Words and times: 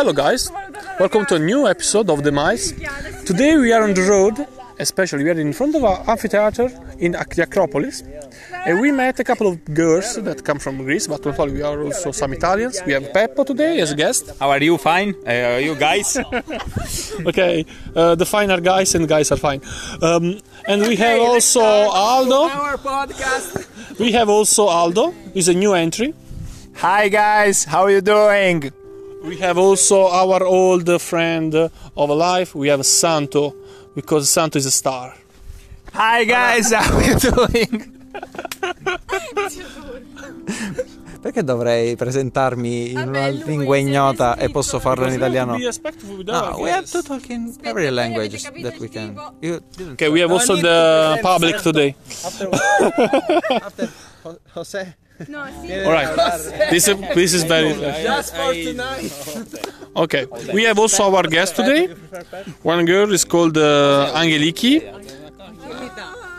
Hello, 0.00 0.14
guys. 0.14 0.50
Welcome 0.98 1.26
to 1.26 1.34
a 1.34 1.38
new 1.38 1.68
episode 1.68 2.08
of 2.08 2.22
The 2.22 2.32
Miles. 2.32 2.72
Today 3.26 3.58
we 3.58 3.70
are 3.70 3.82
on 3.82 3.92
the 3.92 4.00
road, 4.00 4.46
especially 4.78 5.24
we 5.24 5.28
are 5.28 5.38
in 5.38 5.52
front 5.52 5.74
of 5.74 5.84
our 5.84 6.02
amphitheater 6.08 6.70
in 6.98 7.12
the 7.12 7.42
Acropolis. 7.42 8.02
And 8.64 8.80
we 8.80 8.92
met 8.92 9.20
a 9.20 9.24
couple 9.24 9.46
of 9.46 9.62
girls 9.74 10.16
that 10.16 10.42
come 10.42 10.58
from 10.58 10.78
Greece, 10.78 11.06
but 11.06 11.22
not 11.26 11.38
only, 11.38 11.52
we 11.56 11.60
are 11.60 11.82
also 11.82 12.12
some 12.12 12.32
Italians. 12.32 12.80
We 12.86 12.94
have 12.94 13.12
Peppo 13.12 13.44
today 13.44 13.78
as 13.80 13.92
a 13.92 13.94
guest. 13.94 14.32
How 14.40 14.48
are 14.48 14.62
you? 14.62 14.78
Fine? 14.78 15.16
Uh, 15.26 15.60
you 15.62 15.74
guys? 15.74 16.16
Okay, 17.26 17.66
uh, 17.94 18.14
the 18.14 18.24
finer 18.24 18.58
guys 18.58 18.94
and 18.94 19.06
guys 19.06 19.30
are 19.30 19.36
fine. 19.36 19.60
Um, 20.00 20.40
and 20.66 20.80
we 20.80 20.96
have 20.96 21.20
also 21.20 21.60
Aldo. 21.60 22.48
Our 22.48 22.78
podcast. 22.78 23.98
We 23.98 24.12
have 24.12 24.30
also 24.30 24.64
Aldo, 24.64 25.12
is 25.34 25.48
a 25.48 25.54
new 25.54 25.74
entry. 25.74 26.14
Hi 26.76 27.10
guys, 27.10 27.64
how 27.64 27.82
are 27.82 27.90
you 27.90 28.00
doing? 28.00 28.72
We 29.22 29.36
have 29.38 29.58
also 29.58 30.06
our 30.08 30.42
old 30.44 31.00
friend 31.00 31.54
of 31.54 32.10
life. 32.10 32.54
We 32.54 32.68
have 32.68 32.84
Santo, 32.84 33.54
because 33.94 34.30
Santo 34.30 34.58
is 34.58 34.66
a 34.66 34.70
star. 34.70 35.14
Hi 35.92 36.24
guys, 36.24 36.72
how 36.72 36.96
are 36.96 37.02
you 37.02 37.16
doing? 37.18 37.98
Perché 41.20 41.44
dovrei 41.44 41.96
presentarmi 41.96 42.92
in 42.92 42.98
una 42.98 43.28
lingua 43.28 43.76
ignota 43.76 44.36
e 44.38 44.48
posso 44.48 44.78
farlo 44.80 45.06
in 45.06 45.12
italiano? 45.14 45.54
Be 45.56 45.64
respectful 45.66 46.16
with 46.16 46.28
No, 46.28 46.34
our 46.38 46.60
we 46.60 46.70
have 46.70 46.80
guests. 46.84 46.92
to 46.92 47.02
talk 47.02 47.28
in 47.28 47.52
every 47.62 47.90
language 47.90 48.40
that 48.62 48.78
we 48.78 48.88
can. 48.88 49.14
You 49.40 49.60
didn't 49.76 49.92
Okay, 50.00 50.08
we 50.08 50.20
have 50.20 50.32
also 50.32 50.56
the 50.56 51.18
public 51.20 51.60
today. 51.60 51.94
after 52.24 52.48
Jose. 54.54 54.94
All 55.28 55.92
right, 55.92 56.16
this 56.70 56.88
is 56.88 56.96
this 57.14 57.34
is 57.34 57.44
very 57.44 57.74
Just 58.02 58.34
for 58.34 58.54
tonight. 58.54 59.12
okay. 59.96 60.26
We 60.54 60.64
have 60.64 60.78
also 60.78 61.14
our 61.14 61.24
guest 61.24 61.56
today. 61.56 61.88
One 62.62 62.86
girl 62.86 63.12
is 63.12 63.24
called 63.24 63.58
uh, 63.58 64.12
Angeliki. 64.16 64.80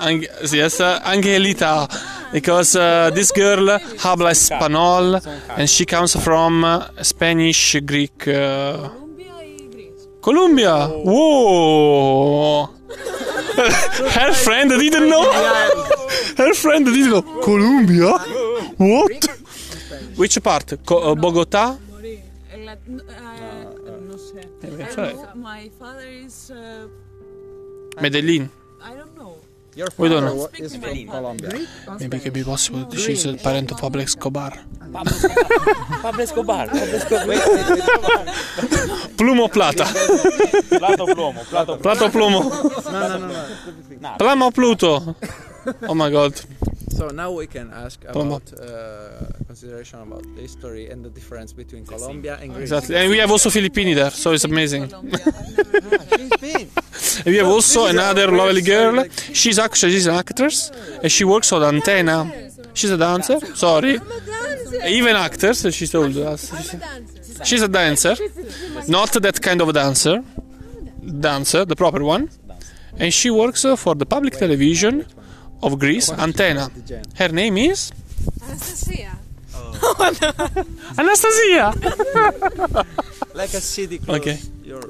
Ang- 0.01 0.25
yes, 0.51 0.79
uh, 0.81 0.99
Angelita, 1.05 1.87
because 2.33 2.75
uh, 2.75 3.11
this 3.13 3.31
girl 3.31 3.77
habla 3.99 4.31
español 4.31 5.21
and 5.57 5.69
she 5.69 5.85
comes 5.85 6.15
from 6.15 6.63
uh, 6.63 6.87
Spanish 7.03 7.75
Greek. 7.85 8.27
Uh, 8.27 8.89
Colombia. 10.23 10.87
Whoa. 10.87 12.69
Her 14.17 14.33
friend 14.33 14.69
didn't 14.69 15.09
know. 15.09 15.31
Her 16.37 16.53
friend 16.53 16.85
didn't 16.85 17.09
know. 17.09 17.21
Colombia. 17.43 18.17
What? 18.81 19.25
Which 20.17 20.41
part? 20.43 20.73
Co- 20.85 21.11
uh, 21.11 21.15
Bogota. 21.15 21.77
La- 22.65 22.73
uh, 22.73 22.77
no 24.09 24.15
sé. 24.17 24.41
sorry. 24.93 25.15
My 25.35 25.69
father 25.79 26.07
is. 26.25 26.51
Uh, 26.51 26.87
Medellin. 28.01 28.49
I 28.83 28.95
don't 28.95 29.15
know. 29.17 29.35
Your 29.75 29.87
don't 29.87 29.95
father 30.09 30.21
know. 30.21 30.35
wa- 30.35 30.49
is 30.57 30.75
from 30.75 31.07
Colombia. 31.07 31.49
Maybe 31.99 32.17
it 32.17 32.23
could 32.23 32.33
be 32.33 32.43
possible 32.43 32.85
that 32.89 32.99
she's 32.99 33.25
a 33.25 33.33
parent 33.35 33.71
of 33.71 33.77
Pablo 33.79 34.01
Escobar. 34.01 34.51
Pablo 36.01 36.23
Escobar. 36.27 36.67
Plumo 39.17 39.47
plata. 39.49 39.85
Plato 40.79 41.05
plomo, 41.05 41.41
plato 41.49 41.77
Plato 41.77 42.09
plumo. 42.09 42.41
No, 42.91 43.07
no, 43.07 43.17
no, 43.19 43.27
no. 43.27 44.17
Plamo 44.17 44.51
Pluto. 44.51 45.15
Oh 45.87 45.93
my 45.95 46.09
god. 46.09 46.33
So 47.01 47.07
now 47.07 47.31
we 47.31 47.47
can 47.47 47.73
ask 47.73 47.99
about 48.05 48.53
uh, 48.53 49.25
consideration 49.47 50.01
about 50.01 50.21
the 50.35 50.41
history 50.41 50.91
and 50.91 51.03
the 51.03 51.09
difference 51.09 51.51
between 51.51 51.83
Colombia 51.83 52.37
and 52.39 52.53
Greece. 52.53 52.69
Exactly. 52.69 52.95
And 52.95 53.09
we 53.09 53.17
have 53.17 53.31
also 53.31 53.49
Filippini 53.49 53.95
there, 53.95 54.11
so 54.11 54.33
it's 54.33 54.43
amazing. 54.43 54.83
She's 56.15 56.37
been. 56.37 56.67
And 57.25 57.31
we 57.33 57.37
have 57.37 57.47
also 57.47 57.87
another 57.87 58.27
lovely 58.31 58.61
girl. 58.61 59.03
She's 59.33 59.57
actually 59.57 59.93
she's 59.93 60.05
an 60.05 60.13
actress 60.13 60.69
and 61.01 61.11
she 61.11 61.23
works 61.23 61.51
on 61.51 61.63
Antenna. 61.63 62.31
She's 62.75 62.91
a 62.91 62.97
dancer. 62.97 63.39
Sorry. 63.55 63.99
Even 64.85 65.15
actors, 65.15 65.65
she 65.73 65.87
told 65.87 66.15
us. 66.17 66.41
She's 67.43 67.63
a 67.63 67.67
dancer. 67.67 68.15
Not 68.87 69.11
that 69.13 69.41
kind 69.41 69.59
of 69.59 69.73
dancer. 69.73 70.23
Dancer, 71.19 71.65
the 71.65 71.75
proper 71.75 72.03
one. 72.03 72.29
And 72.99 73.11
she 73.11 73.31
works 73.31 73.65
for 73.77 73.95
the 73.95 74.05
public 74.05 74.37
television 74.37 75.07
of 75.61 75.77
Greece, 75.79 76.09
Antenna. 76.11 76.69
Her 77.15 77.29
name 77.31 77.57
is 77.57 77.91
Anastasia. 78.43 79.11
Oh. 79.55 79.73
Oh, 79.83 80.11
Anastasia. 80.97 81.73
Like 83.33 83.53
a 83.53 83.61
city 83.61 83.97
close 83.99 84.19
Okay. 84.19 84.37
your 84.63 84.81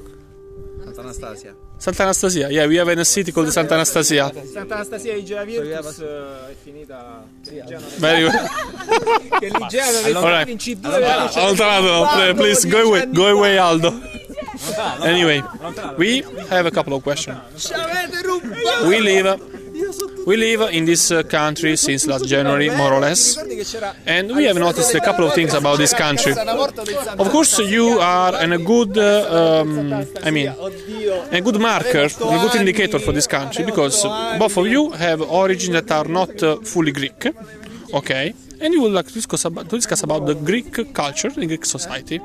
Santa 0.84 1.02
Anastasia. 1.02 1.54
Santa 1.78 2.04
Anastasia. 2.04 2.50
Yeah, 2.52 2.68
we 2.68 2.76
have 2.78 2.88
a 2.90 3.06
city 3.06 3.32
called 3.32 3.52
Santa 3.54 3.76
Anastasia. 3.76 4.32
Santa 4.52 4.76
Anastasia 4.76 5.14
di 5.14 5.24
Gela 5.24 5.46
So 5.46 5.64
you 5.64 5.74
have 5.74 5.84
Virtus 5.86 6.00
è 6.00 6.04
uh, 6.04 6.56
finita 6.64 7.24
Ligiano 7.50 7.86
Very 7.98 8.22
good. 8.24 8.34
che 9.40 9.48
Ligiano 9.50 9.98
è 10.00 10.14
Alright. 10.14 10.50
in 10.50 10.58
C2 10.58 10.82
perché 10.82 11.30
c'è- 11.34 11.40
Allontanato, 11.40 12.08
pl- 12.16 12.36
please 12.36 12.68
go 12.68 12.78
away, 12.82 13.10
go 13.12 13.28
away, 13.28 13.58
Aldo. 13.58 13.94
Anyway, 15.02 15.42
we 15.98 16.24
have 16.50 16.66
a 16.68 16.72
couple 16.72 16.94
of 16.94 17.02
questions. 17.04 17.40
We 18.86 19.00
live, 19.00 19.40
we 20.26 20.38
live 20.38 20.62
in 20.72 20.86
this 20.86 21.12
uh, 21.12 21.24
country 21.24 21.76
since 21.76 22.08
last 22.08 22.26
January, 22.28 22.70
more 22.70 22.94
or 22.94 23.00
less, 23.00 23.38
and 24.06 24.36
we 24.36 24.46
have 24.46 24.58
noticed 24.58 24.94
a 24.96 25.00
couple 25.00 25.26
of 25.26 25.34
things 25.34 25.54
about 25.54 25.78
this 25.78 25.94
country. 25.94 26.34
Of 26.34 27.30
course, 27.30 27.60
you 27.60 28.00
are 28.00 28.36
a 28.36 28.58
good, 28.58 28.98
uh, 28.98 29.62
um, 29.62 29.94
I 30.24 30.32
mean, 30.32 30.48
a 30.48 31.42
good 31.42 31.60
marker, 31.60 32.06
a 32.06 32.40
good 32.44 32.56
indicator 32.56 33.00
for 33.00 33.12
this 33.12 33.28
country 33.28 33.66
because 33.66 34.04
both 34.38 34.58
of 34.58 34.68
you 34.68 34.92
have 34.92 35.22
origins 35.22 35.74
that 35.74 35.92
are 35.92 36.08
not 36.08 36.42
uh, 36.44 36.58
fully 36.58 36.92
Greek, 36.92 37.26
okay? 37.94 38.34
And 38.60 38.74
you 38.74 38.82
would 38.84 38.92
like 38.92 39.08
to 39.08 39.14
discuss 39.14 39.46
about, 39.46 39.70
to 39.70 39.76
discuss 39.76 40.04
about 40.04 40.28
the 40.28 40.36
Greek 40.36 40.94
culture, 40.94 41.30
the 41.30 41.48
Greek 41.48 41.66
society, 41.66 42.22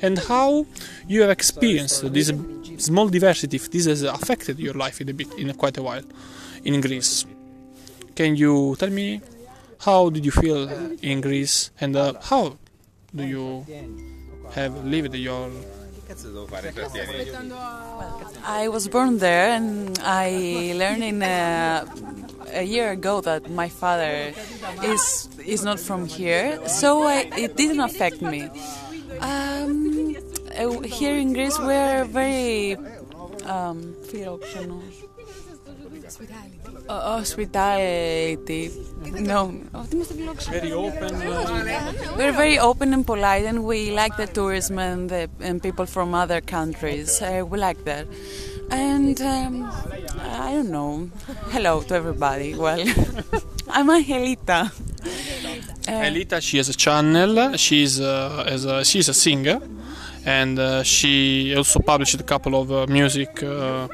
and 0.00 0.16
how 0.16 0.64
you 1.08 1.22
have 1.22 1.30
experienced 1.30 2.12
this 2.12 2.32
small 2.78 3.08
diversity. 3.08 3.56
If 3.56 3.70
this 3.70 3.86
has 3.86 4.04
affected 4.04 4.60
your 4.60 4.74
life 4.74 5.00
in 5.00 5.08
a 5.08 5.12
bit, 5.12 5.32
in 5.34 5.52
quite 5.54 5.76
a 5.78 5.82
while, 5.82 6.04
in 6.64 6.80
Greece. 6.80 7.26
Can 8.14 8.36
you 8.36 8.76
tell 8.78 8.90
me 8.90 9.20
how 9.80 10.10
did 10.10 10.24
you 10.24 10.30
feel 10.30 10.68
in 11.02 11.20
Greece 11.20 11.70
and 11.80 11.96
uh, 11.96 12.14
how 12.22 12.56
do 13.14 13.24
you 13.24 13.66
have 14.52 14.84
lived 14.84 15.14
your 15.14 15.50
I 18.44 18.68
was 18.68 18.88
born 18.88 19.18
there 19.18 19.50
and 19.50 19.98
I 20.02 20.74
learned 20.76 21.04
in 21.04 21.22
uh, 21.22 21.86
a 22.52 22.62
year 22.62 22.90
ago 22.90 23.22
that 23.22 23.50
my 23.50 23.68
father 23.68 24.34
is 24.82 25.28
is 25.44 25.64
not 25.64 25.80
from 25.80 26.06
here, 26.06 26.60
so 26.68 27.04
I, 27.04 27.30
it 27.36 27.56
didn't 27.56 27.80
affect 27.80 28.20
me. 28.20 28.50
Um, 29.20 30.16
uh, 30.54 30.80
here 30.80 31.16
in 31.16 31.32
Greece, 31.32 31.58
we're 31.58 32.04
very 32.04 32.76
um, 33.46 33.94
Hospitality. 36.12 36.58
Uh, 36.88 37.00
oh, 37.00 37.18
hospitality. 37.18 38.70
No. 39.02 39.46
Very 40.50 40.72
open. 40.72 41.14
Uh, 41.14 42.14
We're 42.18 42.32
very 42.32 42.58
open 42.58 42.92
and 42.92 43.06
polite, 43.06 43.46
and 43.46 43.64
we 43.64 43.92
like 43.92 44.18
the 44.18 44.26
tourism 44.26 44.78
and, 44.78 45.08
the, 45.08 45.30
and 45.40 45.62
people 45.62 45.86
from 45.86 46.14
other 46.14 46.42
countries. 46.42 47.22
Uh, 47.22 47.44
we 47.48 47.58
like 47.58 47.84
that. 47.84 48.06
And 48.70 49.18
um, 49.22 49.72
I 50.20 50.52
don't 50.52 50.70
know. 50.70 51.10
Hello 51.50 51.80
to 51.82 51.94
everybody. 51.94 52.54
Well, 52.56 52.80
I'm 53.70 53.88
Angelita. 53.88 54.70
Uh, 54.70 55.90
Angelita, 55.90 56.42
she 56.42 56.58
has 56.58 56.68
a 56.68 56.74
channel. 56.74 57.56
She's 57.56 58.00
uh, 58.00 58.44
as 58.46 58.66
a, 58.66 58.84
she's 58.84 59.08
a 59.08 59.14
singer 59.14 59.62
and 60.24 60.58
uh, 60.58 60.82
she 60.82 61.54
also 61.56 61.80
published 61.80 62.20
a 62.20 62.22
couple 62.22 62.54
of 62.60 62.70
uh, 62.70 62.86
music 62.88 63.42
uh, 63.42 63.88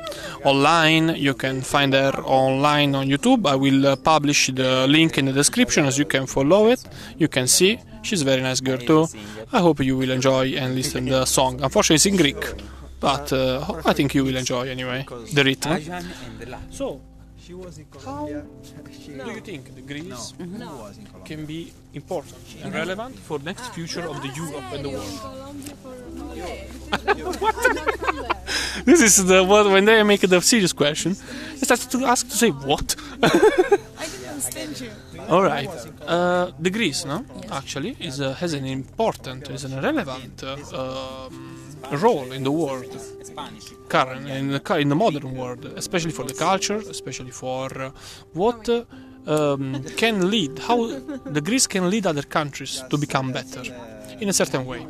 online. 0.45 1.15
You 1.17 1.35
can 1.35 1.63
find 1.63 1.93
her 1.95 2.13
online 2.25 2.95
on 2.95 3.07
YouTube. 3.09 3.47
I 3.47 3.55
will 3.57 3.87
uh, 3.87 3.97
publish 3.97 4.49
the 4.49 4.87
link 4.87 5.19
in 5.19 5.25
the 5.27 5.33
description, 5.33 5.87
as 5.87 5.99
you 5.99 6.05
can 6.05 6.27
follow 6.27 6.69
it. 6.69 6.85
You 7.19 7.29
can 7.29 7.47
see. 7.47 7.79
She's 8.03 8.23
a 8.23 8.25
very 8.25 8.43
nice 8.43 8.61
girl 8.61 8.79
too. 8.79 9.07
I 9.53 9.61
hope 9.61 9.81
you 9.85 9.97
will 9.97 10.11
enjoy 10.11 10.55
and 10.57 10.75
listen 10.75 11.07
the 11.07 11.25
song. 11.25 11.61
Unfortunately, 11.63 11.97
it's 11.97 12.07
in 12.07 12.17
Greek, 12.17 12.43
but 13.01 13.33
uh, 13.33 13.81
I 13.85 13.93
think 13.93 14.15
you 14.15 14.25
will 14.25 14.37
enjoy 14.37 14.69
anyway 14.69 15.07
the 15.35 15.45
rhythm. 15.45 15.73
So, 16.71 17.01
She 17.49 17.55
was 17.55 17.79
in 17.79 17.87
how 18.05 18.27
Colombia. 18.29 18.45
do 19.25 19.31
you 19.33 19.41
think 19.41 19.75
the 19.75 19.81
Greece 19.81 20.35
can 21.25 21.47
be 21.47 21.73
important 21.95 22.37
and 22.63 22.75
relevant 22.75 23.19
for 23.19 23.39
next 23.39 23.73
future 23.75 24.07
of 24.07 24.21
the 24.21 24.29
Europe 24.37 24.69
and 24.75 24.85
the 24.85 24.91
world? 24.91 25.19
this 28.85 29.03
is 29.03 29.27
the 29.27 29.45
what 29.45 29.71
when 29.71 29.85
they 29.85 30.03
make 30.03 30.21
the 30.21 30.41
serious 30.41 30.73
question. 30.73 31.17
I 31.61 31.65
start 31.65 31.81
to 31.81 32.05
ask 32.07 32.29
to 32.29 32.37
say 32.37 32.51
what. 32.51 32.97
I 33.23 33.29
didn't 33.29 34.29
understand 34.29 34.81
you. 34.81 34.91
All 35.29 35.43
right, 35.43 35.69
uh, 36.07 36.53
the 36.59 36.71
Greece, 36.71 37.05
no, 37.05 37.23
actually, 37.51 37.97
is 38.01 38.21
uh, 38.21 38.33
has 38.35 38.55
an 38.55 38.65
important, 38.65 39.51
is 39.51 39.65
an 39.65 39.79
relevant 39.83 40.43
uh, 40.43 41.27
um, 41.27 41.77
role 41.91 42.33
in 42.33 42.45
the 42.45 42.51
world, 42.51 42.97
current 43.91 44.27
in 44.27 44.53
the, 44.53 44.75
in 44.77 44.89
the 44.89 44.95
modern 44.95 45.37
world, 45.37 45.67
especially 45.77 46.13
for 46.13 46.25
the 46.25 46.33
culture, 46.33 46.77
especially 46.77 47.31
for 47.31 47.69
uh, 47.79 47.91
what 48.33 48.67
uh, 48.71 48.85
um, 49.27 49.85
can 49.99 50.31
lead, 50.31 50.59
how 50.61 50.99
the 51.27 51.43
Greece 51.43 51.67
can 51.67 51.91
lead 51.91 52.07
other 52.07 52.23
countries 52.23 52.83
to 52.89 52.97
become 52.97 53.31
better 53.31 53.63
in 54.21 54.31
a 54.31 54.33
certain 54.33 54.65
way. 54.65 54.87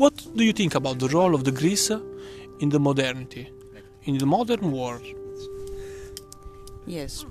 What 0.00 0.16
do 0.34 0.44
you 0.44 0.54
think 0.54 0.74
about 0.74 0.98
the 0.98 1.08
role 1.08 1.34
of 1.34 1.44
the 1.44 1.52
Greece 1.52 1.90
in 2.60 2.70
the 2.70 2.80
modernity, 2.80 3.50
in 4.04 4.16
the 4.16 4.24
modern 4.24 4.72
world? 4.72 5.04
Yes. 6.86 7.26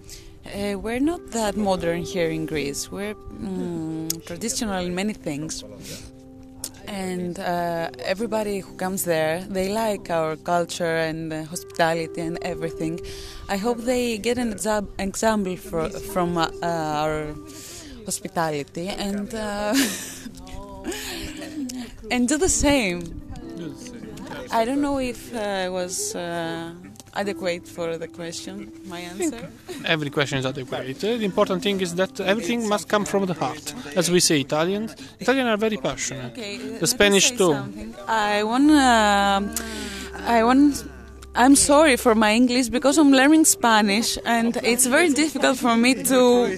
Uh, 0.46 0.78
we're 0.78 1.00
not 1.00 1.32
that 1.32 1.58
modern 1.58 2.04
here 2.04 2.30
in 2.30 2.46
Greece. 2.46 2.92
We're 2.92 3.16
mm, 3.16 4.24
traditional 4.24 4.86
in 4.86 4.94
many 4.94 5.14
things. 5.14 5.64
And 6.86 7.40
uh, 7.40 7.90
everybody 8.06 8.60
who 8.60 8.76
comes 8.76 9.04
there, 9.04 9.40
they 9.50 9.70
like 9.74 10.12
our 10.12 10.36
culture 10.36 10.98
and 11.10 11.34
uh, 11.34 11.46
hospitality 11.46 12.22
and 12.22 12.38
everything. 12.44 13.02
I 13.48 13.58
hope 13.58 13.80
they 13.80 14.20
get 14.20 14.38
an 14.38 14.54
exa- 14.54 14.88
example 15.00 15.58
fro- 15.58 15.90
from 15.90 16.38
uh, 16.38 16.52
our 16.62 17.34
hospitality 18.06 18.90
and 18.90 19.34
uh, 19.34 19.74
and 22.12 22.28
do 22.28 22.38
the 22.38 22.50
same. 22.50 23.00
I 24.52 24.66
don't 24.66 24.82
know 24.82 25.00
if 25.00 25.34
uh, 25.36 25.40
I 25.40 25.70
was 25.70 26.16
uh, 26.16 26.72
adequate 27.14 27.68
for 27.68 27.98
the 27.98 28.08
question, 28.08 28.72
my 28.86 29.00
answer. 29.00 29.50
Every 29.86 30.10
question 30.10 30.40
is 30.40 30.46
adequate. 30.46 31.04
Uh, 31.04 31.18
The 31.18 31.26
important 31.26 31.62
thing 31.64 31.82
is 31.82 31.96
that 31.96 32.20
everything 32.20 32.68
must 32.68 32.88
come 32.88 33.06
from 33.06 33.26
the 33.26 33.34
heart. 33.34 33.74
As 33.96 34.10
we 34.10 34.20
say, 34.20 34.40
Italians, 34.40 34.96
Italians 35.20 35.50
are 35.50 35.58
very 35.58 35.78
passionate. 35.78 36.32
Okay, 36.34 36.58
The 36.80 36.88
Spanish 36.88 37.32
too. 37.32 37.54
something. 37.54 37.96
I 38.08 38.44
want. 38.44 38.72
Uh, 38.72 39.42
I 40.38 40.44
want. 40.44 40.84
I'm 41.36 41.56
sorry 41.56 41.96
for 41.96 42.16
my 42.16 42.34
English 42.34 42.70
because 42.70 42.98
I'm 42.98 43.12
learning 43.12 43.46
Spanish 43.46 44.18
and 44.26 44.58
it's 44.64 44.86
very 44.86 45.10
difficult 45.14 45.58
for 45.58 45.78
me 45.78 45.94
to. 46.04 46.58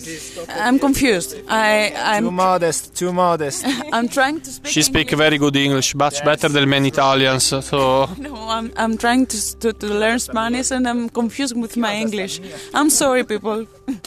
I'm 0.50 0.79
confused. 0.79 1.35
I 1.50 1.89
Too 1.89 1.95
I'm 1.97 2.33
modest, 2.33 2.95
too 2.95 3.12
modest. 3.13 3.65
I'm 3.94 4.07
trying 4.07 4.39
to 4.41 4.50
speak. 4.51 4.71
She 4.71 4.81
speaks 4.81 5.13
very 5.13 5.38
good 5.38 5.56
English, 5.56 5.94
much 5.95 6.23
better 6.23 6.47
than 6.50 6.69
many 6.69 6.88
Italians. 6.88 7.44
So 7.44 8.07
No, 8.18 8.33
I'm 8.50 8.71
I'm 8.77 8.97
trying 8.97 9.25
to, 9.27 9.59
to 9.59 9.73
to 9.73 9.88
learn 9.88 10.19
Spanish 10.19 10.71
and 10.71 10.88
I'm 10.88 11.09
confused 11.09 11.56
with 11.56 11.75
my 11.77 11.94
English. 11.95 12.39
I'm 12.74 12.89
sorry, 12.89 13.24
people. 13.24 13.67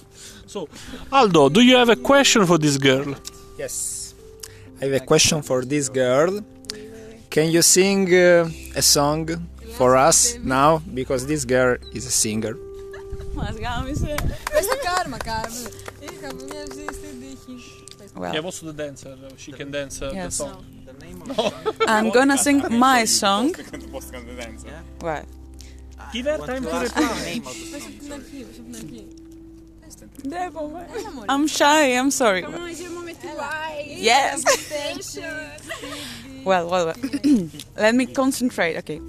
So, 0.46 0.69
Aldo, 1.10 1.49
do 1.49 1.60
you 1.62 1.75
have 1.75 1.88
a 1.88 1.96
question 1.96 2.46
for 2.46 2.58
this 2.58 2.76
girl? 2.76 3.17
Yes. 3.58 4.14
I 4.81 4.84
have 4.84 4.93
a 4.94 5.00
question 5.00 5.43
for 5.43 5.64
this 5.64 5.88
girl. 5.88 6.44
Can 7.28 7.50
you 7.50 7.62
sing 7.62 8.06
uh, 8.14 8.49
a 8.76 8.82
song 8.82 9.26
for 9.76 9.97
us 9.97 10.38
now 10.38 10.82
because 10.93 11.26
this 11.26 11.44
girl 11.44 11.76
is 11.93 12.06
a 12.06 12.11
singer. 12.11 12.56
Well. 18.17 18.32
Yeah, 18.32 18.41
also 18.41 18.67
the 18.67 18.73
dancer. 18.73 19.17
She 19.37 19.50
can 19.53 19.71
dance 19.73 20.00
uh, 20.00 20.12
yes. 20.15 20.38
the 20.38 20.44
song. 20.44 20.65
No. 21.26 21.53
I'm 21.88 22.11
gonna 22.11 22.38
sing 22.38 22.62
my 22.79 23.05
song. 23.05 23.55
Right. 25.00 25.25
Give 26.12 26.27
her 26.27 26.38
time 26.38 26.62
to 26.62 26.79
reply. 26.79 27.41
I'm 31.29 31.47
shy, 31.47 31.97
I'm 31.97 32.11
sorry. 32.11 32.44
Yes! 33.87 34.44
Station. 36.44 36.69
Well, 36.69 36.69
well, 36.70 36.87
well. 36.87 36.96
Let 37.76 37.94
me 37.94 38.06
concentrate. 38.06 38.76
Okay. 38.79 39.00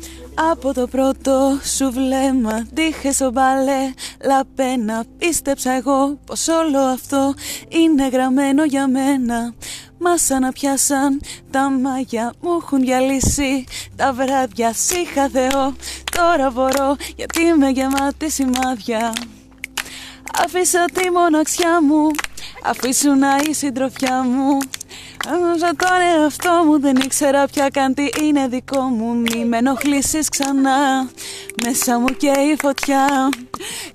Από 0.52 0.74
το 0.74 0.88
πρώτο 0.88 1.60
σου 1.76 1.92
βλέμμα 1.92 2.68
τύχε 2.74 3.12
στο 3.12 3.32
μπαλέ 3.32 3.94
Λαπένα 4.26 5.04
πίστεψα 5.18 5.72
εγώ 5.72 6.18
πως 6.26 6.48
όλο 6.48 6.80
αυτό 6.80 7.34
είναι 7.70 8.08
γραμμένο 8.08 8.64
για 8.64 8.88
μένα 8.88 9.54
Μας 9.98 10.22
σαν 10.22 10.42
να 10.42 10.52
πιάσαν 10.52 11.22
τα 11.52 11.70
μάγια 11.70 12.34
μου 12.42 12.50
έχουν 12.62 12.80
διαλύσει 12.80 13.64
Τα 13.96 14.14
βράδια 14.14 14.74
είχα 15.02 15.30
Θεό 15.30 15.74
Τώρα 16.12 16.52
μπορώ 16.52 16.96
γιατί 17.16 17.42
είμαι 17.42 17.70
γεμάτη 17.70 18.30
σημάδια 18.32 19.14
Αφήσα 20.44 20.86
τη 20.94 21.12
μοναξιά 21.12 21.82
μου 21.82 22.12
Αφήσου 22.64 23.16
να 23.16 23.36
η 23.50 23.54
συντροφιά 23.54 24.24
μου 24.24 24.58
Άμαζα 25.28 25.72
τον 25.76 26.22
εαυτό 26.22 26.64
μου 26.66 26.80
Δεν 26.80 26.96
ήξερα 26.96 27.46
πια 27.46 27.70
καν 27.70 27.94
τι 27.94 28.10
είναι 28.22 28.48
δικό 28.48 28.82
μου 28.82 29.16
Μη 29.16 29.46
με 29.46 29.58
ενοχλήσεις 29.58 30.30
ξανά 30.30 31.10
Μέσα 31.66 32.00
μου 32.00 32.06
και 32.06 32.28
η 32.28 32.56
φωτιά 32.62 33.30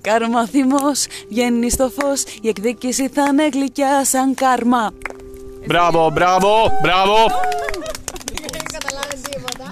Κάρμα 0.01 0.47
θυμός 0.47 1.05
Βγαίνει 1.29 1.69
στο 1.69 1.91
φως 1.99 2.23
Η 2.41 2.47
εκδίκηση 2.47 3.07
θα 3.13 3.25
είναι 3.29 3.47
γλυκιά 3.53 4.05
σαν 4.05 4.33
κάρμα 4.33 4.91
Bravo, 5.67 6.09
bravo, 6.19 6.53
bravo. 6.85 7.17
Δεν 8.51 8.63
καταλάβεις 8.71 9.21
τίποτα. 9.21 9.69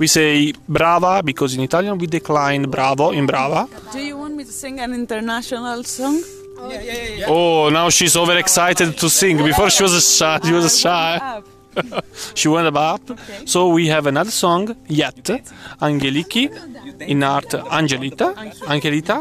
We 0.00 0.06
say 0.06 0.52
brava 0.68 1.22
because 1.22 1.54
in 1.54 1.60
Italian 1.60 1.98
we 1.98 2.06
decline 2.06 2.62
bravo 2.76 3.12
in 3.12 3.26
brava. 3.26 3.68
Sing 4.54 4.78
an 4.80 4.94
international 4.94 5.82
song? 5.82 6.22
Oh, 6.56 7.24
oh, 7.26 7.68
now 7.70 7.90
she's 7.90 8.16
overexcited 8.16 8.96
to 8.98 9.10
sing. 9.10 9.36
Before 9.38 9.68
she 9.68 9.82
was 9.82 9.94
shy. 10.16 10.38
She 10.44 10.52
was 10.52 10.66
ah, 10.66 10.82
shy. 10.84 11.42
She 12.34 12.46
went 12.48 12.76
up. 12.76 13.02
So 13.46 13.68
we 13.76 13.88
have 13.88 14.06
another 14.06 14.30
song, 14.30 14.76
Yet, 14.86 15.24
Angeliki, 15.88 16.44
in 17.00 17.22
art 17.24 17.50
Angelita. 17.78 18.28
Angelita 18.74 19.16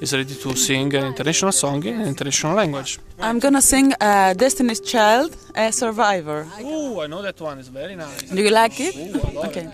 is 0.00 0.12
ready 0.14 0.34
to 0.44 0.54
sing 0.56 0.94
an 0.94 1.06
international 1.06 1.52
song 1.52 1.82
in 1.84 2.00
an 2.00 2.06
international 2.06 2.54
language. 2.54 3.00
I'm 3.22 3.38
gonna 3.38 3.62
sing 3.62 3.92
uh, 4.00 4.34
Destiny's 4.34 4.80
Child, 4.80 5.36
a 5.54 5.70
Survivor. 5.70 6.44
Oh, 6.58 7.00
I 7.00 7.06
know 7.06 7.22
that 7.22 7.40
one. 7.40 7.60
It's 7.60 7.68
very 7.68 7.94
nice. 7.94 8.22
Do 8.22 8.42
you 8.42 8.50
like 8.50 8.80
it? 8.80 8.96
Okay. 9.36 9.68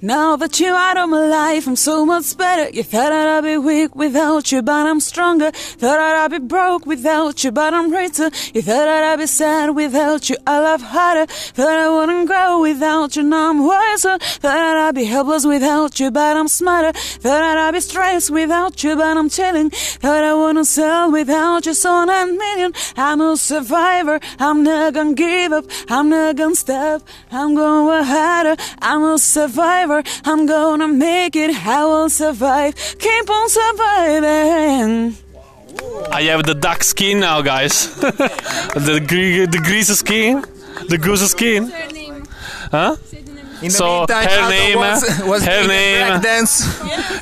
Now 0.00 0.36
that 0.36 0.60
you're 0.60 0.76
out 0.76 0.96
of 0.96 1.10
my 1.10 1.26
life, 1.26 1.66
I'm 1.66 1.74
so 1.74 2.06
much 2.06 2.36
better. 2.38 2.70
You 2.70 2.84
thought 2.84 3.10
I'd 3.12 3.42
be 3.42 3.58
weak 3.58 3.96
without 3.96 4.52
you, 4.52 4.62
but 4.62 4.86
I'm 4.86 5.00
stronger. 5.00 5.50
Thought 5.50 5.98
I'd 5.98 6.30
be 6.30 6.38
broke 6.38 6.86
without 6.86 7.42
you, 7.42 7.50
but 7.50 7.74
I'm 7.74 7.90
richer. 7.90 8.30
You 8.54 8.62
thought 8.62 8.86
I'd 8.88 9.18
be 9.18 9.26
sad 9.26 9.74
without 9.74 10.30
you, 10.30 10.36
I 10.46 10.60
love 10.60 10.82
harder. 10.82 11.26
Thought 11.26 11.78
I 11.78 11.90
wouldn't 11.90 12.28
grow 12.28 12.60
without 12.60 13.16
you, 13.16 13.24
now 13.24 13.50
I'm 13.50 13.66
wiser. 13.66 14.18
Thought 14.18 14.76
I'd 14.76 14.94
be 14.94 15.04
helpless 15.04 15.44
without 15.44 15.98
you, 15.98 16.12
but 16.12 16.36
I'm 16.36 16.48
smarter. 16.48 16.92
Thought 16.92 17.42
I'd 17.42 17.72
be 17.72 17.80
stressed 17.80 18.30
without 18.30 18.84
you, 18.84 18.94
but 18.94 19.16
I'm 19.16 19.28
chilling. 19.28 19.70
Thought 19.70 20.22
I 20.22 20.32
wouldn't 20.32 20.68
sell 20.68 21.10
without 21.10 21.66
you, 21.66 21.74
so 21.74 22.04
nine 22.04 22.38
million. 22.38 22.72
I'm 22.96 23.20
a 23.20 23.36
survivor. 23.36 24.20
I'm 24.38 24.62
not 24.62 24.94
gonna 24.94 25.14
give 25.14 25.52
up. 25.52 25.64
I'm 25.88 26.08
not 26.08 26.36
gonna 26.36 26.54
stop. 26.54 27.02
I'm 27.30 27.54
going 27.54 28.04
harder. 28.04 28.56
I'm 28.80 29.02
a 29.02 29.18
survivor. 29.18 30.02
I'm 30.24 30.46
gonna 30.46 30.88
make 30.88 31.36
it. 31.36 31.50
I 31.66 31.84
will 31.84 32.10
survive. 32.10 32.74
Keep 32.98 33.30
on 33.30 33.48
surviving. 33.48 35.16
I 36.10 36.22
have 36.22 36.44
the 36.44 36.54
duck 36.54 36.82
skin 36.82 37.20
now, 37.20 37.40
guys. 37.42 37.94
the 38.00 39.04
gre- 39.06 39.50
the 39.50 39.60
grease 39.62 39.88
skin, 39.88 40.44
the 40.88 40.98
goose 40.98 41.30
skin. 41.30 41.72
Huh? 42.70 42.96
In 43.60 43.64
the 43.68 43.70
So, 43.70 43.86
meantime, 43.98 44.28
her 44.28 44.40
Aldo 44.42 44.48
name- 44.50 44.78
was, 44.78 45.22
was 45.32 45.44
her 45.44 45.66
name- 45.66 46.20
dance. 46.20 46.64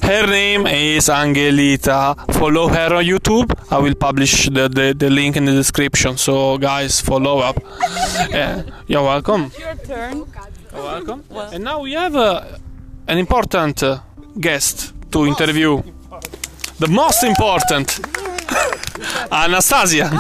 Her 0.02 0.26
name 0.26 0.66
is 0.66 1.08
Angelita. 1.08 2.14
Follow 2.34 2.68
her 2.68 2.94
on 2.94 3.04
YouTube. 3.04 3.50
I 3.72 3.78
will 3.78 3.94
publish 3.94 4.46
the, 4.50 4.68
the, 4.68 4.94
the 4.96 5.08
link 5.10 5.36
in 5.36 5.46
the 5.46 5.52
description. 5.52 6.16
So, 6.18 6.58
guys, 6.58 7.00
follow 7.00 7.38
up. 7.38 7.56
Yeah, 8.30 8.62
you're 8.86 9.02
welcome. 9.02 9.50
Your 9.58 9.74
turn. 9.76 10.24
You're 10.72 10.82
welcome. 10.82 11.24
And 11.52 11.64
now 11.64 11.80
we 11.80 11.92
have 11.94 12.14
uh, 12.14 12.44
an 13.08 13.16
important 13.18 13.82
uh, 13.82 14.00
guest 14.38 14.92
to 15.12 15.26
interview. 15.26 15.82
The 16.78 16.88
most 16.88 17.24
important. 17.24 17.98
Anastasia. 19.32 20.10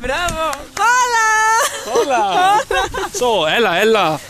Bravo. 0.00 0.55
Hola. 1.96 2.22
So, 3.20 3.28
έλα, 3.56 3.76
έλα. 3.76 4.20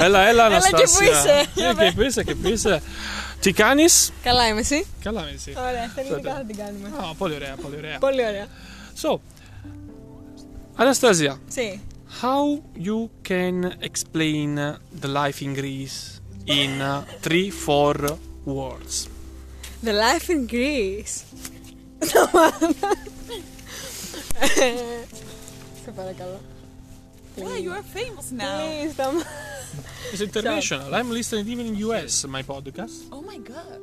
Έλα, 0.00 0.20
έλα, 0.28 0.44
Αναστάσια. 0.44 0.78
και 0.78 0.84
που 0.92 1.02
είσαι. 1.02 1.44
Και, 1.54 1.74
και 1.84 1.92
που 1.94 2.02
είσαι, 2.02 2.22
και 2.24 2.34
που 2.34 2.48
είσαι. 2.48 2.82
Τι 3.40 3.52
κάνεις; 3.52 4.12
Καλά 4.22 4.48
είμαι 4.48 4.60
εσύ. 4.60 4.86
Καλά 5.02 5.20
είμαι 5.20 5.30
εσύ. 5.34 5.54
Ωραία, 5.58 5.88
στα 5.92 6.00
ελληνικά 6.00 6.34
θα 6.34 6.44
την 6.46 6.56
κάνουμε. 6.56 6.88
Α, 6.88 7.14
πολύ 7.18 7.34
ωραία, 7.34 7.54
πολύ 7.62 7.76
ωραία. 7.76 7.98
Πολύ 7.98 8.26
ωραία. 8.26 8.46
So, 9.02 9.18
Anastasia, 10.82 11.32
Sí. 11.56 11.68
how 12.22 12.42
you 12.88 12.98
can 13.30 13.56
explain 13.88 14.48
the 15.02 15.08
life 15.20 15.38
in 15.46 15.52
Greece 15.60 15.98
in 16.58 16.70
uh, 16.80 16.86
three, 17.26 17.48
four 17.66 17.94
words? 18.58 18.94
The 19.88 19.94
life 20.06 20.26
in 20.34 20.40
Greece; 20.54 21.14
Σε 25.84 25.90
παρακαλώ. 25.96 26.40
Yeah, 27.37 27.57
you 27.65 27.71
are 27.71 27.83
famous 27.99 28.31
now. 28.31 28.57
Please, 28.59 28.95
don't. 28.95 29.25
It's 30.11 30.21
international. 30.21 30.93
I'm 30.93 31.09
listening 31.09 31.47
even 31.53 31.65
in 31.71 31.75
US 31.87 32.13
my 32.35 32.43
podcast. 32.43 32.95
Oh 33.11 33.21
my 33.31 33.37
god. 33.37 33.79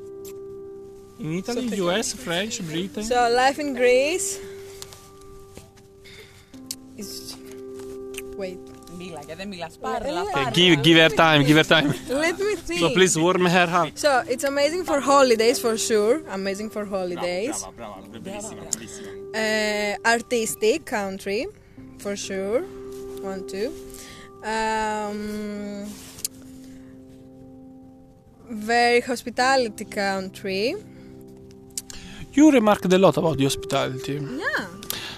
In 1.23 1.33
Italy, 1.41 1.67
US, 1.87 2.07
French, 2.13 2.55
Britain. 2.71 3.03
So, 3.03 3.17
life 3.43 3.59
in 3.65 3.71
Greece 3.75 4.29
is. 6.97 7.35
Wait. 8.37 8.59
Μίλα, 8.99 9.21
γιατί 9.27 9.41
δεν 9.41 9.49
μιλάς. 9.49 9.79
Πάρε, 9.81 10.09
Ε, 10.09 10.11
Okay, 10.11 10.53
give 10.57 10.83
give 10.87 10.99
her 11.05 11.11
time, 11.25 11.41
give 11.49 11.57
her 11.63 11.69
time. 11.77 11.89
Let 12.27 12.39
me 12.47 12.55
think. 12.69 12.81
So 12.83 12.87
please 12.97 13.15
warm 13.25 13.45
her 13.57 13.69
heart. 13.75 13.93
So, 14.05 14.11
it's 14.33 14.45
amazing 14.53 14.83
for 14.91 14.99
holidays 15.13 15.59
for 15.65 15.75
sure. 15.89 16.15
Amazing 16.39 16.69
for 16.75 16.85
holidays. 16.97 17.57
Uh, 19.43 19.95
artistic 20.15 20.79
country 20.97 21.41
for 22.03 22.15
sure. 22.29 22.61
One, 23.24 23.48
two. 23.48 23.72
Um, 24.44 25.86
very 28.50 29.00
hospitality 29.00 29.86
country. 29.86 30.76
You 32.34 32.52
remarked 32.52 32.92
a 32.92 32.98
lot 32.98 33.16
about 33.16 33.38
the 33.38 33.46
hospitality. 33.46 34.20
Yeah. 34.22 34.68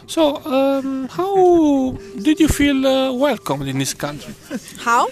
So, 0.06 0.36
um, 0.46 1.08
how 1.08 1.98
did 2.22 2.40
you 2.40 2.48
feel 2.48 2.86
uh, 2.86 3.12
welcomed 3.14 3.68
in 3.68 3.80
this 3.80 3.96
country? 3.96 4.36
How? 4.82 5.08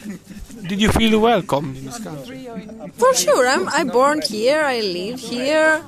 Did 0.68 0.80
you 0.80 0.90
feel 0.90 1.20
welcomed 1.20 1.76
in 1.78 1.86
this 1.86 1.98
country? 1.98 2.48
For 2.94 3.16
sure. 3.16 3.48
I'm 3.48 3.68
I 3.70 3.86
born 3.86 4.22
here. 4.22 4.62
I 4.62 4.82
live 4.82 5.20
here. 5.20 5.82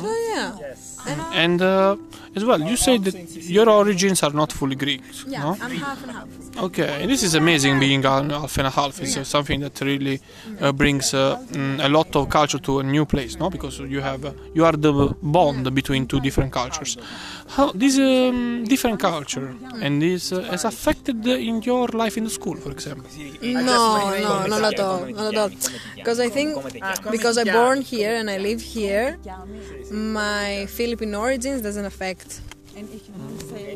So 0.00 0.12
yeah. 0.34 0.67
And 1.32 1.60
uh, 1.62 1.96
as 2.36 2.44
well, 2.44 2.60
you 2.60 2.76
say 2.76 2.98
that 2.98 3.14
your 3.56 3.68
origins 3.68 4.22
are 4.22 4.32
not 4.32 4.52
fully 4.52 4.74
Greek, 4.76 5.02
Yeah. 5.26 5.42
no? 5.42 5.56
I'm 5.60 5.70
half 5.76 6.02
and 6.02 6.12
half. 6.12 6.26
Okay, 6.58 7.02
and 7.02 7.10
this 7.10 7.22
is 7.22 7.34
amazing 7.34 7.78
being 7.78 8.04
a- 8.04 8.38
half 8.40 8.58
and 8.58 8.66
a 8.66 8.70
half. 8.70 9.00
It's 9.00 9.16
uh, 9.16 9.22
something 9.24 9.60
that 9.60 9.80
really 9.80 10.20
uh, 10.60 10.72
brings 10.72 11.14
uh, 11.14 11.38
mm, 11.52 11.78
a 11.84 11.88
lot 11.88 12.14
of 12.16 12.28
culture 12.28 12.58
to 12.58 12.80
a 12.80 12.82
new 12.82 13.04
place, 13.06 13.38
no? 13.38 13.48
Because 13.48 13.78
you 13.78 14.00
have 14.00 14.24
uh, 14.24 14.32
you 14.54 14.64
are 14.64 14.72
the 14.72 14.92
bond 15.22 15.72
between 15.74 16.06
two 16.06 16.20
different 16.20 16.52
cultures. 16.52 16.96
How 17.56 17.70
this 17.72 17.96
um, 17.98 18.64
different 18.64 18.98
culture 19.00 19.54
and 19.80 20.02
this 20.02 20.32
uh, 20.32 20.42
has 20.50 20.64
affected 20.64 21.24
in 21.26 21.62
your 21.62 21.86
life 22.02 22.16
in 22.18 22.24
the 22.24 22.30
school, 22.30 22.56
for 22.56 22.72
example. 22.72 23.08
No, 23.40 24.10
no, 24.20 24.46
not 24.46 24.64
at 24.74 24.80
all. 24.80 25.06
Not 25.06 25.32
at 25.34 25.38
all. 25.38 25.50
Because 25.96 26.18
I 26.18 26.28
think 26.28 26.48
because 27.10 27.38
I 27.38 27.44
born 27.44 27.82
here 27.82 28.16
and 28.16 28.28
I 28.28 28.38
live 28.38 28.60
here, 28.60 29.16
my 29.92 30.66
Philippine 30.66 30.97
origins 31.06 31.62
doesn't 31.62 31.84
affect 31.84 32.40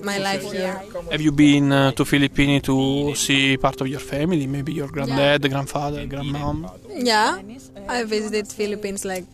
my 0.04 0.18
life 0.18 0.42
here. 0.52 0.80
Have 1.10 1.20
you 1.20 1.32
been 1.32 1.72
uh, 1.72 1.90
to 1.92 2.04
Philippines 2.04 2.62
to 2.62 3.14
see 3.14 3.56
part 3.56 3.80
of 3.80 3.88
your 3.88 4.00
family? 4.00 4.46
Maybe 4.46 4.72
your 4.72 4.88
granddad, 4.88 5.42
grandfather, 5.50 6.06
grandmom. 6.06 6.70
Yeah, 6.88 7.40
I 7.88 8.04
visited 8.04 8.48
Philippines 8.48 9.04
like 9.04 9.24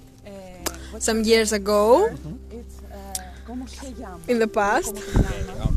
some 0.99 1.23
years 1.23 1.53
ago. 1.53 2.09
In 4.29 4.39
the 4.39 4.47
past, 4.47 4.95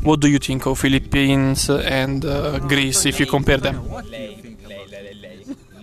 What 0.02 0.20
do 0.20 0.28
you 0.28 0.38
think 0.38 0.66
of 0.66 0.78
Philippines 0.78 1.70
and 1.70 2.24
uh, 2.24 2.58
Greece 2.58 3.06
if 3.06 3.18
you 3.18 3.24
compare 3.26 3.56
them? 3.56 3.80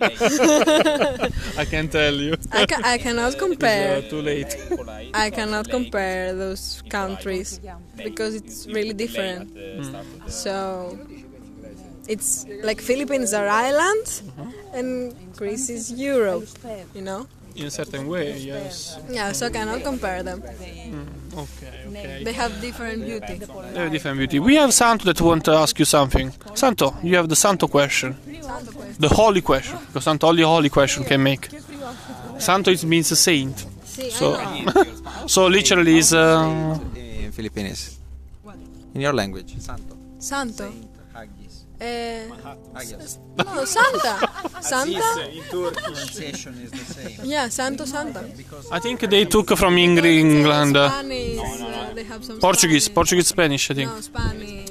I 0.00 1.64
can 1.68 1.88
tell 1.88 2.14
you. 2.14 2.36
I, 2.52 2.64
ca- 2.66 2.80
I 2.84 2.98
cannot 2.98 3.36
compare. 3.38 4.02
too 4.02 4.22
late. 4.22 4.56
I 5.14 5.30
cannot 5.30 5.68
compare 5.68 6.34
those 6.34 6.82
countries 6.88 7.60
because 7.96 8.34
it's 8.34 8.66
really 8.66 8.92
different. 8.92 9.50
So 10.26 10.98
it's 12.08 12.46
like 12.62 12.80
Philippines 12.80 13.32
are 13.34 13.48
islands 13.48 14.22
mm-hmm. 14.22 14.74
and 14.74 15.36
Greece 15.36 15.70
is 15.70 15.92
Europe, 15.92 16.48
you 16.94 17.02
know? 17.02 17.26
In 17.56 17.66
a 17.66 17.70
certain 17.70 18.06
way, 18.06 18.38
yes. 18.38 18.98
Yeah, 19.10 19.32
so 19.32 19.46
I 19.46 19.50
cannot 19.50 19.82
compare 19.82 20.22
them. 20.22 20.40
Mm, 20.40 21.06
okay, 21.34 21.84
okay. 21.88 22.24
They 22.24 22.32
have 22.32 22.60
different 22.60 23.04
beauty. 23.04 23.40
Very 23.72 23.90
different 23.90 24.18
beauty. 24.18 24.38
We 24.38 24.54
have 24.54 24.72
Santo 24.72 25.04
that 25.04 25.20
want 25.20 25.44
to 25.46 25.52
ask 25.52 25.78
you 25.78 25.84
something. 25.84 26.32
Santo, 26.54 26.94
you 27.02 27.16
have 27.16 27.28
the 27.28 27.36
Santo 27.36 27.66
question. 27.66 28.16
The 28.98 29.08
holy 29.08 29.40
question. 29.40 29.78
Because 29.86 30.04
Santo 30.04 30.28
only 30.28 30.44
holy 30.44 30.68
question 30.68 31.04
can 31.04 31.22
make. 31.22 31.48
Santo 32.38 32.70
it 32.70 32.84
means 32.84 33.10
a 33.10 33.16
saint. 33.16 33.66
See, 34.00 34.10
So, 34.10 34.36
so 35.26 35.46
literally 35.46 35.98
is 35.98 36.12
uh, 36.14 36.78
In 36.96 37.32
Philippines. 37.32 37.98
In 38.94 39.00
your 39.00 39.12
language. 39.12 39.54
Santo. 39.60 39.96
Santo. 40.18 40.72
Agios. 41.14 41.66
Eh, 41.82 42.28
no, 43.38 43.64
Santa. 43.64 44.28
Santa? 44.60 45.30
Pronunciation 45.50 46.54
is 46.62 46.70
the 46.70 46.84
same. 46.94 47.18
Yeah, 47.24 47.48
Santo 47.48 47.84
Santa. 47.86 48.22
I 48.70 48.78
think 48.80 49.00
they 49.00 49.24
took 49.24 49.56
from 49.56 49.78
Eng- 49.78 50.04
England 50.04 50.76
uh, 50.76 50.90
Spanish, 50.90 51.38
uh, 51.38 51.92
they 51.94 52.04
have 52.04 52.22
some 52.24 52.38
Portuguese, 52.38 52.84
Spanish. 52.84 52.94
Portuguese 52.94 53.28
Spanish 53.28 53.70
I 53.70 53.74
think. 53.74 53.90
No, 53.90 54.00
Spanish. 54.00 54.69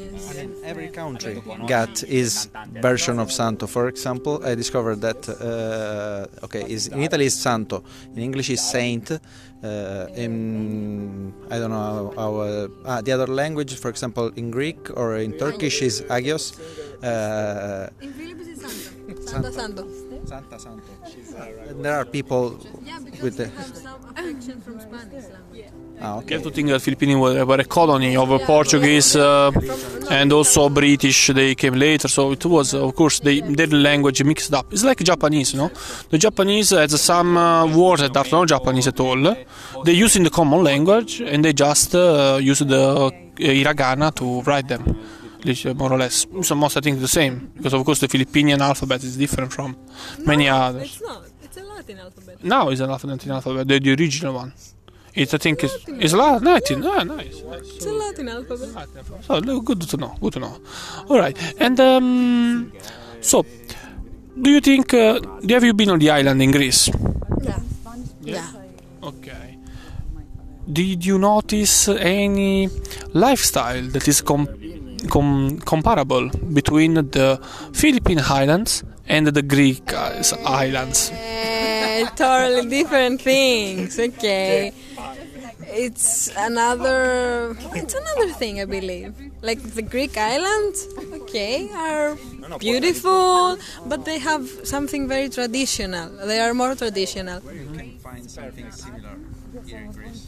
Every 0.69 0.89
country 0.89 1.35
got 1.67 1.93
his 1.99 2.47
version 2.87 3.17
of 3.19 3.31
Santo. 3.31 3.65
For 3.67 3.87
example, 3.87 4.33
I 4.45 4.53
discovered 4.55 4.99
that 5.07 5.21
uh, 5.29 6.45
okay, 6.45 6.63
is 6.75 6.87
in 6.87 7.01
Italy 7.01 7.25
is 7.25 7.35
Santo, 7.47 7.83
in 8.15 8.19
English 8.21 8.49
is 8.49 8.61
Saint. 8.61 9.11
Uh, 9.11 10.07
in 10.23 10.33
I 11.51 11.57
don't 11.59 11.71
know 11.71 12.13
how, 12.15 12.21
how 12.21 12.31
uh, 12.37 12.67
ah, 12.85 13.01
the 13.01 13.11
other 13.11 13.27
language, 13.27 13.75
for 13.83 13.89
example, 13.89 14.31
in 14.35 14.51
Greek 14.51 14.79
or 14.95 15.17
in 15.17 15.31
Turkish 15.37 15.81
is 15.81 16.01
Agios. 16.03 16.45
Uh, 17.03 17.89
In 18.01 18.13
Philippines 18.13 18.47
is 18.53 18.59
Santa. 18.61 19.27
Santa 19.27 19.51
Santo. 19.51 19.83
Santa 20.25 20.59
Santo. 20.59 20.91
And 21.69 21.83
there 21.83 21.95
are 21.95 22.05
people 22.05 22.59
Yeah, 22.83 22.99
because 23.03 23.21
with 23.21 23.37
they 23.37 23.45
the 23.45 23.49
have 23.57 23.75
some 23.75 24.01
affection 24.15 24.61
from 24.61 24.79
Spanish 24.79 25.25
language. 25.35 25.71
Ah, 26.01 26.21
You 26.27 26.33
have 26.35 26.43
to 26.43 26.51
think 26.51 26.69
that 26.69 26.81
Philippines 26.81 27.15
were, 27.15 27.45
were 27.45 27.59
a 27.59 27.63
colony 27.65 28.15
of 28.15 28.31
uh, 28.31 28.39
Portuguese 28.39 29.15
uh, 29.15 29.51
and 30.09 30.31
also 30.31 30.69
British. 30.69 31.27
They 31.27 31.55
came 31.55 31.73
later, 31.75 32.07
so 32.07 32.31
it 32.31 32.45
was, 32.45 32.73
of 32.73 32.95
course, 32.95 33.19
they, 33.19 33.41
their 33.41 33.67
language 33.67 34.23
mixed 34.23 34.53
up. 34.53 34.71
It's 34.71 34.83
like 34.83 35.03
Japanese, 35.03 35.53
no? 35.55 35.71
The 36.09 36.17
Japanese 36.17 36.71
has 36.71 36.99
some 37.01 37.37
uh, 37.37 37.65
words 37.67 38.01
that 38.01 38.15
are 38.15 38.25
not 38.31 38.47
Japanese 38.47 38.87
at 38.87 38.99
all. 38.99 39.35
They 39.83 39.93
use 39.93 40.15
in 40.15 40.23
the 40.23 40.29
common 40.29 40.63
language 40.63 41.21
and 41.21 41.43
they 41.43 41.53
just 41.53 41.95
uh, 41.95 42.39
use 42.41 42.59
the 42.59 42.77
uh, 42.77 43.11
hiragana 43.37 44.13
to 44.15 44.41
write 44.41 44.67
them, 44.67 44.83
more 45.75 45.93
or 45.93 45.97
less. 45.97 46.25
So 46.41 46.55
most 46.55 46.77
I 46.77 46.81
think 46.81 46.99
the 46.99 47.07
same, 47.07 47.51
because 47.55 47.73
of 47.73 47.85
course 47.85 47.99
the 47.99 48.07
Philippine 48.07 48.61
alphabet 48.61 49.03
is 49.03 49.17
different 49.17 49.53
from 49.53 49.77
many 50.25 50.49
others. 50.49 50.83
It's 50.83 51.01
not. 51.01 51.23
It's 51.41 51.57
a 51.57 51.63
Latin 51.63 51.99
alphabet. 51.99 52.43
Now 52.43 52.69
is 52.69 52.79
an 52.81 52.89
Latin 52.89 53.31
alphabet, 53.31 53.67
the, 53.67 53.79
the 53.79 53.93
original 53.93 54.33
one. 54.35 54.53
It 55.15 55.33
I 55.33 55.37
think 55.37 55.63
is 55.63 55.71
is 55.99 56.13
Latin. 56.13 56.45
Latin. 56.45 56.83
Ah, 56.85 57.03
nice. 57.03 57.41
nice. 57.43 57.75
It's 57.75 57.85
a 57.85 57.91
Latin 57.93 58.29
alphabet. 58.29 58.87
So 59.25 59.37
look, 59.39 59.65
good 59.65 59.81
to 59.81 59.97
know. 59.97 60.15
Good 60.21 60.33
to 60.33 60.39
know. 60.39 60.55
All 61.09 61.17
right. 61.19 61.37
And 61.59 61.79
um, 61.79 62.71
so, 63.21 63.45
do 64.41 64.49
you 64.51 64.61
think? 64.61 64.93
Uh, 64.93 65.19
have 65.49 65.63
you 65.63 65.73
been 65.73 65.89
on 65.89 65.99
the 65.99 66.09
island 66.11 66.41
in 66.41 66.51
Greece? 66.51 66.89
Yeah. 67.41 67.59
Yeah. 68.21 68.47
Okay. 69.03 69.57
Did 70.71 71.03
you 71.05 71.17
notice 71.17 71.87
any 71.89 72.69
lifestyle 73.13 73.81
that 73.89 74.07
is 74.07 74.21
com- 74.21 74.47
com- 75.09 75.59
comparable 75.65 76.29
between 76.53 76.93
the 76.93 77.39
Philippine 77.73 78.19
Islands 78.19 78.83
and 79.07 79.25
the 79.27 79.41
Greek 79.41 79.91
uh, 79.93 80.21
islands? 80.45 81.11
Eh, 81.13 82.05
totally 82.15 82.69
different 82.69 83.19
things. 83.21 83.97
Okay. 83.99 84.71
It's 85.71 86.29
another. 86.35 87.55
It's 87.75 87.93
another 87.93 88.29
thing, 88.33 88.59
I 88.61 88.65
believe. 88.65 89.13
Like 89.41 89.61
the 89.61 89.81
Greek 89.81 90.17
islands, 90.17 90.87
okay, 91.21 91.69
are 91.73 92.17
beautiful, 92.59 93.57
but 93.85 94.03
they 94.05 94.19
have 94.19 94.49
something 94.63 95.07
very 95.07 95.29
traditional. 95.29 96.09
They 96.25 96.39
are 96.39 96.53
more 96.53 96.75
traditional 96.75 97.39
We 97.41 97.77
can 97.77 97.97
Find 97.99 98.29
something 98.29 98.71
similar 98.71 99.15
here 99.65 99.77
in 99.79 99.91
Greece. 99.91 100.27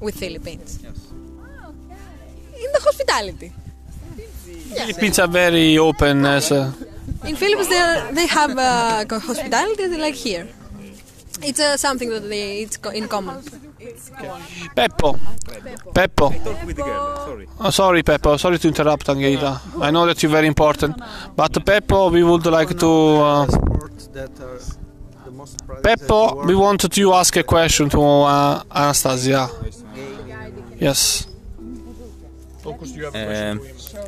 with 0.00 0.16
Philippines. 0.18 0.78
In 2.64 2.68
the 2.72 2.80
hospitality. 2.82 3.52
Philippines 4.74 5.18
are 5.18 5.28
very 5.28 5.78
open 5.78 6.24
as. 6.26 6.50
Uh, 6.52 6.72
In 7.24 7.36
Philippines, 7.36 7.68
they 7.68 7.78
are, 7.80 8.12
they 8.12 8.26
have 8.26 8.52
uh, 8.58 9.18
hospitality 9.20 9.86
like 9.98 10.14
here. 10.14 10.46
It's 11.42 11.60
uh, 11.60 11.76
something 11.76 12.08
that 12.10 12.28
they 12.28 12.62
it's 12.62 12.76
co- 12.76 12.90
in 12.90 13.06
common. 13.08 13.36
Peppo. 14.74 15.18
Peppo. 15.94 16.32
Oh, 17.60 17.70
sorry, 17.70 18.02
Peppo. 18.02 18.36
Sorry 18.36 18.58
to 18.58 18.68
interrupt, 18.68 19.08
Angelita. 19.08 19.60
I 19.80 19.90
know 19.90 20.06
that 20.06 20.22
you're 20.22 20.32
very 20.32 20.46
important. 20.46 20.96
But 21.36 21.52
Peppo, 21.64 22.10
we 22.10 22.22
would 22.22 22.46
like 22.46 22.76
to. 22.78 22.86
Uh, 22.86 23.46
that 24.12 24.40
are 24.40 24.58
the 25.24 25.30
most 25.30 25.66
prized 25.66 25.82
Peppo, 25.84 26.44
we 26.46 26.54
wanted 26.54 26.92
to 26.92 27.12
ask 27.14 27.36
a 27.36 27.42
question 27.42 27.88
to 27.90 28.00
uh, 28.00 28.62
Anastasia. 28.70 29.48
Yes. 30.78 31.26
Focus, 32.62 32.90
you 32.96 33.06
Uh, 33.06 33.56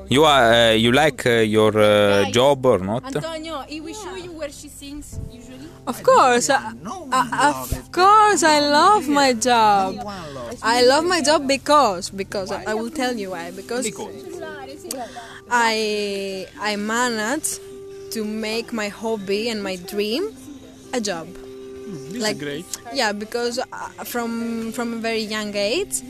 you 0.08 0.24
are 0.24 0.52
uh, 0.52 0.72
you 0.72 0.92
like 0.92 1.24
uh, 1.26 1.30
your 1.56 1.72
uh, 1.78 2.30
job 2.30 2.66
or 2.66 2.78
not? 2.78 3.04
Antonio, 3.04 3.60
he 3.68 3.80
will 3.80 3.94
show 3.94 4.16
you 4.16 4.32
where 4.32 4.50
she 4.50 4.68
sings 4.68 5.18
usually. 5.30 5.49
Of 5.86 6.02
course, 6.02 6.50
I, 6.50 6.72
I, 7.12 7.66
of 7.78 7.92
course, 7.92 8.42
I 8.42 8.60
love 8.60 9.08
my 9.08 9.32
job. 9.32 9.96
I 10.62 10.82
love 10.84 11.04
my 11.04 11.20
job 11.20 11.48
because 11.48 12.10
because 12.10 12.52
I, 12.52 12.64
I 12.70 12.74
will 12.74 12.90
tell 12.90 13.16
you 13.16 13.30
why. 13.30 13.50
Because 13.50 13.88
I 15.50 16.46
I 16.60 16.76
managed 16.76 17.60
to 18.12 18.24
make 18.24 18.72
my 18.72 18.88
hobby 18.88 19.48
and 19.48 19.62
my 19.62 19.76
dream 19.76 20.30
a 20.92 21.00
job. 21.00 21.26
This 22.12 22.22
like- 22.22 22.36
is 22.36 22.42
great. 22.42 22.66
Yeah, 22.92 23.12
because 23.12 23.58
uh, 23.58 23.88
from 24.04 24.72
from 24.72 24.94
a 24.94 24.98
very 24.98 25.22
young 25.22 25.54
age, 25.56 26.02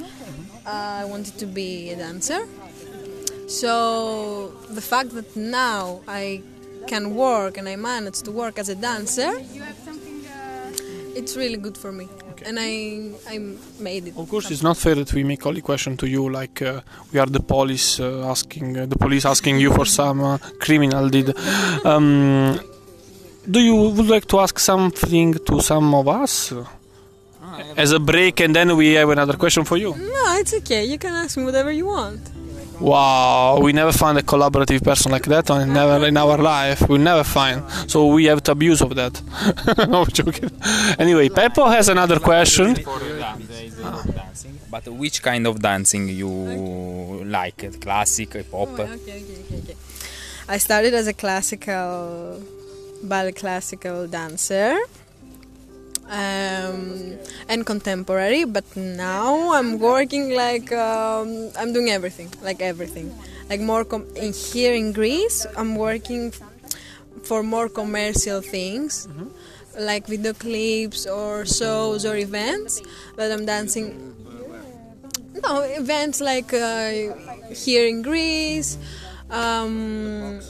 uh, 0.66 1.02
I 1.02 1.04
wanted 1.04 1.38
to 1.38 1.46
be 1.46 1.90
a 1.90 1.96
dancer. 1.96 2.46
So 3.48 4.52
the 4.70 4.82
fact 4.82 5.10
that 5.14 5.34
now 5.36 6.00
I 6.06 6.42
can 6.92 7.04
work 7.14 7.52
and 7.58 7.66
I 7.68 7.76
manage 7.76 8.18
to 8.26 8.30
work 8.42 8.58
as 8.62 8.68
a 8.68 8.74
dancer, 8.88 9.32
it's 11.18 11.36
really 11.36 11.60
good 11.66 11.76
for 11.82 11.92
me, 11.98 12.06
and 12.46 12.56
I 12.68 12.72
I 13.34 13.36
made 13.88 14.04
it. 14.08 14.14
Of 14.22 14.26
course, 14.32 14.46
it's 14.52 14.64
not 14.68 14.76
fair 14.84 14.94
that 15.00 15.10
we 15.16 15.22
make 15.32 15.42
only 15.50 15.62
question 15.70 15.92
to 16.02 16.06
you 16.14 16.22
like 16.40 16.56
uh, 16.62 16.80
we 17.12 17.16
are 17.22 17.30
the 17.38 17.44
police 17.54 17.88
uh, 18.00 18.32
asking 18.34 18.68
uh, 18.76 18.86
the 18.92 18.98
police 19.04 19.24
asking 19.34 19.56
you 19.64 19.70
for 19.78 19.86
some 20.00 20.18
uh, 20.30 20.38
criminal 20.64 21.04
did. 21.16 21.28
Um, 21.90 22.60
do 23.54 23.58
you 23.68 23.76
would 23.96 24.10
like 24.14 24.26
to 24.32 24.36
ask 24.44 24.58
something 24.58 25.28
to 25.48 25.54
some 25.70 25.94
of 26.00 26.06
us 26.08 26.52
as 27.76 27.90
a 27.92 28.00
break, 28.12 28.34
and 28.44 28.54
then 28.54 28.68
we 28.76 28.86
have 29.00 29.10
another 29.16 29.36
question 29.44 29.64
for 29.64 29.76
you? 29.84 29.90
No, 29.96 30.24
it's 30.40 30.54
okay. 30.60 30.82
You 30.92 30.98
can 30.98 31.14
ask 31.22 31.32
me 31.38 31.44
whatever 31.44 31.72
you 31.72 31.86
want. 31.86 32.20
Wow, 32.80 33.60
we 33.60 33.72
never 33.72 33.92
find 33.92 34.16
a 34.18 34.22
collaborative 34.22 34.82
person 34.82 35.12
like 35.12 35.24
that 35.26 35.50
on 35.50 35.72
never 35.72 36.06
in 36.06 36.16
our 36.16 36.38
life. 36.38 36.88
We 36.88 36.98
never 36.98 37.24
find. 37.24 37.62
So 37.86 38.06
we 38.06 38.24
have 38.24 38.42
to 38.44 38.52
abuse 38.52 38.80
of 38.80 38.94
that. 38.94 39.20
no 39.88 40.02
I'm 40.02 40.06
joking. 40.08 40.50
Anyway, 40.98 41.28
Peppo 41.28 41.70
has 41.70 41.88
another 41.88 42.18
question. 42.18 42.76
But 44.70 44.88
which 44.88 45.22
kind 45.22 45.46
of 45.46 45.60
dancing 45.60 46.08
you 46.08 46.28
like? 47.26 47.80
Classic, 47.80 48.30
pop? 48.50 48.68
Oh, 48.68 48.82
okay, 48.82 48.92
okay, 48.94 49.18
okay, 49.44 49.58
okay. 49.58 49.76
I 50.48 50.58
started 50.58 50.94
as 50.94 51.06
a 51.06 51.12
classical, 51.12 52.42
ballet 53.02 53.32
classical 53.32 54.06
dancer. 54.06 54.78
Um, 56.10 57.18
and 57.48 57.64
contemporary, 57.64 58.44
but 58.44 58.64
now 58.76 59.52
I'm 59.54 59.78
working 59.78 60.34
like 60.34 60.72
um, 60.72 61.50
I'm 61.56 61.72
doing 61.72 61.88
everything, 61.90 62.32
like 62.42 62.60
everything, 62.60 63.14
like 63.48 63.60
more 63.60 63.84
com- 63.84 64.10
in 64.16 64.32
here 64.32 64.74
in 64.74 64.90
Greece. 64.92 65.46
I'm 65.56 65.76
working 65.76 66.32
for 67.22 67.42
more 67.42 67.68
commercial 67.68 68.40
things, 68.40 69.06
like 69.78 70.06
video 70.06 70.32
clips 70.32 71.06
or 71.06 71.46
shows 71.46 72.04
or 72.04 72.16
events. 72.16 72.82
But 73.14 73.30
I'm 73.30 73.46
dancing 73.46 74.10
no 75.42 75.62
events 75.62 76.20
like 76.20 76.52
uh, 76.52 76.90
here 77.54 77.86
in 77.86 78.02
Greece. 78.02 78.78
Um, 79.30 80.40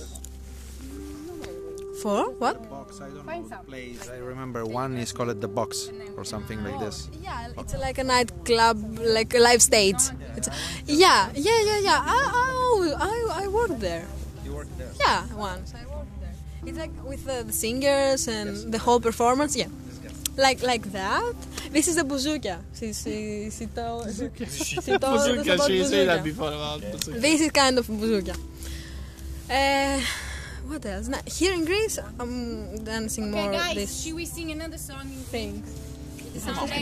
for 2.01 2.31
what? 2.43 2.57
Box, 2.71 3.01
I 3.01 3.09
don't 3.11 3.27
know 3.27 3.49
the 3.49 3.57
place. 3.67 4.09
I 4.09 4.17
remember 4.17 4.65
one 4.65 4.97
is 4.97 5.13
called 5.13 5.41
the 5.41 5.49
box 5.49 5.91
or 6.17 6.25
something 6.25 6.63
like 6.65 6.79
this. 6.81 7.09
Yeah, 7.23 7.49
it's 7.59 7.75
like 7.75 7.99
a 7.99 8.05
nightclub, 8.05 8.99
like 8.99 9.35
a 9.35 9.39
live 9.39 9.63
stage. 9.63 10.01
It's, 10.37 10.49
yeah, 10.87 11.31
yeah, 11.35 11.61
yeah, 11.69 11.79
yeah. 11.89 12.01
I, 12.03 12.19
I, 12.47 13.07
I, 13.07 13.45
I 13.45 13.49
worked 13.49 13.81
there. 13.81 14.07
You 14.45 14.55
work 14.55 14.69
there? 14.79 14.91
Yeah, 14.99 15.27
once 15.35 15.75
I 15.75 15.85
worked 15.95 16.21
there. 16.21 16.35
It's 16.67 16.79
like 16.79 16.93
with 17.05 17.25
the 17.27 17.53
singers 17.53 18.29
and 18.29 18.73
the 18.73 18.79
whole 18.79 19.01
performance. 19.01 19.55
Yeah, 19.57 19.69
like 20.37 20.63
like 20.63 20.93
that. 20.93 21.35
This 21.71 21.87
is 21.89 21.97
the 21.97 22.05
bouzoukia. 22.05 22.59
She 22.79 22.93
she 22.93 23.51
she 23.51 23.67
told 23.67 24.09
she 24.11 24.99
told 24.99 25.21
us 25.21 25.47
about 25.47 25.69
bouzoukia. 25.71 26.25
before 26.25 26.49
about 26.49 26.81
Bazooka. 26.81 27.21
This 27.21 27.41
is 27.43 27.51
kind 27.53 27.79
of 27.79 27.87
bouzoukia. 27.87 28.37
Uh, 29.51 30.01
what 30.71 30.87
else? 30.87 31.09
Now, 31.09 31.21
here 31.27 31.53
in 31.53 31.65
Greece, 31.65 31.99
I'm 32.19 32.85
dancing 32.85 33.25
Okay, 33.35 33.43
more 33.43 33.53
guys, 33.53 33.75
this 33.75 34.01
she 34.03 34.13
will 34.13 34.27
sing 34.27 34.51
another 34.53 34.79
song 34.79 35.03
in 35.17 35.23
thing. 35.35 35.63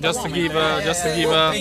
Just 0.02 0.22
to 0.22 0.28
give, 0.28 0.54
uh, 0.54 0.80
just 0.82 1.02
to 1.04 1.10
give. 1.16 1.30
Uh, 1.30 1.52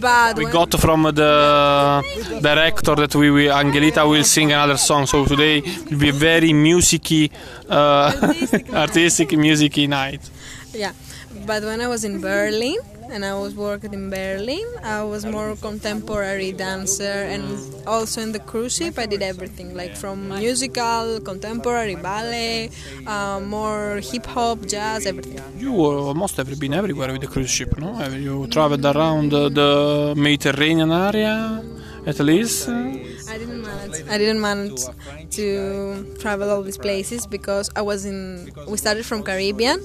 But 0.00 0.36
we 0.36 0.44
when- 0.44 0.52
got 0.52 0.80
from 0.80 1.02
the 1.02 2.02
director 2.40 2.94
that 2.96 3.14
we 3.14 3.30
will, 3.30 3.52
Angelita 3.52 4.06
will 4.08 4.24
sing 4.24 4.52
another 4.52 4.76
song. 4.78 5.06
So 5.06 5.24
today 5.26 5.60
will 5.90 5.98
be 5.98 6.08
a 6.08 6.12
very 6.12 6.52
musicy, 6.52 7.30
uh, 7.68 8.12
Artistic 8.22 8.68
night. 8.70 8.74
artistic 8.80 9.32
musicy 9.36 9.86
night. 9.86 10.20
Yeah, 10.72 10.92
but 11.50 11.64
when 11.64 11.80
I 11.80 11.88
was 11.88 12.04
in 12.04 12.20
Berlin 12.20 12.78
and 13.10 13.24
I 13.24 13.34
was 13.34 13.52
working 13.56 13.92
in 13.92 14.06
Berlin, 14.08 14.66
I 14.84 15.02
was 15.02 15.22
more 15.26 15.56
contemporary 15.68 16.52
dancer, 16.52 17.18
and 17.34 17.42
also 17.92 18.16
in 18.26 18.30
the 18.30 18.38
cruise 18.50 18.74
ship 18.76 18.94
I 19.04 19.06
did 19.12 19.20
everything, 19.32 19.74
like 19.74 19.96
from 20.02 20.28
musical, 20.28 21.18
contemporary, 21.30 21.96
ballet, 21.96 22.70
uh, 23.04 23.40
more 23.40 23.98
hip 24.10 24.26
hop, 24.26 24.58
jazz, 24.72 25.06
everything. 25.06 25.42
You 25.58 25.74
uh, 25.86 26.14
must 26.14 26.36
have 26.36 26.46
been 26.64 26.72
everywhere 26.72 27.10
with 27.10 27.22
the 27.22 27.30
cruise 27.34 27.50
ship, 27.50 27.76
no? 27.78 27.90
You 28.26 28.46
traveled 28.46 28.86
around 28.86 29.30
the 29.32 30.14
Mediterranean 30.16 30.92
area, 30.92 31.34
at 32.06 32.20
least? 32.20 32.68
I 32.68 33.38
didn't 33.42 33.62
manage. 33.62 34.08
I 34.14 34.18
didn't 34.18 34.40
manage 34.40 34.82
to 35.38 35.46
travel 36.22 36.48
all 36.50 36.62
these 36.62 36.78
places 36.78 37.26
because 37.26 37.66
I 37.74 37.82
was 37.82 38.04
in. 38.04 38.52
We 38.68 38.76
started 38.76 39.04
from 39.04 39.22
Caribbean, 39.22 39.78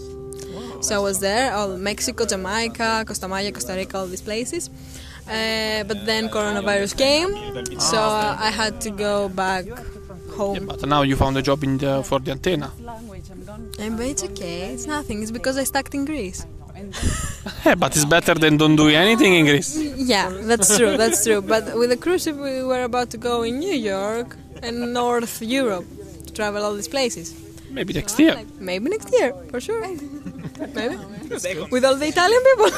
so 0.82 0.96
I 0.96 1.00
was 1.00 1.20
there, 1.20 1.54
all 1.54 1.78
Mexico, 1.78 2.26
Jamaica, 2.26 3.04
Costa 3.08 3.28
Maya, 3.28 3.52
Costa 3.52 3.74
Rica, 3.74 3.98
all 3.98 4.08
these 4.08 4.22
places. 4.22 4.70
Uh, 5.28 5.84
but 5.86 6.06
then 6.06 6.30
coronavirus 6.30 6.98
came, 6.98 7.80
so 7.80 8.00
I 8.00 8.52
had 8.52 8.80
to 8.82 8.92
go 8.92 9.28
back 9.30 9.66
home. 10.38 10.66
But 10.68 10.86
now 10.86 11.02
you 11.02 11.16
found 11.16 11.36
a 11.38 11.42
job 11.42 11.64
in 11.64 11.78
the, 11.80 12.04
for 12.04 12.20
the 12.20 12.32
antenna. 12.32 12.72
And 13.80 13.98
but 13.98 14.06
it's 14.06 14.24
okay. 14.24 14.74
It's 14.74 14.86
nothing. 14.86 15.22
It's 15.24 15.32
because 15.32 15.58
I 15.58 15.64
stuck 15.64 15.94
in 15.94 16.06
Greece. 16.06 16.46
Yeah, 17.66 17.76
but 17.76 17.96
it's 17.96 18.06
better 18.06 18.34
than 18.36 18.58
don't 18.58 18.76
do 18.76 18.90
anything 18.90 19.34
in 19.34 19.46
Greece. 19.46 19.78
Yeah, 19.78 20.30
that's 20.30 20.78
true. 20.78 20.98
That's 20.98 21.24
true. 21.24 21.42
But 21.42 21.76
with 21.78 21.90
the 21.90 21.98
cruise 21.98 22.24
ship, 22.24 22.36
we 22.36 22.64
were 22.64 22.84
about 22.84 23.10
to 23.12 23.18
go 23.18 23.44
in 23.44 23.60
New 23.60 23.74
York 23.74 24.36
and 24.62 24.94
North 24.94 25.42
Europe 25.42 25.86
to 26.28 26.34
travel 26.34 26.64
all 26.64 26.74
these 26.76 26.88
places. 26.88 27.34
Maybe 27.72 27.94
next 27.94 28.20
year. 28.20 28.36
Maybe 28.60 28.90
next 28.90 29.12
year, 29.14 29.34
for 29.50 29.60
sure. 29.60 29.84
Maybe. 30.60 30.96
With 31.72 31.86
all 31.86 31.96
the 31.96 32.08
Italian 32.08 32.42
people. 32.50 32.70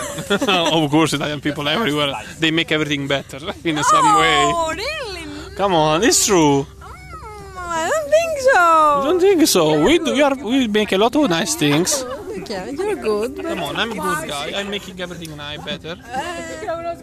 of 0.84 0.92
course, 0.92 1.14
Italian 1.14 1.42
people 1.42 1.68
everywhere. 1.68 2.14
They 2.40 2.52
make 2.52 2.72
everything 2.72 3.08
better 3.08 3.40
in 3.64 3.84
some 3.84 4.06
way. 4.16 4.40
Oh, 4.46 4.74
really? 4.76 5.56
Come 5.56 5.74
on, 5.74 6.04
it's 6.04 6.26
true. 6.26 6.66
Mm, 6.66 7.58
I 7.58 7.90
don't 7.92 8.10
think 8.10 8.40
so. 8.40 8.60
I 8.60 9.04
don't 9.06 9.20
think 9.20 9.48
so. 9.48 9.84
We 9.84 9.98
do, 10.00 10.14
we 10.14 10.22
are 10.22 10.36
we 10.36 10.68
make 10.68 10.92
a 10.92 10.98
lot 10.98 11.16
of 11.16 11.30
nice 11.30 11.56
things. 11.56 12.06
Yeah, 12.50 12.70
you're 12.70 12.96
good. 12.96 13.42
Come 13.42 13.64
on, 13.64 13.76
I'm 13.76 13.92
a 13.92 13.96
good 13.96 14.28
guy. 14.30 14.52
I'm 14.56 14.70
making 14.70 15.02
everything 15.02 15.36
night 15.36 15.66
better. 15.66 15.98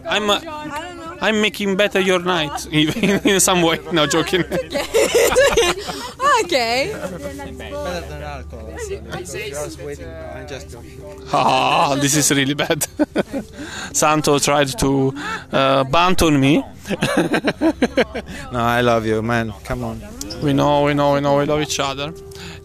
I'm 0.07 0.29
uh, 0.29 0.39
I 0.39 0.81
don't 0.81 0.97
know. 0.97 1.17
I'm 1.21 1.41
making 1.41 1.75
better 1.77 1.99
your 1.99 2.19
night 2.19 2.67
even 2.71 3.19
in 3.27 3.39
some 3.39 3.61
way. 3.61 3.79
No 3.91 4.05
joking. 4.07 4.41
okay. 6.43 6.91
Better 6.93 7.17
than 7.17 8.23
alcohol. 8.23 8.65
because 8.67 8.89
you. 8.89 9.01
I'm 10.35 10.47
just 10.47 10.69
joking. 10.71 11.01
Ah, 11.33 11.95
this 11.99 12.15
is 12.15 12.31
really 12.31 12.53
bad. 12.53 12.85
Santo 13.93 14.39
tried 14.39 14.67
to 14.79 15.13
uh, 15.51 15.83
banter 15.85 16.31
me. 16.31 16.63
No, 18.51 18.59
I 18.59 18.81
love 18.81 19.05
you, 19.05 19.21
man. 19.21 19.53
Come 19.63 19.83
on. 19.83 20.01
We 20.43 20.53
know, 20.53 20.83
we 20.83 20.93
know, 20.93 21.13
we 21.13 21.21
know, 21.21 21.37
we 21.37 21.45
love 21.45 21.61
each 21.61 21.79
other. 21.79 22.13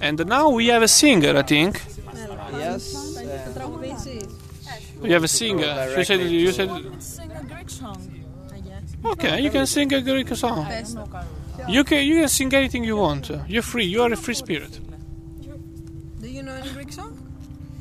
And 0.00 0.24
now 0.26 0.50
we 0.50 0.66
have 0.68 0.82
a 0.82 0.88
singer, 0.88 1.36
I 1.36 1.42
think. 1.42 1.82
Yes. 2.58 3.18
We 5.00 5.10
have 5.10 5.24
a 5.24 5.28
singer. 5.28 5.94
You 5.96 6.04
said, 6.04 6.20
you 6.20 6.52
said, 6.52 7.02
Sing 7.02 7.32
a 7.32 7.42
Greek 7.42 7.70
song. 7.70 8.24
I 8.52 8.60
guess. 8.60 8.96
Okay, 9.04 9.40
you 9.40 9.50
can 9.50 9.66
sing 9.66 9.92
a 9.92 10.00
Greek 10.00 10.28
song. 10.36 10.66
You 11.68 11.84
can, 11.84 12.04
you 12.06 12.20
can 12.20 12.28
sing 12.28 12.52
anything 12.54 12.84
you 12.84 12.96
want. 12.96 13.30
You're 13.48 13.62
free. 13.62 13.84
You 13.84 14.02
are 14.02 14.12
a 14.12 14.16
free 14.16 14.34
spirit. 14.34 14.78
Do 16.20 16.28
you 16.28 16.42
know 16.42 16.52
any 16.52 16.70
Greek 16.70 16.92
song? 16.92 17.16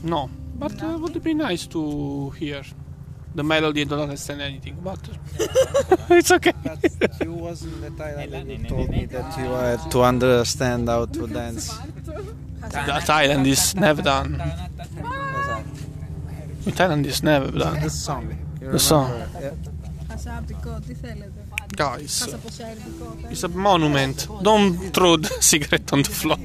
No, 0.03 0.29
but 0.55 0.82
uh, 0.82 0.97
would 0.97 1.21
be 1.23 1.34
nice 1.34 1.67
to 1.67 2.29
hear 2.32 2.63
the 3.36 3.43
melody. 3.43 3.82
I 3.82 3.84
don't 3.84 3.99
understand 4.01 4.41
anything, 4.41 4.77
but 4.82 4.99
it's 6.10 6.32
okay. 6.32 6.53
But 6.63 7.21
you 7.21 7.34
was 7.34 7.63
in 7.63 7.82
the 7.82 7.89
Thailand. 7.91 8.60
You 8.60 8.69
told 8.69 8.89
me 8.89 9.05
that 9.05 9.38
you 9.38 9.45
had 9.45 9.91
to 9.91 10.01
understand 10.03 10.88
how 10.88 11.05
to 11.05 11.27
dance. 11.27 11.77
That 12.62 13.10
island 13.10 13.48
is 13.48 13.76
never 13.76 14.02
done. 14.02 14.38
The 16.65 16.72
Thailand 16.72 17.06
is 17.06 17.24
never 17.24 17.52
done. 17.52 17.80
The 17.82 17.89
song. 17.89 18.38
The 18.60 18.80
song. 18.80 19.24
Guys, 21.76 22.28
it's 23.30 23.43
a 23.43 23.48
monument. 23.48 24.28
Don't 24.41 24.76
throw 24.93 25.15
the 25.17 25.28
cigarette 25.41 25.93
on 25.93 26.02
the 26.04 26.10
floor. 26.10 26.38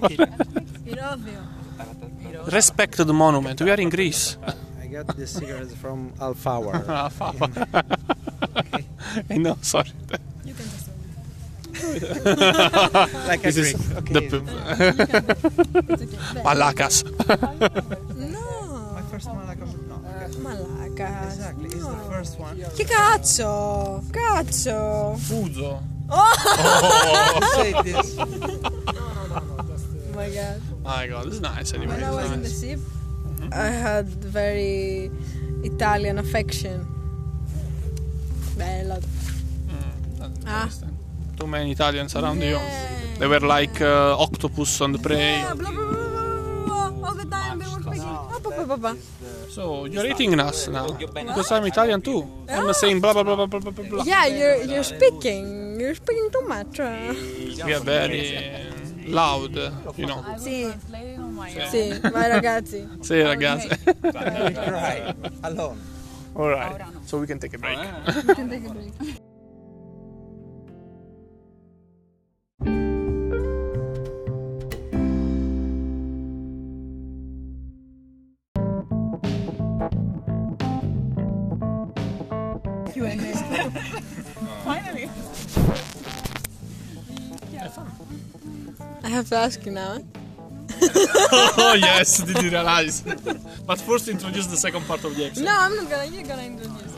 Respect 2.46 2.96
the 2.96 3.12
monument. 3.12 3.61
We 3.61 3.70
are 3.70 3.81
in 3.81 3.88
Greece. 3.90 4.37
I 4.81 4.87
got 4.87 5.16
the 5.16 5.27
cigarettes 5.27 5.74
from 5.74 6.12
Alfawar. 6.20 6.85
Alfawar. 6.87 7.50
I 9.31 9.37
know, 9.38 9.57
sorry. 9.62 9.90
like 13.28 13.44
a 13.44 13.52
this 13.52 13.54
drink. 13.54 13.76
Is 13.76 13.92
okay. 13.98 14.12
The 14.14 14.36
okay. 14.36 14.40
Malacas. 16.46 17.04
no. 18.16 18.44
My 18.94 19.02
first 19.10 19.28
Malacas. 19.28 19.70
Uh, 19.74 19.76
no. 19.88 19.98
Malacas. 20.44 21.26
Exactly. 21.26 21.68
No. 21.68 21.90
The 21.90 22.10
first 22.10 22.38
one. 22.38 22.56
Che 22.76 22.84
cazzo? 22.84 24.02
Cazzo. 24.10 25.16
Fuso. 25.18 25.82
Oh. 26.10 26.34
oh. 26.46 27.52
Say 27.54 27.72
this. 27.82 28.16
No, 28.16 28.24
no, 28.24 28.34
no, 28.94 29.46
no. 29.56 29.64
Just, 29.68 29.86
uh, 29.88 30.12
oh 30.12 30.16
my 30.16 30.28
god. 30.30 30.60
Oh 30.84 30.88
my 30.88 31.06
god, 31.06 31.26
this 31.26 31.34
is 31.34 31.40
nice 31.40 31.72
anyway. 31.74 31.94
When 31.94 32.04
I 32.04 32.10
was 32.10 32.30
nice. 32.30 32.36
in 32.36 32.42
the 32.42 32.50
ship, 32.50 32.80
mm 32.80 33.36
-hmm. 33.40 33.52
I 33.52 33.70
had 33.70 34.06
very 34.32 35.10
Italian 35.62 36.18
affection. 36.18 36.86
Bello. 38.56 39.00
Mm, 39.68 40.30
ah. 40.46 40.68
Too 41.38 41.46
many 41.46 41.72
Italians 41.72 42.14
around 42.16 42.40
you. 42.42 42.58
They 43.18 43.26
were 43.26 43.40
like 43.40 43.80
uh, 43.80 44.16
octopus 44.18 44.80
on 44.80 44.92
the 44.92 44.98
prey. 44.98 45.38
Yeah, 45.38 45.54
blah, 45.54 45.70
blah, 45.70 45.82
blah, 45.84 45.94
blah, 46.66 46.90
blah. 46.90 47.08
All 47.08 47.14
the 47.14 47.24
time 47.26 47.58
they 47.58 47.66
were 47.66 47.80
speaking. 47.82 48.02
Ah, 48.02 48.38
pa, 48.42 48.50
pa, 48.50 48.64
pa, 48.66 48.76
pa. 48.76 48.92
So 49.50 49.84
you're 49.86 50.06
eating 50.06 50.38
us 50.40 50.66
now 50.68 50.88
because 50.98 51.50
I'm 51.52 51.64
Italian 51.66 52.00
too. 52.02 52.26
I'm 52.48 52.72
saying 52.72 53.00
blah 53.00 53.12
blah 53.12 53.22
blah 53.22 53.36
blah 53.36 53.46
blah 53.46 53.60
blah 53.60 53.84
blah. 53.84 54.04
Yeah, 54.04 54.26
you're 54.26 54.62
you're 54.64 54.82
speaking. 54.86 55.78
You're 55.78 55.94
speaking 55.94 56.28
too 56.32 56.42
much. 56.48 56.80
uh. 56.80 57.14
We 57.64 57.72
are 57.74 57.80
very 57.84 58.34
loud, 59.06 59.54
you 59.96 60.06
know. 60.06 60.24
Sì, 60.38 60.66
sì, 61.70 61.92
vai 62.10 62.28
ragazzi. 62.28 62.88
Sì, 63.06 63.22
ragazzi. 63.22 63.68
Alone. 65.42 65.78
All 66.34 66.48
right. 66.48 66.82
So 67.06 67.18
we 67.18 67.26
can 67.26 67.38
take 67.38 67.54
a 67.54 67.58
break. 67.58 67.78
Finally. 68.34 69.22
have 89.14 89.29
to 89.29 89.37
ask 89.37 89.64
you 89.64 89.72
now. 89.72 89.98
oh 90.83 91.77
yes, 91.79 92.18
did 92.29 92.42
you 92.42 92.50
realize? 92.50 93.03
but 93.66 93.81
first 93.81 94.09
introduce 94.09 94.46
the 94.46 94.57
second 94.57 94.83
part 94.87 95.05
of 95.05 95.14
the 95.16 95.24
episode. 95.27 95.44
No, 95.44 95.57
I'm 95.57 95.77
not 95.77 95.88
gonna. 95.90 96.07
You're 96.07 96.24
gonna 96.24 96.42
introduce. 96.42 96.94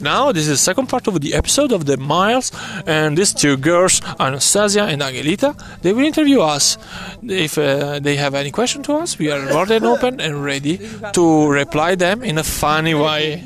Now 0.00 0.32
this 0.32 0.48
is 0.48 0.58
the 0.58 0.64
second 0.70 0.88
part 0.88 1.06
of 1.06 1.20
the 1.20 1.32
episode 1.32 1.70
of 1.70 1.86
the 1.86 1.96
Miles, 1.96 2.50
and 2.86 3.16
these 3.16 3.32
two 3.32 3.56
girls, 3.56 4.02
Anastasia 4.18 4.84
and 4.84 5.00
Angelita, 5.00 5.54
they 5.82 5.92
will 5.92 6.04
interview 6.04 6.40
us. 6.40 6.76
If 7.22 7.56
uh, 7.56 8.00
they 8.00 8.16
have 8.16 8.34
any 8.34 8.50
question 8.50 8.82
to 8.82 8.94
us, 8.94 9.16
we 9.16 9.30
are 9.30 9.40
more 9.52 9.64
than 9.64 9.84
open 9.84 10.20
and 10.20 10.44
ready 10.44 10.80
to 11.12 11.48
reply 11.48 11.94
them 11.94 12.24
in 12.24 12.38
a 12.38 12.42
funny 12.42 12.94
way. 12.94 13.44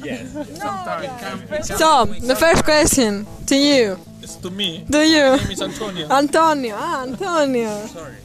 So, 1.63 2.07
the 2.07 2.37
first 2.39 2.65
question 2.65 3.27
to 3.47 3.57
you. 3.57 3.99
It's 4.26 4.36
to 4.36 4.50
me. 4.50 4.86
Do 4.90 5.00
you? 5.00 5.34
is 5.50 5.62
Antonio. 5.62 6.08
Antonio. 6.10 6.76
Ah, 6.78 7.02
Antonio. 7.02 7.72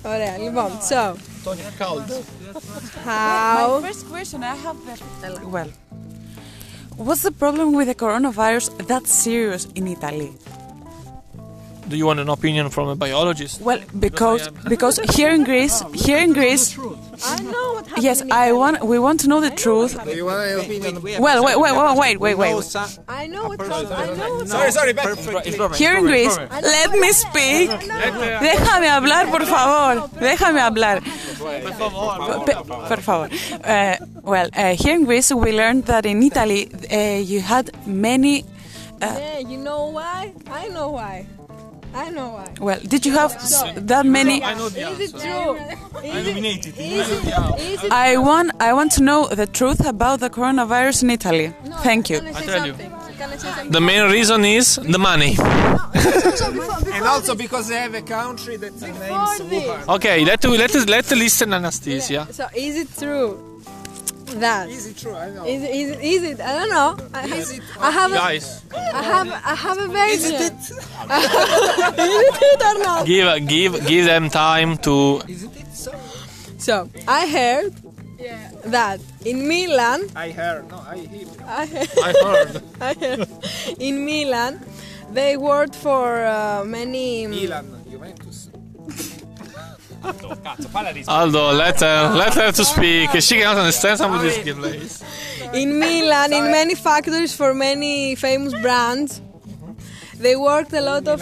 Ωραία, 0.05 0.39
λοιπόν. 0.39 0.71
So, 0.81 1.17
Antonio 1.45 1.71
Caldo. 1.79 2.17
how? 3.05 3.81
My 3.81 3.89
first 3.89 4.05
question 4.11 4.43
I 4.43 4.55
have 4.65 4.77
the 4.87 5.49
well. 5.55 5.71
What's 6.97 7.23
the 7.23 7.35
problem 7.43 7.69
with 7.79 7.89
the 7.89 7.95
coronavirus 7.95 8.67
that's 8.89 9.12
serious 9.12 9.67
in 9.75 9.87
Italy? 9.87 10.33
Do 11.89 11.98
you 11.98 12.06
want 12.06 12.20
an 12.20 12.30
opinion 12.30 12.70
from 12.70 12.88
a 12.88 12.96
biologist? 12.96 13.60
Well, 13.62 13.80
because 14.00 14.48
because 14.70 14.98
here 15.15 15.32
in 15.32 15.44
Greece, 15.44 15.84
here 15.94 16.20
in 16.20 16.32
Greece, 16.34 16.78
I 16.78 17.41
know 17.41 17.74
what 17.74 17.88
happened. 17.88 18.04
yes, 18.04 18.24
I 18.32 18.54
want 18.54 18.84
we 18.86 18.98
want 19.00 19.20
to 19.22 19.28
know 19.28 19.41
the 19.41 19.50
truth. 19.52 20.02
Do 20.04 20.12
you 20.15 20.26
want 20.26 20.39
an 20.52 20.60
opinion? 20.62 21.22
Well, 21.22 21.44
wait, 21.44 21.58
wait, 21.60 21.74
wait, 21.76 21.98
wait, 21.98 22.17
wait, 22.20 22.36
wait. 22.38 22.76
I 23.10 23.28
know 23.28 23.48
what 23.50 23.60
happened. 23.60 23.94
I 23.94 24.06
know 24.15 24.46
Sorry, 24.46 24.72
sorry, 24.72 24.94
back. 24.94 25.17
Here 25.76 25.98
in 25.98 26.06
Greece, 26.06 26.38
let 26.38 26.91
me 26.91 27.12
speak. 27.12 27.70
Déjame 27.70 28.88
hablar, 28.88 29.28
por 29.30 29.44
favor. 29.46 30.08
Déjame 30.20 30.60
hablar. 30.62 31.02
Por 32.88 33.02
favor. 33.02 33.30
Uh, 33.63 33.96
well, 34.24 34.50
uh, 34.56 34.76
here 34.76 34.96
in 34.96 35.06
Greece, 35.06 35.32
we 35.34 35.52
learned 35.52 35.86
that 35.86 36.06
in 36.06 36.24
Italy, 36.24 36.70
uh, 36.91 37.20
you 37.20 37.41
had 37.41 37.70
many. 37.86 38.46
Yeah, 39.02 39.39
you 39.39 39.58
know 39.58 39.88
why? 39.88 40.32
I 40.50 40.67
know 40.70 40.89
why. 40.91 41.26
I 41.94 42.10
know 42.10 42.30
why. 42.30 42.48
Well, 42.60 42.80
did 42.80 43.06
you 43.06 43.14
have 43.14 43.34
s- 43.36 43.64
that 43.76 44.06
many? 44.06 44.42
Is 44.42 45.00
it 45.00 45.12
true? 45.20 45.58
Is 46.04 46.28
it, 46.28 46.38
is 46.38 46.66
it, 46.68 47.28
is 47.60 47.84
it 47.84 47.92
I 47.92 48.18
want, 48.18 48.52
I 48.60 48.74
want 48.74 48.92
to 48.94 49.04
know 49.04 49.28
the 49.28 49.46
truth 49.46 49.86
about 49.86 50.20
the 50.20 50.30
coronavirus 50.30 51.04
in 51.04 51.10
Italy. 51.10 51.54
Thank 51.84 52.10
you. 52.10 52.18
I 52.18 52.32
tell 52.32 52.66
you. 52.66 52.74
something? 52.74 52.92
Can 53.18 53.30
I 53.30 53.38
say 53.38 53.48
something? 53.52 53.72
The 53.72 53.82
main 53.82 54.10
reason 54.12 54.46
is 54.46 54.76
the 54.76 55.00
money. 55.00 55.38
And 56.94 57.06
also 57.06 57.36
because 57.36 57.68
they 57.68 57.76
have 57.76 57.94
a 57.94 58.02
country 58.02 58.58
that 58.58 58.74
names 58.82 58.98
Before 58.98 59.38
this. 59.50 59.64
Wuhan. 59.64 59.96
Okay, 59.96 60.26
let 60.26 60.44
us 60.46 60.86
let 60.88 60.88
let 60.88 61.12
listen 61.12 61.54
Anastasia. 61.54 62.28
So, 62.32 62.48
is 62.56 62.76
it 62.78 62.90
true 62.98 63.51
that? 64.39 64.70
Is 64.70 64.88
it 64.88 64.98
true? 64.98 65.13
I 65.15 65.30
know. 65.30 65.46
Is, 65.46 65.62
is, 65.63 65.98
is 66.00 66.24
it? 66.32 66.41
I 66.41 66.54
don't 66.60 66.70
know. 66.70 66.98
I, 67.13 67.24
I 67.80 67.91
have 67.91 68.12
Guys, 68.12 68.63
I 68.74 69.04
have 69.04 69.28
I 69.28 69.56
have 69.56 69.78
a 69.78 69.88
version. 69.88 70.34
Is 70.36 70.41
it? 70.48 70.54
is 72.00 72.38
it 72.41 72.62
or 72.62 72.80
not? 72.84 73.06
give 73.06 73.48
give 73.48 73.88
give 73.88 74.06
them 74.06 74.30
time 74.30 74.78
to. 74.80 75.22
Is 75.28 75.44
it, 75.44 75.56
it 75.58 75.74
so 75.74 75.91
So 76.58 76.89
I 77.08 77.28
heard 77.28 77.74
that 78.65 79.00
in 79.26 79.48
Milan, 79.48 80.02
I 80.15 80.32
heard. 80.32 80.70
No, 80.70 80.78
I 80.78 80.98
hear. 80.98 81.28
I 81.46 81.65
heard, 81.65 81.89
I 81.98 82.13
heard. 82.24 82.63
I 82.82 82.94
heard 82.94 83.28
in 83.80 84.06
Milan, 84.06 84.62
they 85.12 85.38
worked 85.38 85.76
for 85.76 86.26
uh, 86.26 86.63
many. 86.65 87.28
Milan, 87.28 87.65
Juventus. 87.65 87.81
Aldo, 91.08 91.52
let 91.54 91.80
her 91.80 92.14
let 92.16 92.34
her 92.34 92.52
to 92.52 92.66
speak. 92.66 93.10
She 93.22 93.36
cannot 93.38 93.58
understand 93.58 93.98
some 93.98 94.14
of 94.14 94.22
this 94.22 94.38
place. 94.40 95.04
in 95.54 95.80
Milan, 95.80 96.34
in 96.34 96.52
many 96.52 96.76
factories 96.76 97.34
for 97.36 97.54
many 97.54 98.16
famous 98.16 98.54
brands. 98.62 99.22
They 100.18 100.36
worked 100.36 100.72
a 100.74 100.82
lot 100.82 101.08
of 101.08 101.20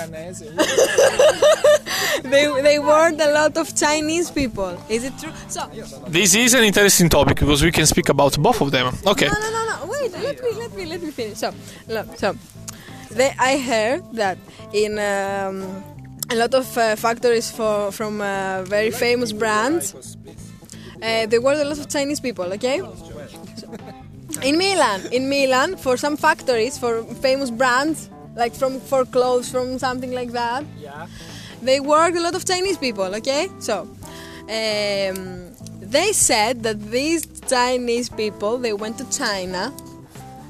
they, 2.23 2.61
they 2.61 2.79
worked 2.79 3.21
a 3.21 3.31
lot 3.31 3.55
of 3.57 3.73
Chinese 3.73 4.29
people. 4.29 4.77
Is 4.89 5.05
it 5.05 5.13
true? 5.17 5.31
So 5.47 5.69
This 6.07 6.35
is 6.35 6.53
an 6.53 6.63
interesting 6.65 7.07
topic 7.07 7.39
because 7.39 7.63
we 7.63 7.71
can 7.71 7.85
speak 7.85 8.09
about 8.09 8.37
both 8.37 8.59
of 8.61 8.71
them. 8.71 8.93
Okay. 9.07 9.27
no 9.27 9.39
no 9.39 9.49
no 9.51 9.61
no 9.69 9.85
wait 9.91 10.11
let 10.11 10.43
me 10.43 10.51
let 10.61 10.73
me 10.75 10.85
let 10.85 11.01
me 11.01 11.11
finish. 11.11 11.37
So 11.37 11.53
look 11.87 12.17
so 12.17 12.35
they, 13.11 13.33
I 13.39 13.57
heard 13.57 14.03
that 14.13 14.37
in 14.73 14.99
um, 14.99 15.83
a 16.31 16.35
lot 16.35 16.53
of 16.53 16.77
uh, 16.77 16.95
factories 16.95 17.49
for 17.51 17.91
from 17.91 18.21
uh, 18.21 18.63
very 18.63 18.91
famous 18.91 19.31
brands 19.31 19.95
uh, 21.01 21.25
there 21.27 21.41
were 21.41 21.53
a 21.53 21.63
lot 21.63 21.79
of 21.79 21.87
Chinese 21.89 22.19
people. 22.19 22.45
Okay. 22.53 22.81
In 24.43 24.57
Milan, 24.57 25.01
in 25.11 25.29
Milan, 25.29 25.75
for 25.77 25.97
some 25.97 26.15
factories 26.17 26.77
for 26.77 27.03
famous 27.21 27.49
brands, 27.49 28.09
like 28.35 28.53
from 28.53 28.79
for 28.79 29.05
clothes, 29.05 29.49
from 29.49 29.79
something 29.79 30.11
like 30.11 30.31
that, 30.31 30.63
Yeah. 30.79 31.07
they 31.61 31.79
work 31.79 32.15
a 32.15 32.19
lot 32.19 32.35
of 32.35 32.45
Chinese 32.45 32.77
people, 32.77 33.15
okay? 33.15 33.47
So, 33.59 33.87
um, 34.49 35.51
they 35.81 36.13
said 36.13 36.63
that 36.63 36.77
these 36.91 37.25
Chinese 37.47 38.09
people 38.09 38.57
they 38.57 38.73
went 38.73 38.97
to 38.99 39.05
China 39.09 39.73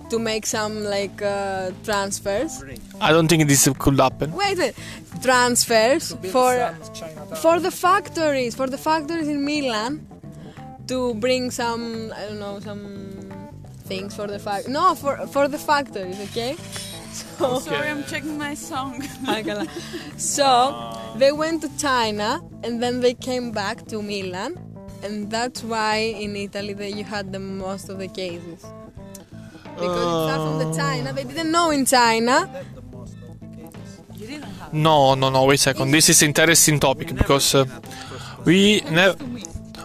to 0.09 0.19
make 0.19 0.45
some 0.45 0.83
like 0.83 1.21
uh, 1.21 1.71
transfers. 1.83 2.63
I 2.99 3.11
don't 3.11 3.27
think 3.27 3.47
this 3.47 3.67
could 3.77 3.99
happen. 3.99 4.31
Wait, 4.33 4.73
transfers 5.21 6.13
for 6.31 6.75
for 7.41 7.59
the 7.59 7.71
factories, 7.71 8.55
for 8.55 8.67
the 8.67 8.77
factories 8.77 9.27
in 9.27 9.45
Milan, 9.45 10.05
to 10.87 11.13
bring 11.15 11.51
some 11.51 12.11
I 12.15 12.21
don't 12.27 12.39
know 12.39 12.59
some 12.59 13.09
things 13.85 14.15
for 14.15 14.27
the 14.27 14.39
fact. 14.39 14.67
No, 14.67 14.95
for 14.95 15.27
for 15.27 15.47
the 15.47 15.57
factories, 15.57 16.19
okay. 16.29 16.55
So, 17.11 17.45
okay. 17.45 17.65
Sorry, 17.69 17.89
I'm 17.89 18.03
checking 18.05 18.37
my 18.37 18.53
song. 18.53 19.01
so 20.17 20.47
they 21.15 21.31
went 21.31 21.61
to 21.63 21.69
China 21.77 22.41
and 22.63 22.81
then 22.83 23.01
they 23.01 23.13
came 23.13 23.51
back 23.51 23.85
to 23.87 24.01
Milan, 24.01 24.51
and 25.03 25.31
that's 25.31 25.63
why 25.63 25.95
in 25.95 26.35
Italy 26.35 26.73
they, 26.73 26.91
you 26.91 27.03
had 27.03 27.33
the 27.33 27.39
most 27.39 27.89
of 27.89 27.97
the 27.97 28.07
cases. 28.07 28.63
Because 29.79 30.07
it's 30.15 30.27
not 30.31 30.39
from 30.45 30.57
the 30.63 30.77
China. 30.77 31.13
They 31.13 31.23
didn't 31.23 31.51
know 31.51 31.71
in 31.71 31.85
China. 31.85 32.35
No, 34.71 35.15
no, 35.15 35.29
no. 35.29 35.45
Wait 35.45 35.55
a 35.55 35.57
second. 35.57 35.91
This 35.91 36.09
is 36.09 36.21
interesting 36.21 36.79
topic 36.79 37.15
because 37.15 37.55
uh, 37.55 37.65
we 38.45 38.81
never. 38.91 39.17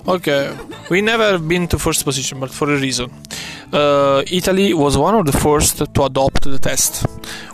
Okay, 0.07 0.54
we 0.90 1.00
never 1.00 1.38
been 1.38 1.66
to 1.68 1.78
first 1.78 2.04
position, 2.04 2.38
but 2.38 2.50
for 2.50 2.70
a 2.70 2.78
reason. 2.78 3.11
Uh, 3.72 4.22
Italy 4.30 4.74
was 4.74 4.98
one 4.98 5.14
of 5.14 5.24
the 5.24 5.33
first 5.33 5.78
to 5.94 6.02
adopt 6.04 6.42
the 6.44 6.59
test. 6.59 7.07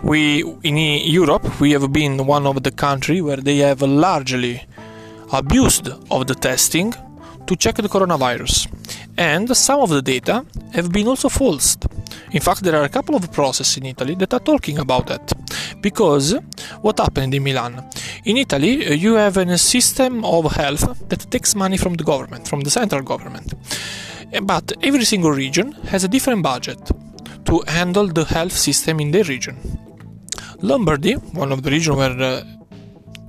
We 0.02 0.42
in 0.64 0.76
Europe 0.76 1.60
we 1.60 1.70
have 1.72 1.92
been 1.92 2.26
one 2.26 2.46
of 2.46 2.62
the 2.62 2.72
country 2.72 3.20
where 3.20 3.36
they 3.36 3.58
have 3.58 3.82
largely 3.82 4.66
abused 5.32 5.88
of 6.10 6.26
the 6.26 6.34
testing 6.34 6.92
to 7.46 7.54
check 7.56 7.76
the 7.76 7.88
coronavirus, 7.88 8.66
and 9.16 9.56
some 9.56 9.80
of 9.80 9.90
the 9.90 10.02
data 10.02 10.44
have 10.72 10.90
been 10.90 11.06
also 11.06 11.28
false. 11.28 11.76
In 12.32 12.40
fact, 12.40 12.62
there 12.62 12.76
are 12.76 12.84
a 12.84 12.88
couple 12.88 13.16
of 13.16 13.30
processes 13.32 13.76
in 13.76 13.86
Italy 13.86 14.14
that 14.16 14.32
are 14.32 14.40
talking 14.40 14.78
about 14.78 15.06
that. 15.06 15.32
Because 15.80 16.36
what 16.80 16.98
happened 16.98 17.34
in 17.34 17.42
Milan? 17.42 17.88
In 18.24 18.36
Italy, 18.36 18.86
uh, 18.86 18.92
you 18.92 19.14
have 19.14 19.36
a 19.36 19.58
system 19.58 20.24
of 20.24 20.52
health 20.52 21.08
that 21.08 21.30
takes 21.30 21.54
money 21.54 21.76
from 21.76 21.94
the 21.94 22.04
government, 22.04 22.46
from 22.46 22.60
the 22.60 22.70
central 22.70 23.02
government. 23.02 23.54
Uh, 23.54 24.40
But 24.42 24.72
every 24.82 25.04
single 25.04 25.32
region 25.32 25.72
has 25.90 26.04
a 26.04 26.08
different 26.08 26.42
budget 26.42 26.78
to 27.46 27.62
handle 27.66 28.06
the 28.06 28.24
health 28.24 28.52
system 28.52 29.00
in 29.00 29.10
their 29.10 29.24
region. 29.24 29.56
Lombardy, 30.62 31.14
one 31.34 31.52
of 31.52 31.62
the 31.62 31.70
regions 31.70 31.96
where 31.96 32.10
uh, 32.10 32.44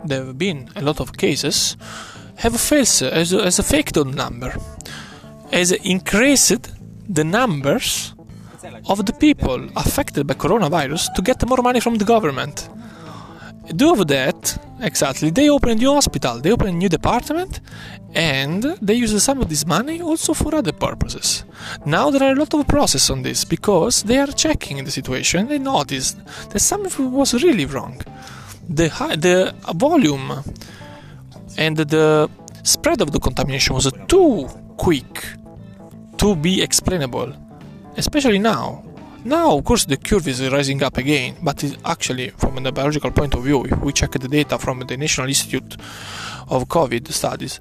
there 0.06 0.26
have 0.26 0.38
been 0.38 0.70
a 0.76 0.82
lot 0.82 1.00
of 1.00 1.12
cases, 1.18 1.78
have 2.36 2.60
failed 2.60 3.14
as 3.14 3.34
a, 3.34 3.42
as 3.46 3.60
a 3.60 3.64
faked 3.64 3.96
number, 3.96 4.54
has 5.52 5.72
increased 5.72 6.70
the 7.10 7.24
numbers 7.24 8.14
of 8.88 9.06
the 9.06 9.14
people 9.14 9.68
affected 9.76 10.28
by 10.28 10.34
coronavirus 10.34 11.14
to 11.16 11.22
get 11.22 11.48
more 11.48 11.62
money 11.62 11.80
from 11.80 11.96
the 11.96 12.06
government. 12.06 12.70
Due 13.76 13.94
of 13.94 14.08
that, 14.08 14.58
exactly, 14.82 15.30
they 15.30 15.50
open 15.50 15.70
a 15.70 15.76
new 15.76 15.94
hospital, 15.94 16.40
they 16.40 16.52
open 16.52 16.68
a 16.68 16.72
new 16.72 16.90
department, 16.90 17.62
and 18.14 18.64
they 18.82 18.96
use 18.96 19.24
some 19.24 19.40
of 19.40 19.50
this 19.50 19.66
money 19.66 20.02
also 20.02 20.34
for 20.34 20.54
other 20.54 20.74
purposes. 20.74 21.46
Now 21.86 22.10
there 22.12 22.24
are 22.24 22.34
a 22.34 22.36
lot 22.36 22.54
of 22.54 22.68
process 22.68 23.10
on 23.10 23.22
this 23.22 23.46
because 23.46 24.04
they 24.04 24.18
are 24.18 24.28
checking 24.28 24.84
the 24.84 24.92
situation. 24.92 25.48
They 25.48 25.60
noticed 25.60 26.18
that 26.50 26.60
something 26.60 27.12
was 27.12 27.34
really 27.44 27.66
wrong. 27.66 28.02
The 28.68 28.90
high, 28.90 29.16
the 29.16 29.56
volume 29.76 30.44
and 31.58 31.78
the 31.78 32.30
spread 32.64 33.02
of 33.02 33.12
the 33.12 33.20
contamination 33.20 33.76
was 33.76 33.92
too 34.08 34.48
quick 34.78 35.26
to 36.18 36.36
be 36.36 36.62
explainable 36.62 37.34
especially 37.98 38.40
now. 38.40 38.84
Now, 39.24 39.56
of 39.56 39.66
course, 39.66 39.86
the 39.86 39.98
curve 39.98 40.28
is 40.28 40.42
rising 40.50 40.82
up 40.82 40.98
again, 40.98 41.36
but 41.44 41.64
actually, 41.86 42.30
from 42.30 42.66
a 42.66 42.72
biological 42.72 43.12
point 43.12 43.36
of 43.36 43.44
view, 43.44 43.64
if 43.66 43.78
we 43.80 43.94
check 43.94 44.12
the 44.12 44.28
data 44.28 44.58
from 44.58 44.80
the 44.80 44.98
National 44.98 45.28
Institute 45.28 45.78
of 46.50 46.68
COVID 46.68 47.08
Studies, 47.12 47.60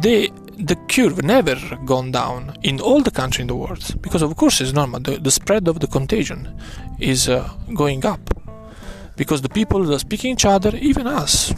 the 0.00 0.32
the 0.56 0.76
curve 0.88 1.22
never 1.22 1.56
gone 1.84 2.12
down 2.12 2.56
in 2.62 2.80
all 2.80 3.02
the 3.02 3.10
country 3.10 3.42
in 3.42 3.48
the 3.48 3.56
world 3.56 4.00
because, 4.00 4.22
of 4.22 4.34
course, 4.36 4.60
it's 4.60 4.72
normal. 4.72 5.00
The, 5.00 5.18
the 5.18 5.30
spread 5.30 5.66
of 5.66 5.80
the 5.80 5.88
contagion 5.88 6.48
is 7.00 7.28
uh, 7.28 7.50
going 7.74 8.06
up 8.06 8.20
because 9.16 9.42
the 9.42 9.48
people 9.48 9.92
are 9.92 9.98
speaking 9.98 10.32
each 10.32 10.44
other, 10.46 10.74
even 10.76 11.06
us. 11.06 11.52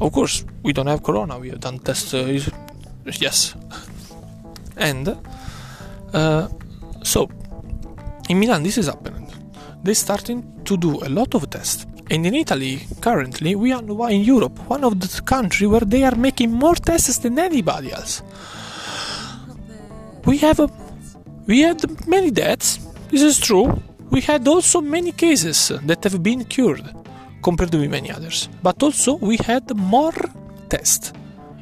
Of 0.00 0.12
course, 0.12 0.44
we 0.62 0.72
don't 0.72 0.88
have 0.88 1.02
corona. 1.02 1.38
We 1.38 1.50
have 1.50 1.60
done 1.60 1.78
tests. 1.78 2.12
Uh, 2.12 2.40
yes, 3.06 3.54
and. 4.76 5.16
Uh, 6.12 6.48
so, 7.02 7.28
in 8.28 8.38
Milan, 8.38 8.62
this 8.62 8.78
is 8.78 8.86
happening. 8.86 9.26
They're 9.82 9.94
starting 9.94 10.62
to 10.64 10.76
do 10.76 11.00
a 11.02 11.08
lot 11.08 11.34
of 11.34 11.48
tests. 11.50 11.86
And 12.10 12.26
in 12.26 12.34
Italy, 12.34 12.80
currently, 13.00 13.54
we 13.54 13.72
are 13.72 13.82
in 14.10 14.22
Europe, 14.22 14.58
one 14.68 14.84
of 14.84 14.98
the 14.98 15.22
countries 15.22 15.68
where 15.68 15.80
they 15.80 16.02
are 16.04 16.16
making 16.16 16.52
more 16.52 16.74
tests 16.74 17.18
than 17.18 17.38
anybody 17.38 17.92
else. 17.92 18.22
We 20.26 20.38
have 20.38 20.60
a, 20.60 20.68
we 21.46 21.60
had 21.60 21.80
many 22.06 22.30
deaths. 22.30 22.78
This 23.10 23.22
is 23.22 23.38
true. 23.38 23.80
We 24.10 24.20
had 24.20 24.46
also 24.48 24.80
many 24.80 25.12
cases 25.12 25.72
that 25.84 26.02
have 26.04 26.22
been 26.22 26.44
cured 26.44 26.84
compared 27.42 27.72
to 27.72 27.88
many 27.88 28.10
others. 28.10 28.48
But 28.62 28.82
also 28.82 29.16
we 29.16 29.38
had 29.38 29.74
more 29.74 30.14
tests. 30.68 31.12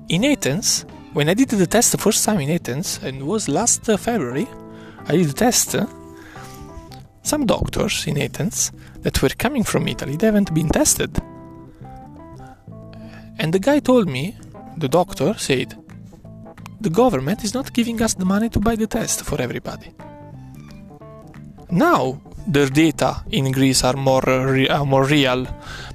In 0.09 0.25
Athens, 0.25 0.87
when 1.13 1.29
I 1.29 1.35
did 1.35 1.51
the 1.51 1.67
test 1.67 1.93
the 1.93 1.99
first 1.99 2.25
time 2.25 2.41
in 2.41 2.51
Athens, 2.51 3.01
and 3.03 3.23
was 3.23 3.49
last 3.49 3.85
February, 3.85 4.49
I 5.09 5.17
did 5.17 5.29
the 5.29 5.33
test. 5.33 5.77
Some 7.23 7.47
doctors 7.47 8.07
in 8.07 8.19
Athens 8.19 8.73
that 9.01 9.21
were 9.23 9.31
coming 9.31 9.65
from 9.65 9.89
Italy, 9.89 10.17
they 10.17 10.27
haven't 10.27 10.55
been 10.55 10.69
tested. 10.69 11.19
And 13.39 13.53
the 13.53 13.59
guy 13.59 13.79
told 13.81 14.09
me, 14.09 14.37
the 14.77 14.89
doctor 14.89 15.35
said, 15.39 15.75
the 16.81 16.91
government 16.91 17.43
is 17.43 17.55
not 17.55 17.73
giving 17.73 18.01
us 18.03 18.15
the 18.15 18.25
money 18.25 18.49
to 18.51 18.61
buy 18.61 18.77
the 18.77 18.87
test 18.87 19.25
for 19.25 19.41
everybody. 19.41 19.95
Now 21.71 22.21
the 22.47 22.67
data 22.67 23.25
in 23.31 23.51
Greece 23.53 23.85
are 23.85 23.97
more 23.97 24.23
re- 24.23 24.69
are 24.69 24.87
more 24.87 25.05
real 25.05 25.47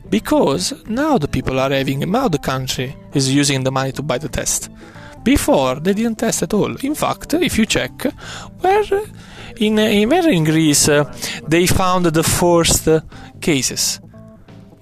because 0.10 0.73
now 0.88 1.17
the 1.17 1.28
people 1.28 1.60
are 1.60 1.71
having 1.71 1.99
now 2.12 2.28
the 2.28 2.38
country 2.38 2.95
is 3.13 3.34
using 3.34 3.63
the 3.63 3.71
money 3.71 3.91
to 3.93 4.04
buy 4.04 4.17
the 4.17 4.30
test. 4.30 4.69
Before 5.24 5.76
they 5.76 5.94
didn't 5.94 6.20
test 6.20 6.44
at 6.44 6.54
all. 6.54 6.76
In 6.82 6.96
fact, 6.96 7.34
if 7.34 7.58
you 7.58 7.66
check, 7.66 7.92
where 8.62 8.84
in 9.58 9.76
where 10.10 10.30
in 10.30 10.44
Greece 10.44 10.90
uh, 10.90 11.04
they 11.48 11.68
found 11.68 12.06
the 12.06 12.24
first 12.24 12.88
uh, 12.88 13.02
cases 13.40 14.02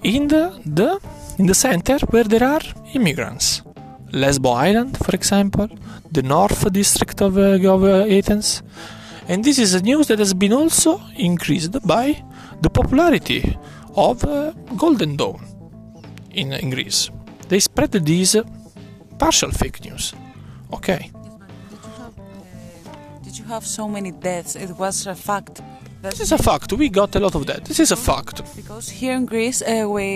in 0.02 0.28
the, 0.28 0.52
the 0.64 1.00
in 1.38 1.46
the 1.46 1.54
center 1.54 1.98
where 2.10 2.24
there 2.24 2.44
are 2.44 2.62
immigrants. 2.94 3.62
Lesbo 4.12 4.54
Island, 4.54 4.98
for 4.98 5.14
example, 5.14 5.68
the 6.10 6.22
North 6.22 6.70
District 6.70 7.22
of, 7.22 7.38
uh, 7.38 7.74
of 7.74 7.82
uh, 7.82 8.04
Athens. 8.06 8.62
And 9.28 9.42
this 9.42 9.58
is 9.58 9.74
a 9.74 9.80
news 9.80 10.08
that 10.08 10.18
has 10.18 10.34
been 10.34 10.52
also 10.52 11.00
increased 11.16 11.86
by 11.86 12.22
the 12.60 12.68
popularity 12.68 13.56
of 13.96 14.22
uh, 14.24 14.50
Golden 14.76 15.16
Dawn 15.16 15.40
in, 16.30 16.52
in 16.52 16.70
Greece. 16.70 17.10
They 17.48 17.60
spread 17.60 17.92
these 17.92 18.34
uh, 18.36 18.42
partial 19.18 19.50
fake 19.50 19.84
news. 19.84 20.12
Okay. 20.72 21.10
Did 23.22 23.38
you 23.38 23.44
have 23.44 23.66
so 23.66 23.88
many 23.88 24.10
deaths? 24.10 24.56
It 24.56 24.70
was 24.78 25.06
a 25.06 25.14
fact. 25.14 25.60
That 26.02 26.10
This 26.10 26.20
is 26.20 26.32
a 26.32 26.38
fact. 26.38 26.72
We 26.72 26.88
got 26.88 27.14
a 27.16 27.20
lot 27.20 27.34
of 27.34 27.46
that. 27.46 27.64
This 27.64 27.78
is 27.80 27.92
a 27.92 27.96
fact. 27.96 28.42
because 28.56 28.88
here 28.88 29.14
in 29.14 29.24
Greece 29.26 29.62
uh, 29.62 29.86
we 29.88 30.06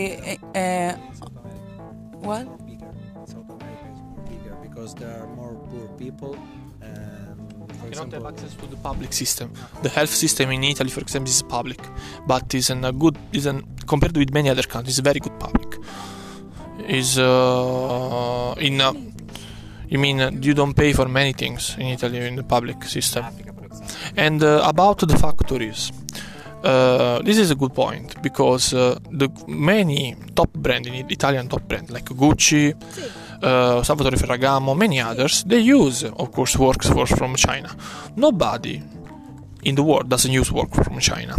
uh, 0.54 0.92
what? 2.28 2.46
South 3.26 3.48
America 3.50 3.86
is 3.94 4.00
more 4.08 4.24
bigger 4.28 4.54
because 4.62 4.94
there 4.94 5.22
are 5.22 5.28
more 5.28 5.54
poor 5.70 5.88
people. 5.96 6.36
And 6.82 7.38
for 7.78 7.88
cannot 7.90 8.12
have 8.12 8.22
example, 8.22 8.28
access 8.28 8.54
to 8.54 8.66
the 8.66 8.76
public 8.76 9.12
system. 9.12 9.52
The 9.82 9.88
health 9.88 10.10
system 10.24 10.50
in 10.50 10.64
Italy, 10.64 10.90
for 10.90 11.00
example, 11.00 11.30
is 11.30 11.42
public, 11.42 11.80
but 12.26 12.52
is 12.54 12.70
a 12.70 12.92
good 12.92 13.16
is 13.32 13.46
an 13.46 13.62
compared 13.86 14.16
with 14.16 14.32
many 14.34 14.48
other 14.50 14.66
countries, 14.74 14.98
very 14.98 15.20
good 15.20 15.38
public. 15.38 15.78
Is 16.88 17.18
uh, 17.18 18.54
in 18.58 18.80
uh, 18.80 18.92
you 19.88 19.98
mean 19.98 20.20
uh, 20.20 20.30
you 20.40 20.54
don't 20.54 20.74
pay 20.74 20.92
for 20.92 21.08
many 21.08 21.32
things 21.32 21.76
in 21.78 21.86
Italy 21.86 22.18
in 22.18 22.36
the 22.36 22.42
public 22.42 22.82
system. 22.84 23.24
And 24.16 24.42
uh, 24.42 24.62
about 24.64 24.98
the 25.06 25.16
factories, 25.16 25.92
uh, 26.64 27.20
this 27.22 27.38
is 27.38 27.50
a 27.50 27.54
good 27.54 27.74
point 27.74 28.20
because 28.22 28.74
uh, 28.74 28.98
the 29.10 29.28
many 29.46 30.16
top 30.34 30.52
brand 30.52 30.86
in 30.86 31.10
Italian 31.10 31.48
top 31.48 31.62
brand 31.68 31.90
like 31.90 32.06
Gucci, 32.06 32.74
uh, 33.42 33.82
Salvatore 33.82 34.16
Ferragamo, 34.16 34.76
many 34.76 35.00
others, 35.00 35.44
they 35.44 35.60
use, 35.60 36.04
of 36.04 36.32
course, 36.32 36.56
workforce 36.56 37.14
from 37.14 37.36
China. 37.36 37.74
Nobody 38.16 38.82
in 39.62 39.74
the 39.74 39.82
world 39.82 40.08
doesn't 40.08 40.32
use 40.32 40.50
work 40.50 40.72
from 40.74 40.98
China. 40.98 41.36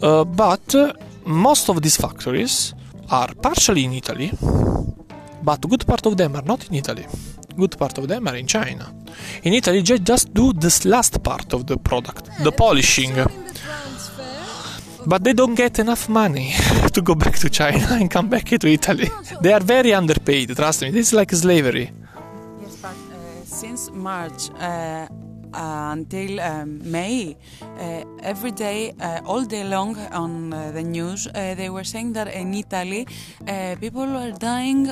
Uh, 0.00 0.24
but 0.24 0.74
most 1.24 1.68
of 1.68 1.80
these 1.80 1.96
factories 1.96 2.74
are 3.10 3.32
partially 3.34 3.84
in 3.84 3.92
Italy, 3.92 4.32
but 5.42 5.64
a 5.64 5.68
good 5.68 5.86
part 5.86 6.04
of 6.06 6.16
them 6.16 6.34
are 6.36 6.42
not 6.42 6.68
in 6.68 6.74
Italy. 6.74 7.06
Good 7.56 7.76
part 7.78 7.98
of 7.98 8.08
them 8.08 8.28
are 8.28 8.36
in 8.36 8.46
China. 8.46 8.92
In 9.42 9.52
Italy, 9.52 9.82
ju- 9.82 9.98
just 9.98 10.32
do 10.34 10.52
this 10.52 10.84
last 10.84 11.22
part 11.22 11.52
of 11.52 11.66
the 11.66 11.76
product, 11.76 12.30
the 12.42 12.52
polishing. 12.52 13.14
But 15.04 15.24
they 15.24 15.32
don't 15.32 15.56
get 15.56 15.78
enough 15.78 16.08
money 16.08 16.54
to 16.94 17.02
go 17.02 17.14
back 17.14 17.36
to 17.38 17.50
China 17.50 17.86
and 18.00 18.08
come 18.10 18.28
back 18.28 18.44
to 18.44 18.68
Italy. 18.68 19.08
They 19.40 19.52
are 19.52 19.60
very 19.60 19.92
underpaid, 19.92 20.54
trust 20.56 20.82
me. 20.82 20.90
This 20.90 21.08
is 21.08 21.12
like 21.12 21.32
slavery. 21.32 21.90
Yes, 22.62 22.76
but 22.80 22.90
uh, 22.90 23.44
since 23.44 23.90
March 23.90 24.50
uh, 24.60 25.08
uh, 25.54 25.90
until 25.92 26.40
um, 26.40 26.80
May, 26.90 27.36
uh, 27.62 28.04
every 28.22 28.52
day, 28.52 28.92
uh, 29.00 29.20
all 29.26 29.42
day 29.44 29.64
long 29.64 29.96
on 30.12 30.52
uh, 30.52 30.70
the 30.72 30.82
news, 30.82 31.26
uh, 31.26 31.54
they 31.56 31.68
were 31.68 31.84
saying 31.84 32.12
that 32.14 32.28
in 32.28 32.54
Italy, 32.54 33.06
uh, 33.48 33.74
people 33.80 34.06
were 34.06 34.30
dying 34.38 34.88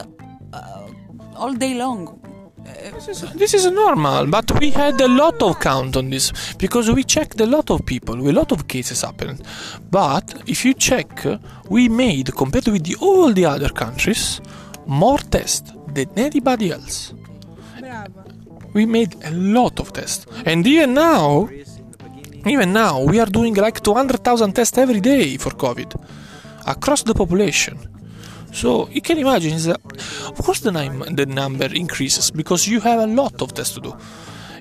all 1.36 1.54
day 1.54 1.74
long. 1.74 2.20
Eh, 2.66 2.90
this 3.34 3.54
is 3.54 3.66
normal, 3.70 4.26
but 4.26 4.60
we 4.60 4.70
had 4.70 5.00
a 5.00 5.08
lot 5.08 5.42
of 5.42 5.58
count 5.60 5.96
on 5.96 6.10
this 6.10 6.32
because 6.58 6.90
we 6.90 7.02
checked 7.04 7.40
a 7.40 7.46
lot 7.46 7.70
of 7.70 7.84
people, 7.86 8.14
a 8.28 8.32
lot 8.32 8.52
of 8.52 8.68
cases 8.68 9.02
happened. 9.02 9.42
But 9.90 10.42
if 10.46 10.64
you 10.64 10.74
check, 10.74 11.24
we 11.68 11.88
made 11.88 12.34
compared 12.34 12.68
with 12.68 12.84
the, 12.84 12.96
all 13.00 13.32
the 13.32 13.46
other 13.46 13.70
countries 13.70 14.40
more 14.86 15.18
tests 15.18 15.72
than 15.94 16.08
anybody 16.16 16.70
else. 16.72 17.14
Bravo. 17.78 18.24
We 18.72 18.86
made 18.86 19.16
a 19.24 19.30
lot 19.32 19.80
of 19.80 19.92
tests, 19.92 20.26
and 20.44 20.66
even 20.66 20.94
now, 20.94 21.48
even 22.46 22.72
now, 22.72 23.02
we 23.02 23.18
are 23.18 23.26
doing 23.26 23.54
like 23.54 23.80
200,000 23.80 24.52
tests 24.52 24.78
every 24.78 25.00
day 25.00 25.36
for 25.36 25.50
COVID 25.50 25.94
across 26.66 27.02
the 27.02 27.14
population. 27.14 27.78
So 28.52 28.88
you 28.88 29.00
can 29.00 29.18
imagine, 29.18 29.56
that, 29.58 29.80
of 30.26 30.38
course, 30.44 30.60
the, 30.60 30.72
num- 30.72 31.14
the 31.14 31.26
number 31.26 31.66
increases 31.66 32.30
because 32.30 32.66
you 32.68 32.80
have 32.80 33.00
a 33.00 33.06
lot 33.06 33.40
of 33.42 33.54
tests 33.54 33.74
to 33.74 33.80
do. 33.80 33.96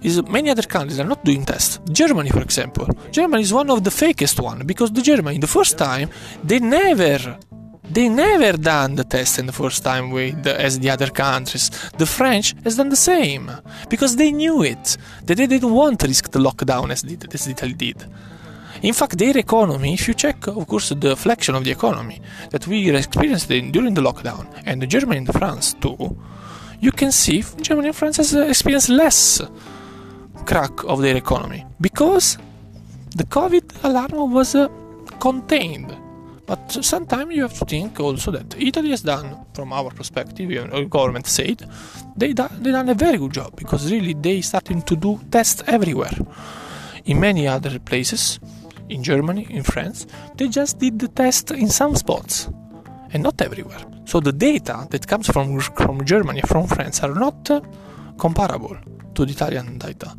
Is 0.02 0.24
many 0.24 0.50
other 0.50 0.64
countries 0.64 1.00
are 1.00 1.06
not 1.06 1.26
doing 1.26 1.44
tests. 1.44 1.80
Germany, 1.92 2.30
for 2.30 2.42
example, 2.42 2.88
Germany 3.12 3.42
is 3.42 3.54
one 3.54 3.70
of 3.70 3.84
the 3.84 3.90
fakest 3.90 4.40
one 4.40 4.66
because 4.66 4.92
the 4.92 5.02
Germany, 5.02 5.40
the 5.40 5.48
first 5.48 5.78
time, 5.78 6.10
they 6.44 6.60
never. 6.60 7.38
They 7.92 8.08
never 8.08 8.56
done 8.56 8.94
the 8.94 9.04
test 9.04 9.40
in 9.40 9.48
the 9.48 9.52
first 9.52 9.84
time 9.84 10.12
with 10.12 10.44
the, 10.44 10.62
as 10.62 10.78
the 10.78 10.92
other 10.92 11.10
countries. 11.10 11.72
The 11.98 12.06
French 12.06 12.54
has 12.64 12.78
done 12.78 12.90
the 12.90 12.96
same 12.96 13.52
because 13.90 14.16
they 14.16 14.32
knew 14.32 14.62
it 14.62 14.96
that 15.26 15.38
they 15.38 15.48
didn't 15.48 15.74
want 15.74 16.00
to 16.02 16.08
risk 16.08 16.30
the 16.30 16.38
lockdown 16.38 16.92
as, 16.92 17.02
did, 17.02 17.34
as 17.34 17.48
Italy 17.48 17.74
did. 17.74 18.06
In 18.82 18.94
fact, 18.94 19.18
their 19.18 19.38
economy, 19.38 19.94
if 19.94 20.08
you 20.08 20.14
check, 20.14 20.48
of 20.48 20.66
course, 20.66 20.90
the 20.90 21.16
flexion 21.16 21.56
of 21.56 21.64
the 21.64 21.72
economy 21.72 22.22
that 22.52 22.66
we 22.66 22.90
experienced 22.96 23.52
in, 23.52 23.72
during 23.72 23.94
the 23.94 24.02
lockdown, 24.02 24.48
and 24.66 24.88
Germany 24.90 25.18
and 25.18 25.34
France 25.34 25.74
too, 25.74 26.18
you 26.80 26.92
can 26.92 27.12
see 27.12 27.44
Germany 27.62 27.90
and 27.90 27.96
France 27.96 28.18
has 28.18 28.34
uh, 28.34 28.42
experienced 28.42 28.90
less 28.90 29.42
crack 30.46 30.84
of 30.86 31.02
their 31.02 31.18
economy 31.18 31.66
because 31.82 32.38
the 33.16 33.26
COVID 33.26 33.84
alarm 33.84 34.32
was 34.32 34.56
uh, 34.56 34.70
contained. 35.20 35.96
But 36.46 36.72
sometimes 36.84 37.36
you 37.36 37.44
have 37.44 37.54
to 37.60 37.66
think 37.66 38.00
also 38.00 38.32
that 38.32 38.56
Italy 38.58 38.90
has 38.90 39.02
done, 39.02 39.46
from 39.54 39.72
our 39.72 39.92
perspective, 39.92 40.50
our 40.74 40.86
government 40.86 41.28
said, 41.28 41.64
they 42.18 42.34
do, 42.34 42.48
they 42.60 42.72
done 42.72 42.90
a 42.90 42.96
very 42.96 43.18
good 43.18 43.34
job 43.34 43.56
because 43.56 43.92
really 43.92 44.14
they 44.14 44.42
starting 44.42 44.82
to 44.84 44.96
do 44.96 45.20
tests 45.30 45.62
everywhere. 45.68 46.18
In 47.06 47.20
many 47.20 47.48
other 47.48 47.78
places, 47.78 48.40
in 48.90 49.04
Germany, 49.04 49.48
in 49.50 49.64
France, 49.64 50.08
they 50.36 50.48
just 50.48 50.80
did 50.80 51.00
the 51.00 51.08
test 51.08 51.52
in 51.52 51.70
some 51.70 51.96
spots 51.96 52.50
and 53.12 53.24
not 53.24 53.42
everywhere. 53.42 53.80
So 54.06 54.20
the 54.20 54.32
data 54.32 54.88
that 54.90 55.08
comes 55.08 55.28
from 55.28 55.60
from 55.60 56.06
Germany, 56.06 56.42
from 56.42 56.68
France, 56.68 57.02
are 57.04 57.14
not 57.14 57.50
uh, 57.50 57.62
comparable 58.18 58.78
to 59.16 59.26
the 59.26 59.32
Italian 59.32 59.78
data. 59.78 60.16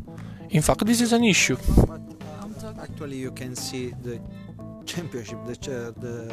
In 0.49 0.61
fact, 0.61 0.85
this 0.85 1.01
is 1.01 1.13
an 1.13 1.23
issue. 1.23 1.57
Actually, 2.81 3.17
you 3.17 3.31
can 3.31 3.55
see 3.55 3.93
the 4.01 4.19
championship, 4.85 5.37
the, 5.45 5.55
ch- 5.55 5.93
the 6.01 6.31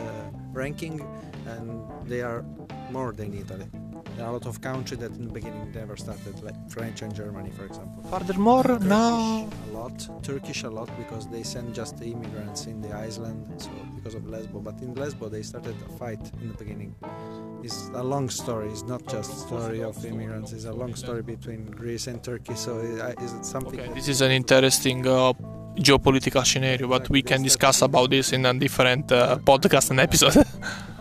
ranking, 0.53 1.01
and 1.46 1.83
they 2.07 2.22
are 2.22 2.44
more 2.90 3.12
than 3.12 3.35
Italy. 3.35 3.66
There 4.18 4.26
are 4.26 4.31
a 4.31 4.33
lot 4.33 4.46
of 4.46 4.61
countries 4.61 4.98
that 4.98 5.12
in 5.12 5.28
the 5.28 5.33
beginning 5.33 5.70
never 5.72 5.96
started, 5.96 6.42
like 6.42 6.57
French 6.68 7.02
and 7.02 7.14
Germany, 7.14 7.50
for 7.50 7.64
example. 7.66 8.02
Furthermore, 8.11 8.81
now 8.81 9.48
a 9.48 9.72
lot, 9.72 10.24
Turkish 10.24 10.64
a 10.64 10.68
lot 10.68 10.90
because 10.98 11.28
they 11.28 11.44
send 11.44 11.72
just 11.72 11.98
the 11.98 12.07
immigrants 12.07 12.66
in 12.66 12.81
the 12.81 12.90
island, 12.90 13.46
so 13.62 13.70
because 13.94 14.16
of 14.16 14.22
Lesbo. 14.22 14.59
But 14.64 14.83
in 14.83 14.96
Lesbo, 14.96 15.31
they 15.31 15.42
started 15.44 15.76
a 15.88 15.92
fight 15.98 16.20
in 16.42 16.48
the 16.48 16.54
beginning. 16.54 16.96
It's 17.62 17.90
a 17.94 18.02
long 18.02 18.28
story. 18.28 18.68
It's 18.70 18.83
not 18.83 19.07
just 19.07 19.31
a 19.31 19.37
story 19.37 19.85
of 19.85 20.04
immigrants. 20.04 20.52
It's 20.52 20.64
a 20.64 20.72
long 20.72 20.96
story 20.96 21.22
between 21.22 21.66
Greece 21.66 22.09
and 22.09 22.20
Turkey. 22.20 22.57
So 22.57 22.81
it, 22.81 23.14
it's 23.20 23.48
something. 23.48 23.78
Okay, 23.78 23.94
this 23.94 24.09
is 24.09 24.20
an 24.20 24.33
interesting 24.33 25.07
uh, 25.07 25.33
geopolitical 25.76 26.44
scenario, 26.44 26.88
but 26.88 27.09
we 27.09 27.22
can 27.22 27.44
discuss 27.44 27.83
about 27.83 28.11
this 28.11 28.33
in 28.33 28.44
a 28.46 28.52
different 28.52 29.12
uh, 29.12 29.38
podcast 29.38 29.90
and 29.90 30.00
episode. 30.00 30.44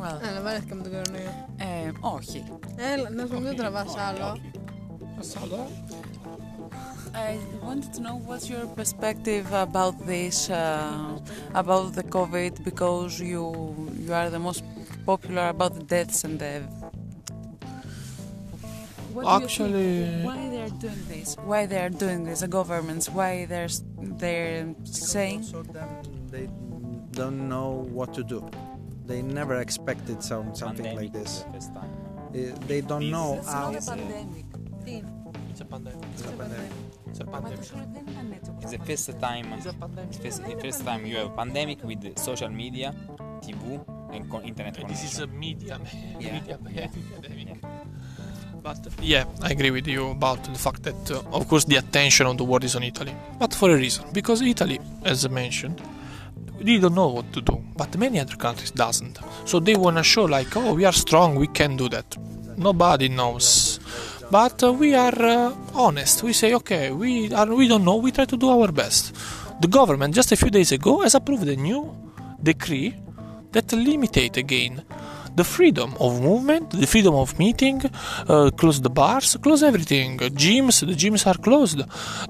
well, 0.00 0.28
Έλα, 0.30 0.42
βαρέθηκα 0.42 0.74
με 0.74 0.82
τον 0.82 0.92
κορονοϊό. 0.92 1.30
ε, 1.56 1.90
όχι. 2.00 2.44
Έλα, 2.76 3.10
να 3.10 3.26
σου 3.26 3.40
μην 3.40 3.56
τραβάς 3.56 3.96
άλλο. 3.96 4.38
I 7.14 7.38
wanted 7.66 7.90
to 7.94 8.00
know 8.06 8.16
what's 8.28 8.46
your 8.50 8.66
perspective 8.80 9.46
about 9.68 9.94
this, 10.12 10.50
uh, 10.50 11.18
about 11.62 11.94
the 11.98 12.02
COVID, 12.16 12.52
because 12.70 13.12
you 13.32 13.44
you 14.04 14.12
are 14.20 14.28
the 14.36 14.42
most 14.48 14.62
popular 15.10 15.46
about 15.54 15.72
the 15.78 15.84
deaths 15.94 16.18
and 16.26 16.36
the. 16.42 16.52
What 19.14 19.22
do 19.24 19.28
you 19.30 19.36
Actually, 19.38 19.88
think? 20.04 20.26
why 20.28 20.38
they 20.52 20.60
are 20.66 20.74
doing 20.86 21.02
this? 21.14 21.28
Why 21.50 21.60
they 21.70 21.80
are 21.86 21.94
doing 22.04 22.20
this? 22.28 22.38
The 22.46 22.48
governments? 22.60 23.04
Why 23.18 23.30
they're 23.50 23.70
s- 23.76 23.84
they're 24.22 24.74
saying? 25.12 25.40
Also, 25.44 25.62
them, 25.76 25.88
they 26.32 26.46
don't 27.18 27.40
know 27.52 27.68
what 27.98 28.08
to 28.18 28.22
do. 28.34 28.38
They 29.05 29.21
never 29.21 29.55
expected 29.55 30.23
some, 30.23 30.53
something 30.55 30.85
pandemic 30.85 31.13
like 31.13 31.23
this. 31.23 31.45
The 32.31 32.49
eh, 32.49 32.55
they 32.67 32.81
don't 32.81 33.01
this 33.01 33.11
know. 33.11 33.35
It's, 33.37 33.47
yeah. 33.47 33.71
it's 33.71 33.87
a 33.87 33.91
pandemic. 33.91 34.45
It's 35.49 35.61
a 35.61 35.65
pandemic. 35.65 36.05
It's 36.13 37.19
a 37.19 37.25
pandemic. 37.25 38.41
It's 38.61 38.71
the 38.71 38.79
first 38.79 39.19
time. 39.19 39.53
It's 39.53 40.17
first, 40.17 40.45
the 40.45 40.57
first 40.61 40.85
time 40.85 41.05
you 41.05 41.17
have 41.17 41.35
pandemic 41.35 41.83
with 41.83 42.17
social 42.17 42.49
media, 42.49 42.93
TV, 43.41 43.83
and 44.13 44.25
internet 44.45 44.75
connection. 44.75 44.87
This 44.87 45.03
is 45.03 45.19
a 45.19 45.27
media, 45.27 45.79
yeah. 46.19 46.33
media 46.33 46.59
yeah. 46.69 46.87
pandemic. 46.87 47.57
But 48.63 48.77
yeah, 49.01 49.25
I 49.41 49.51
agree 49.51 49.71
with 49.71 49.87
you 49.87 50.11
about 50.11 50.43
the 50.43 50.59
fact 50.59 50.83
that, 50.83 51.11
uh, 51.11 51.23
of 51.33 51.47
course, 51.47 51.65
the 51.65 51.77
attention 51.77 52.27
of 52.27 52.37
the 52.37 52.43
world 52.43 52.63
is 52.63 52.75
on 52.75 52.83
Italy. 52.83 53.15
But 53.39 53.53
for 53.53 53.71
a 53.71 53.75
reason, 53.75 54.05
because 54.13 54.41
Italy, 54.41 54.79
as 55.03 55.25
I 55.25 55.29
mentioned, 55.29 55.81
they 56.59 56.77
don't 56.77 56.95
know 56.95 57.07
what 57.07 57.33
to 57.33 57.41
do, 57.41 57.63
but 57.75 57.97
many 57.97 58.19
other 58.19 58.35
countries 58.35 58.71
doesn't. 58.71 59.19
So 59.45 59.59
they 59.59 59.75
wanna 59.75 60.03
show 60.03 60.25
like, 60.25 60.55
oh, 60.55 60.73
we 60.73 60.85
are 60.85 60.93
strong, 60.93 61.35
we 61.35 61.47
can 61.47 61.77
do 61.77 61.89
that. 61.89 62.17
Nobody 62.57 63.09
knows. 63.09 63.79
But 64.29 64.63
uh, 64.63 64.71
we 64.71 64.95
are 64.95 65.21
uh, 65.21 65.53
honest. 65.73 66.23
We 66.23 66.33
say, 66.33 66.53
okay, 66.53 66.91
we 66.91 67.33
are, 67.33 67.53
we 67.53 67.67
don't 67.67 67.83
know. 67.83 67.97
We 67.97 68.11
try 68.11 68.25
to 68.25 68.37
do 68.37 68.49
our 68.49 68.71
best. 68.71 69.13
The 69.59 69.67
government 69.67 70.15
just 70.15 70.31
a 70.31 70.37
few 70.37 70.49
days 70.49 70.71
ago 70.71 71.01
has 71.01 71.15
approved 71.15 71.47
a 71.47 71.55
new 71.55 71.93
decree 72.41 72.95
that 73.51 73.67
limitate 73.67 74.37
again 74.37 74.83
the 75.35 75.43
freedom 75.43 75.93
of 75.99 76.21
movement, 76.21 76.71
the 76.71 76.87
freedom 76.87 77.15
of 77.15 77.37
meeting, 77.39 77.81
uh, 78.27 78.49
close 78.51 78.81
the 78.81 78.89
bars, 78.89 79.37
close 79.41 79.63
everything. 79.63 80.17
Gyms, 80.17 80.85
the 80.85 80.93
gyms 80.93 81.25
are 81.27 81.37
closed. 81.37 81.81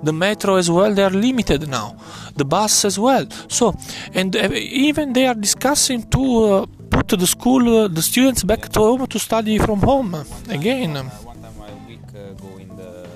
The 0.04 0.14
metro 0.14 0.56
as 0.56 0.70
well, 0.70 0.94
they 0.94 1.04
are 1.04 1.10
limited 1.10 1.68
now. 1.68 1.96
The 2.36 2.46
bus 2.46 2.86
as 2.86 2.98
well. 3.00 3.28
So, 3.48 3.76
and 4.14 4.36
uh, 4.36 4.50
even 4.54 5.14
they 5.14 5.28
are 5.28 5.36
discussing 5.36 6.10
to 6.10 6.44
uh, 6.44 6.66
put 6.90 7.08
the 7.08 7.28
school, 7.28 7.86
uh, 7.86 7.88
the 7.88 8.02
students 8.02 8.44
back 8.44 8.70
to 8.70 8.80
home 8.80 9.08
to 9.08 9.20
study 9.20 9.58
from 9.58 9.80
home 9.82 10.16
again. 10.50 10.94
One 10.96 11.42
time 11.42 11.54
a 11.62 11.88
week 11.88 12.00
uh, 12.16 12.34
go 12.34 12.58
in 12.58 12.76
the 12.76 13.08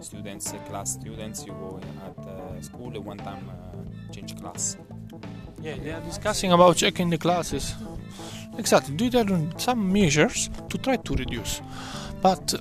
students 0.00 0.52
uh, 0.52 0.58
class 0.68 0.92
students 0.92 1.44
you 1.46 1.52
go 1.52 1.80
at 2.06 2.18
uh, 2.26 2.60
school 2.62 2.92
one 3.02 3.18
time 3.18 3.44
uh, 3.50 4.12
change 4.12 4.36
class 4.40 4.76
Yeah, 5.62 5.74
they 5.82 5.90
are 5.90 6.00
discussing 6.02 6.52
about 6.52 6.76
checking 6.76 7.10
the 7.10 7.18
classes. 7.18 7.74
Exactly, 8.58 8.94
are 9.18 9.24
doing 9.24 9.52
some 9.58 9.92
measures 9.92 10.50
to 10.68 10.78
try 10.78 10.96
to 10.96 11.14
reduce. 11.14 11.60
But 12.22 12.54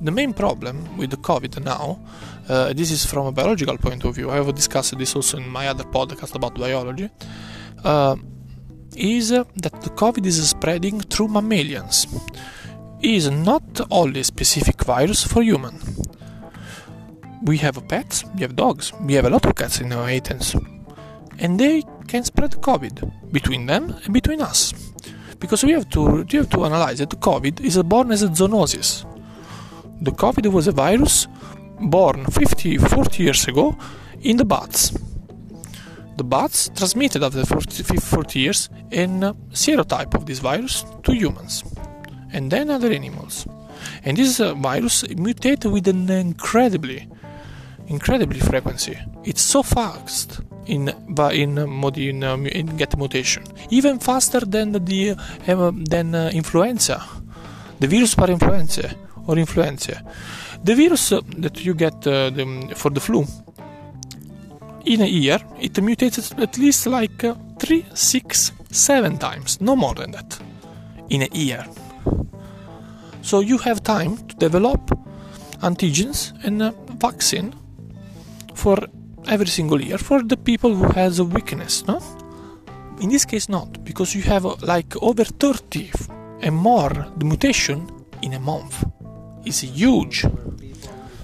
the 0.00 0.10
main 0.10 0.32
problem 0.32 0.96
with 0.96 1.10
the 1.10 1.16
COVID 1.16 1.64
now, 1.64 2.00
uh, 2.48 2.72
this 2.72 2.90
is 2.90 3.06
from 3.06 3.26
a 3.26 3.32
biological 3.32 3.78
point 3.78 4.04
of 4.04 4.14
view, 4.14 4.30
I 4.30 4.36
have 4.36 4.54
discussed 4.54 4.98
this 4.98 5.16
also 5.16 5.38
in 5.38 5.48
my 5.48 5.68
other 5.68 5.84
podcast 5.84 6.34
about 6.34 6.54
biology, 6.54 7.08
uh, 7.84 8.16
is 8.94 9.30
that 9.30 9.54
the 9.56 9.90
COVID 9.90 10.26
is 10.26 10.48
spreading 10.48 11.00
through 11.00 11.28
mammalians. 11.28 12.06
Is 13.00 13.28
not 13.28 13.80
only 13.90 14.20
a 14.20 14.24
specific 14.24 14.84
virus 14.84 15.24
for 15.24 15.42
human. 15.42 15.80
We 17.42 17.56
have 17.58 17.88
pets, 17.88 18.24
we 18.36 18.42
have 18.42 18.54
dogs, 18.54 18.92
we 19.00 19.14
have 19.14 19.24
a 19.24 19.30
lot 19.30 19.44
of 19.44 19.56
cats 19.56 19.80
in 19.80 19.92
our 19.92 20.08
Athens 20.08 20.54
and 21.42 21.58
they 21.58 21.82
can 22.06 22.22
spread 22.24 22.52
COVID 22.52 23.32
between 23.32 23.66
them 23.66 23.96
and 24.04 24.14
between 24.14 24.40
us. 24.40 24.72
Because 25.42 25.64
we 25.64 25.72
have 25.72 25.88
to 25.90 26.22
we 26.22 26.38
have 26.38 26.50
to 26.50 26.64
analyze 26.64 26.98
that 26.98 27.10
COVID 27.20 27.60
is 27.60 27.76
born 27.82 28.12
as 28.12 28.22
a 28.22 28.28
zoonosis. 28.28 29.04
The 30.00 30.12
COVID 30.12 30.46
was 30.52 30.68
a 30.68 30.72
virus 30.72 31.26
born 31.80 32.24
50, 32.26 32.78
40 32.78 33.22
years 33.22 33.48
ago 33.48 33.76
in 34.20 34.36
the 34.36 34.44
bats. 34.44 34.92
The 36.16 36.22
bats 36.22 36.70
transmitted 36.76 37.24
after 37.24 37.44
40, 37.44 37.82
40 37.96 38.38
years 38.38 38.68
a 38.92 39.34
serotype 39.52 40.14
of 40.14 40.26
this 40.26 40.38
virus 40.38 40.84
to 41.02 41.12
humans 41.12 41.64
and 42.32 42.48
then 42.48 42.70
other 42.70 42.92
animals. 42.92 43.48
And 44.04 44.16
this 44.16 44.38
uh, 44.38 44.54
virus 44.54 45.04
mutated 45.08 45.72
with 45.72 45.88
an 45.88 46.08
incredibly 46.08 47.08
incredibly 47.88 48.38
frequency. 48.38 48.96
It's 49.24 49.42
so 49.42 49.64
fast 49.64 50.40
in 50.66 50.94
in 51.32 51.68
mod- 51.68 51.98
in, 51.98 52.22
um, 52.24 52.46
in 52.46 52.76
get 52.76 52.96
mutation, 52.96 53.42
even 53.70 53.98
faster 53.98 54.40
than 54.40 54.72
the 54.72 55.10
uh, 55.10 55.72
than 55.90 56.14
uh, 56.14 56.30
influenza, 56.32 57.02
the 57.78 57.86
virus 57.86 58.14
per 58.14 58.30
influenza 58.30 58.94
or 59.26 59.38
influenza. 59.38 60.02
The 60.62 60.74
virus 60.74 61.12
uh, 61.12 61.20
that 61.38 61.64
you 61.64 61.74
get 61.74 62.06
uh, 62.06 62.30
the, 62.30 62.72
for 62.74 62.90
the 62.90 63.00
flu 63.00 63.26
in 64.84 65.00
a 65.00 65.06
year 65.06 65.38
it 65.60 65.72
mutates 65.74 66.38
at 66.38 66.58
least 66.58 66.86
like 66.86 67.24
uh, 67.24 67.34
three, 67.58 67.84
six, 67.94 68.52
seven 68.70 69.18
times, 69.18 69.60
no 69.60 69.76
more 69.76 69.94
than 69.94 70.10
that, 70.12 70.38
in 71.08 71.22
a 71.22 71.28
year. 71.32 71.64
So 73.22 73.40
you 73.40 73.58
have 73.58 73.82
time 73.82 74.16
to 74.16 74.36
develop 74.36 74.80
antigens 75.62 76.32
and 76.44 76.62
uh, 76.62 76.72
vaccine 76.98 77.54
for 78.54 78.76
every 79.32 79.46
single 79.46 79.80
year 79.80 79.96
for 79.96 80.22
the 80.22 80.36
people 80.36 80.74
who 80.74 80.86
has 80.92 81.18
a 81.18 81.24
weakness, 81.24 81.86
no? 81.86 81.98
In 83.00 83.08
this 83.08 83.24
case, 83.24 83.48
not 83.48 83.82
because 83.82 84.14
you 84.14 84.22
have 84.22 84.44
uh, 84.44 84.56
like 84.60 84.94
over 85.02 85.24
30 85.24 85.90
and 86.42 86.54
more 86.54 86.92
mutation 87.16 87.88
in 88.20 88.34
a 88.34 88.38
month. 88.38 88.84
It's 89.46 89.62
huge. 89.62 90.26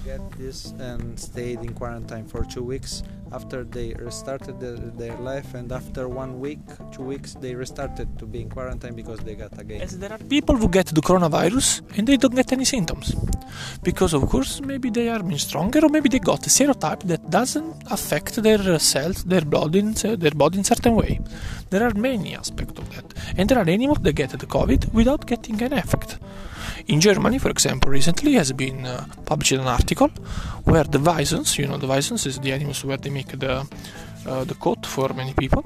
Get 0.03 0.21
this 0.37 0.73
and 0.79 1.19
stayed 1.19 1.59
in 1.59 1.73
quarantine 1.73 2.25
for 2.25 2.43
two 2.43 2.63
weeks 2.63 3.03
after 3.31 3.63
they 3.63 3.93
restarted 3.93 4.59
their, 4.59 4.75
their 4.75 5.17
life, 5.17 5.53
and 5.53 5.71
after 5.71 6.07
one 6.07 6.39
week, 6.39 6.59
two 6.91 7.03
weeks, 7.03 7.35
they 7.35 7.55
restarted 7.55 8.17
to 8.19 8.25
be 8.25 8.41
in 8.41 8.49
quarantine 8.49 8.95
because 8.95 9.19
they 9.19 9.35
got 9.35 9.57
again. 9.59 9.81
As 9.81 9.97
there 9.99 10.11
are 10.11 10.17
people 10.17 10.55
who 10.55 10.67
get 10.67 10.87
the 10.87 11.01
coronavirus 11.01 11.81
and 11.97 12.07
they 12.07 12.17
don't 12.17 12.35
get 12.35 12.51
any 12.51 12.65
symptoms. 12.65 13.15
Because, 13.83 14.13
of 14.13 14.27
course, 14.29 14.61
maybe 14.61 14.89
they 14.89 15.09
are 15.09 15.21
stronger 15.37 15.79
or 15.83 15.89
maybe 15.89 16.09
they 16.09 16.19
got 16.19 16.45
a 16.45 16.49
serotype 16.49 17.03
that 17.03 17.29
doesn't 17.29 17.83
affect 17.91 18.35
their 18.35 18.59
uh, 18.59 18.77
cells, 18.77 19.23
their 19.23 19.41
blood 19.41 19.75
in, 19.75 19.93
their 19.93 20.31
body 20.31 20.57
in 20.57 20.63
certain 20.63 20.95
way. 20.95 21.19
There 21.69 21.83
are 21.87 21.93
many 21.93 22.35
aspects 22.35 22.79
of 22.79 22.89
that. 22.95 23.05
And 23.37 23.47
there 23.49 23.59
are 23.59 23.69
animals 23.69 23.99
that 23.99 24.13
get 24.13 24.31
the 24.31 24.45
COVID 24.45 24.93
without 24.93 25.25
getting 25.27 25.61
an 25.61 25.73
effect. 25.73 26.19
In 26.89 26.99
Germany, 26.99 27.37
for 27.37 27.51
example, 27.51 27.91
recently 27.91 28.33
has 28.33 28.51
been 28.51 28.83
uh, 28.83 29.05
published 29.23 29.51
an 29.51 29.67
article 29.67 30.07
where 30.63 30.83
the 30.83 30.97
visons, 30.97 31.55
you 31.55 31.67
know, 31.67 31.77
the 31.77 31.85
visons 31.85 32.25
is 32.25 32.39
the 32.39 32.51
animals 32.51 32.83
where 32.83 32.97
they 32.97 33.11
make 33.11 33.27
the 33.37 33.67
uh, 34.25 34.43
the 34.43 34.55
coat 34.55 34.87
for 34.87 35.13
many 35.13 35.35
people. 35.35 35.63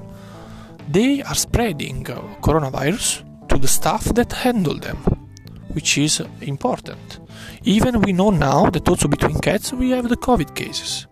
They 0.86 1.22
are 1.22 1.34
spreading 1.34 2.10
uh, 2.10 2.20
coronavirus 2.42 3.24
to 3.48 3.56
the 3.56 3.68
staff 3.68 4.04
that 4.14 4.32
handle 4.32 4.78
them, 4.78 4.98
which 5.72 5.96
is 5.96 6.20
important. 6.42 7.20
Even 7.62 8.02
we 8.02 8.12
know 8.12 8.28
now 8.28 8.68
that 8.68 8.86
also 8.86 9.08
between 9.08 9.40
cats 9.40 9.72
we 9.72 9.92
have 9.92 10.10
the 10.10 10.18
COVID 10.18 10.54
cases, 10.54 11.06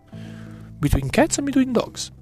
between 0.79 1.09
cats 1.09 1.39
and 1.39 1.47
between 1.47 1.73
dogs. 1.73 2.13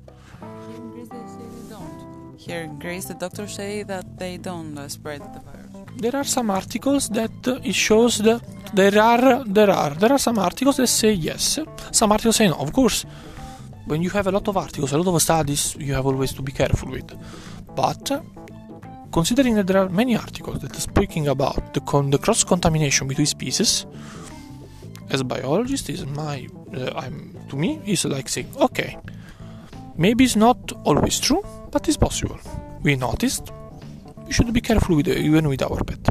Here 2.37 2.63
in 2.63 2.79
Greece, 2.79 3.07
the 3.07 3.15
doctors 3.15 3.53
say 3.53 3.83
that 3.83 4.17
they 4.17 4.37
don't 4.37 4.79
uh, 4.79 4.89
spread 4.89 5.23
the 5.35 5.41
virus. 5.41 5.70
There 5.97 6.17
are 6.17 6.25
some 6.25 6.51
articles 6.51 7.09
that 7.11 7.47
uh, 7.47 7.61
it 7.63 7.75
shows 7.75 8.19
that 8.19 8.43
there 8.75 8.99
are 9.01 9.45
there 9.45 9.71
are 9.71 9.91
there 9.91 10.13
are 10.13 10.19
some 10.19 10.39
articles 10.39 10.77
that 10.77 10.87
say 10.87 11.13
yes, 11.13 11.59
some 11.93 12.13
articles 12.13 12.37
say 12.37 12.49
no. 12.49 12.55
Of 12.55 12.73
course, 12.73 13.05
when 13.87 14.03
you 14.03 14.11
have 14.11 14.27
a 14.27 14.31
lot 14.31 14.49
of 14.49 14.57
articles, 14.57 14.93
a 14.93 14.99
lot 14.99 15.15
of 15.15 15.21
studies, 15.21 15.77
you 15.79 15.95
have 15.95 16.07
always 16.07 16.33
to 16.33 16.43
be 16.43 16.53
careful 16.53 16.91
with. 16.91 17.11
But 17.75 18.11
uh, 18.11 18.21
considering 19.13 19.57
that 19.57 19.67
there 19.67 19.79
are 19.79 19.89
many 19.89 20.17
articles 20.17 20.61
that 20.61 20.77
are 20.77 20.81
speaking 20.81 21.29
about 21.29 21.75
the, 21.75 21.81
con- 21.81 22.11
the 22.11 22.19
cross 22.19 22.45
contamination 22.45 23.09
between 23.09 23.27
species, 23.27 23.87
as 25.11 25.21
a 25.21 25.25
biologist, 25.25 25.91
is 25.91 26.07
my 26.07 26.49
uh, 26.75 26.93
I'm 26.95 27.37
to 27.49 27.57
me 27.57 27.81
is 27.85 28.05
like 28.05 28.29
saying 28.29 28.49
okay, 28.59 28.97
maybe 29.97 30.25
it's 30.25 30.37
not 30.37 30.73
always 30.85 31.19
true, 31.21 31.45
but 31.71 31.89
it's 31.89 31.97
possible. 31.97 32.39
We 32.83 32.97
noticed. 32.97 33.53
We 34.31 34.35
should 34.35 34.53
be 34.53 34.61
careful 34.61 34.95
with 34.95 35.09
uh, 35.09 35.29
even 35.29 35.49
with 35.49 35.61
our 35.61 35.83
pet. 35.83 36.09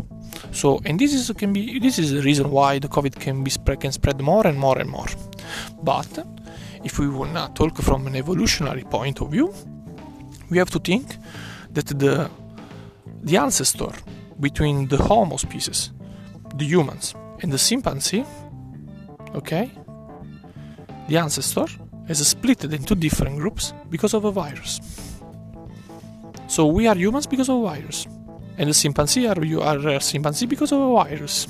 So, 0.51 0.81
and 0.83 0.99
this 0.99 1.13
is 1.13 1.31
can 1.37 1.53
be 1.53 1.79
this 1.79 1.97
is 1.97 2.11
the 2.11 2.21
reason 2.21 2.51
why 2.51 2.77
the 2.77 2.89
COVID 2.89 3.15
can 3.17 3.45
be 3.45 3.49
spread 3.49 3.79
can 3.79 3.93
spread 3.93 4.19
more 4.19 4.45
and 4.45 4.59
more 4.59 4.77
and 4.77 4.89
more. 4.89 5.07
But 5.81 6.27
if 6.83 6.99
we 6.99 7.07
will 7.07 7.31
not 7.31 7.55
talk 7.55 7.77
from 7.77 8.07
an 8.07 8.17
evolutionary 8.17 8.83
point 8.83 9.21
of 9.21 9.31
view, 9.31 9.53
we 10.49 10.57
have 10.57 10.69
to 10.71 10.79
think 10.79 11.15
that 11.71 11.87
the 11.97 12.29
the 13.23 13.37
ancestor 13.37 13.91
between 14.41 14.89
the 14.89 14.97
Homo 14.97 15.37
species, 15.37 15.91
the 16.55 16.65
humans, 16.65 17.15
and 17.41 17.53
the 17.53 17.57
chimpanzee, 17.57 18.25
okay, 19.33 19.71
the 21.07 21.15
ancestor 21.15 21.67
is 22.09 22.27
split 22.27 22.65
into 22.65 22.95
different 22.95 23.37
groups 23.37 23.73
because 23.89 24.13
of 24.13 24.25
a 24.25 24.31
virus. 24.31 25.08
So 26.49 26.65
we 26.65 26.87
are 26.87 26.95
humans 26.95 27.27
because 27.27 27.47
of 27.47 27.57
a 27.57 27.61
virus, 27.61 28.07
and 28.57 28.67
the 28.67 28.73
chimpanzee 28.73 29.27
are 29.27 29.45
you 29.45 29.61
are 29.61 29.77
a 29.87 29.99
chimpanzee 29.99 30.47
because 30.47 30.71
of 30.71 30.81
a 30.81 30.91
virus. 30.93 31.47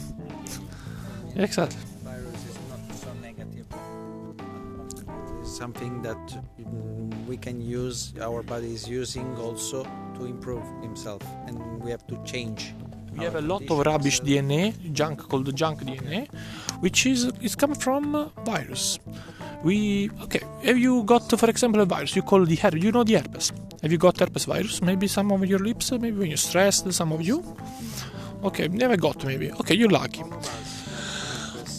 exactly. 1.37 1.79
virus 2.03 2.41
is 2.49 2.57
not 2.67 2.95
so 3.03 3.13
negative. 3.21 3.65
It's 5.39 5.57
something 5.57 6.01
that 6.01 6.19
mm, 6.59 7.25
we 7.27 7.37
can 7.37 7.61
use, 7.61 8.13
our 8.19 8.43
body 8.43 8.73
is 8.73 8.89
using 8.89 9.37
also 9.37 9.87
to 10.15 10.25
improve 10.25 10.65
himself, 10.81 11.23
and 11.47 11.81
we 11.81 11.91
have 11.91 12.05
to 12.07 12.21
change. 12.25 12.73
We 13.13 13.23
have 13.23 13.35
a 13.35 13.41
lot 13.41 13.63
of 13.71 13.79
rubbish 13.79 14.19
uh, 14.19 14.25
DNA, 14.25 14.91
junk 14.91 15.29
called 15.29 15.55
junk 15.55 15.79
DNA, 15.83 16.27
which 16.81 17.05
is 17.05 17.31
is 17.39 17.55
come 17.55 17.73
from 17.73 18.15
uh, 18.15 18.27
virus. 18.43 18.99
We 19.63 20.09
okay. 20.23 20.41
Have 20.63 20.77
you 20.77 21.03
got, 21.03 21.29
for 21.39 21.49
example, 21.49 21.81
a 21.81 21.85
virus 21.85 22.15
you 22.15 22.21
call 22.21 22.45
the 22.45 22.55
her? 22.55 22.77
You 22.77 22.91
know 22.91 23.03
the 23.03 23.15
herpes. 23.15 23.51
Have 23.81 23.91
you 23.91 23.97
got 23.97 24.19
herpes 24.19 24.45
virus? 24.45 24.81
Maybe 24.81 25.07
some 25.07 25.31
of 25.31 25.45
your 25.45 25.59
lips. 25.59 25.91
Maybe 25.91 26.17
when 26.17 26.27
you're 26.29 26.37
stressed, 26.37 26.91
some 26.93 27.11
of 27.11 27.21
you. 27.21 27.43
Okay, 28.43 28.67
never 28.69 28.95
got 28.95 29.25
maybe. 29.25 29.51
Okay, 29.51 29.75
you're 29.75 29.89
lucky. 29.89 30.23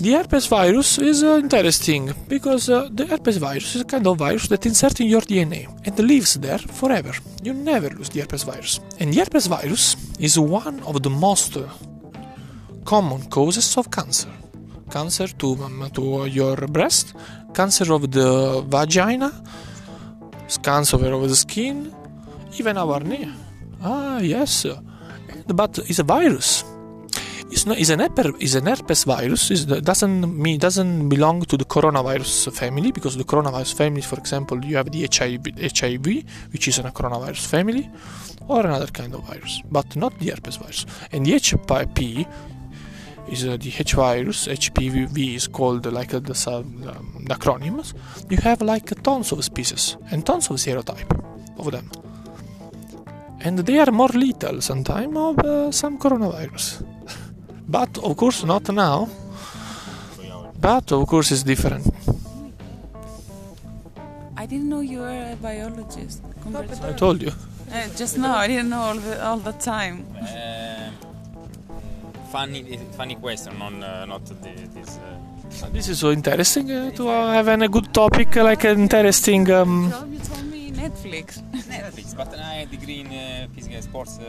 The 0.00 0.12
herpes 0.12 0.46
virus 0.46 0.98
is 0.98 1.22
uh, 1.22 1.40
interesting 1.42 2.10
because 2.26 2.70
uh, 2.70 2.88
the 2.90 3.06
herpes 3.06 3.36
virus 3.36 3.74
is 3.74 3.82
a 3.82 3.84
kind 3.84 4.06
of 4.06 4.16
virus 4.16 4.48
that 4.48 4.64
inserts 4.64 4.98
in 5.00 5.06
your 5.08 5.20
DNA 5.20 5.68
and 5.84 5.98
lives 5.98 6.34
there 6.34 6.58
forever. 6.58 7.12
You 7.42 7.52
never 7.52 7.90
lose 7.90 8.08
the 8.08 8.20
herpes 8.20 8.44
virus. 8.44 8.80
And 8.98 9.12
the 9.12 9.20
herpes 9.20 9.46
virus 9.46 9.96
is 10.18 10.38
one 10.38 10.80
of 10.84 11.02
the 11.02 11.10
most 11.10 11.58
common 12.86 13.28
causes 13.28 13.76
of 13.76 13.90
cancer. 13.90 14.28
Cancer 14.90 15.28
to, 15.28 15.52
um, 15.64 15.90
to 15.92 16.26
your 16.26 16.56
breast, 16.66 17.14
cancer 17.54 17.92
of 17.92 18.10
the 18.10 18.62
vagina, 18.66 19.32
cancer 20.62 20.96
of 20.96 21.28
the 21.28 21.36
skin, 21.36 21.94
even 22.58 22.76
our 22.76 23.00
knee. 23.00 23.28
Ah, 23.82 24.18
yes. 24.18 24.66
But 25.46 25.78
it's 25.78 25.98
a 25.98 26.04
virus. 26.04 26.64
It's 27.50 27.66
not. 27.66 27.78
It's 27.78 27.90
an 27.90 27.98
herpes. 27.98 28.32
It's 28.38 28.54
an 28.54 28.66
herpes 28.66 29.04
virus. 29.04 29.50
It 29.50 29.84
doesn't 29.84 30.38
mean 30.38 30.58
doesn't 30.60 31.08
belong 31.08 31.42
to 31.42 31.56
the 31.56 31.64
coronavirus 31.64 32.52
family 32.52 32.92
because 32.92 33.16
the 33.16 33.24
coronavirus 33.24 33.74
family, 33.74 34.02
for 34.02 34.18
example, 34.18 34.64
you 34.64 34.76
have 34.76 34.90
the 34.92 35.08
HIV, 35.10 35.58
HIV, 35.58 36.06
which 36.52 36.68
is 36.68 36.78
in 36.78 36.86
a 36.86 36.92
coronavirus 36.92 37.44
family, 37.46 37.90
or 38.46 38.60
another 38.60 38.86
kind 38.86 39.12
of 39.14 39.24
virus, 39.24 39.62
but 39.70 39.96
not 39.96 40.16
the 40.20 40.30
herpes 40.30 40.56
virus. 40.56 40.86
And 41.10 41.26
the 41.26 41.32
HPV 41.32 42.26
is 43.30 43.44
uh, 43.44 43.56
the 43.56 43.72
H 43.78 43.94
virus. 43.94 44.48
HPV 44.48 45.34
is 45.34 45.48
called 45.48 45.86
uh, 45.86 45.90
like 45.90 46.12
uh, 46.14 46.18
the, 46.18 46.34
sub, 46.34 46.64
um, 46.64 47.24
the 47.28 47.34
acronyms. 47.34 47.94
You 48.28 48.38
have 48.38 48.62
like 48.62 49.02
tons 49.02 49.32
of 49.32 49.44
species 49.44 49.96
and 50.10 50.24
tons 50.26 50.50
of 50.50 50.56
serotype 50.56 51.10
of 51.58 51.70
them, 51.70 51.90
and 53.40 53.58
they 53.58 53.78
are 53.78 53.90
more 53.92 54.08
lethal 54.08 54.60
sometimes 54.60 55.16
of 55.16 55.38
uh, 55.38 55.72
some 55.72 55.98
coronavirus. 55.98 56.84
But 57.68 57.98
of 57.98 58.16
course 58.16 58.44
not 58.44 58.68
now. 58.72 59.08
But 60.60 60.92
of 60.92 61.06
course 61.06 61.30
it's 61.30 61.44
different. 61.44 61.86
I 64.36 64.46
didn't 64.46 64.68
know 64.68 64.80
you 64.80 65.00
were 65.00 65.32
a 65.32 65.36
biologist. 65.36 66.22
I 66.82 66.92
told 66.92 67.22
you. 67.22 67.32
Uh, 67.72 67.86
just 67.96 68.18
now, 68.18 68.34
I 68.36 68.48
didn't 68.48 68.68
know 68.68 68.80
all 68.80 68.96
the, 68.96 69.24
all 69.24 69.36
the 69.36 69.52
time. 69.52 70.04
Funny, 72.30 72.78
funny 72.96 73.16
question, 73.16 73.58
non, 73.58 73.82
uh, 73.82 74.06
not 74.06 74.24
the, 74.26 74.34
this. 74.74 74.98
Uh, 74.98 75.68
This 75.72 75.88
is 75.88 75.98
so 75.98 76.12
interesting 76.12 76.70
uh, 76.70 76.90
to 76.92 77.08
uh, 77.08 77.32
have 77.32 77.48
a 77.48 77.68
good 77.68 77.92
topic, 77.92 78.36
uh, 78.36 78.44
like 78.44 78.62
an 78.64 78.78
interesting. 78.86 79.50
Um, 79.50 79.92
You 80.12 80.18
told 80.20 80.44
me 80.44 80.70
Netflix. 80.70 81.42
Netflix, 81.66 82.14
but 82.16 82.32
I 82.38 82.62
had 82.62 82.70
degree 82.70 83.00
in 83.00 83.08
uh, 83.08 83.48
physical 83.54 83.82
sports. 83.82 84.18
Uh, 84.18 84.22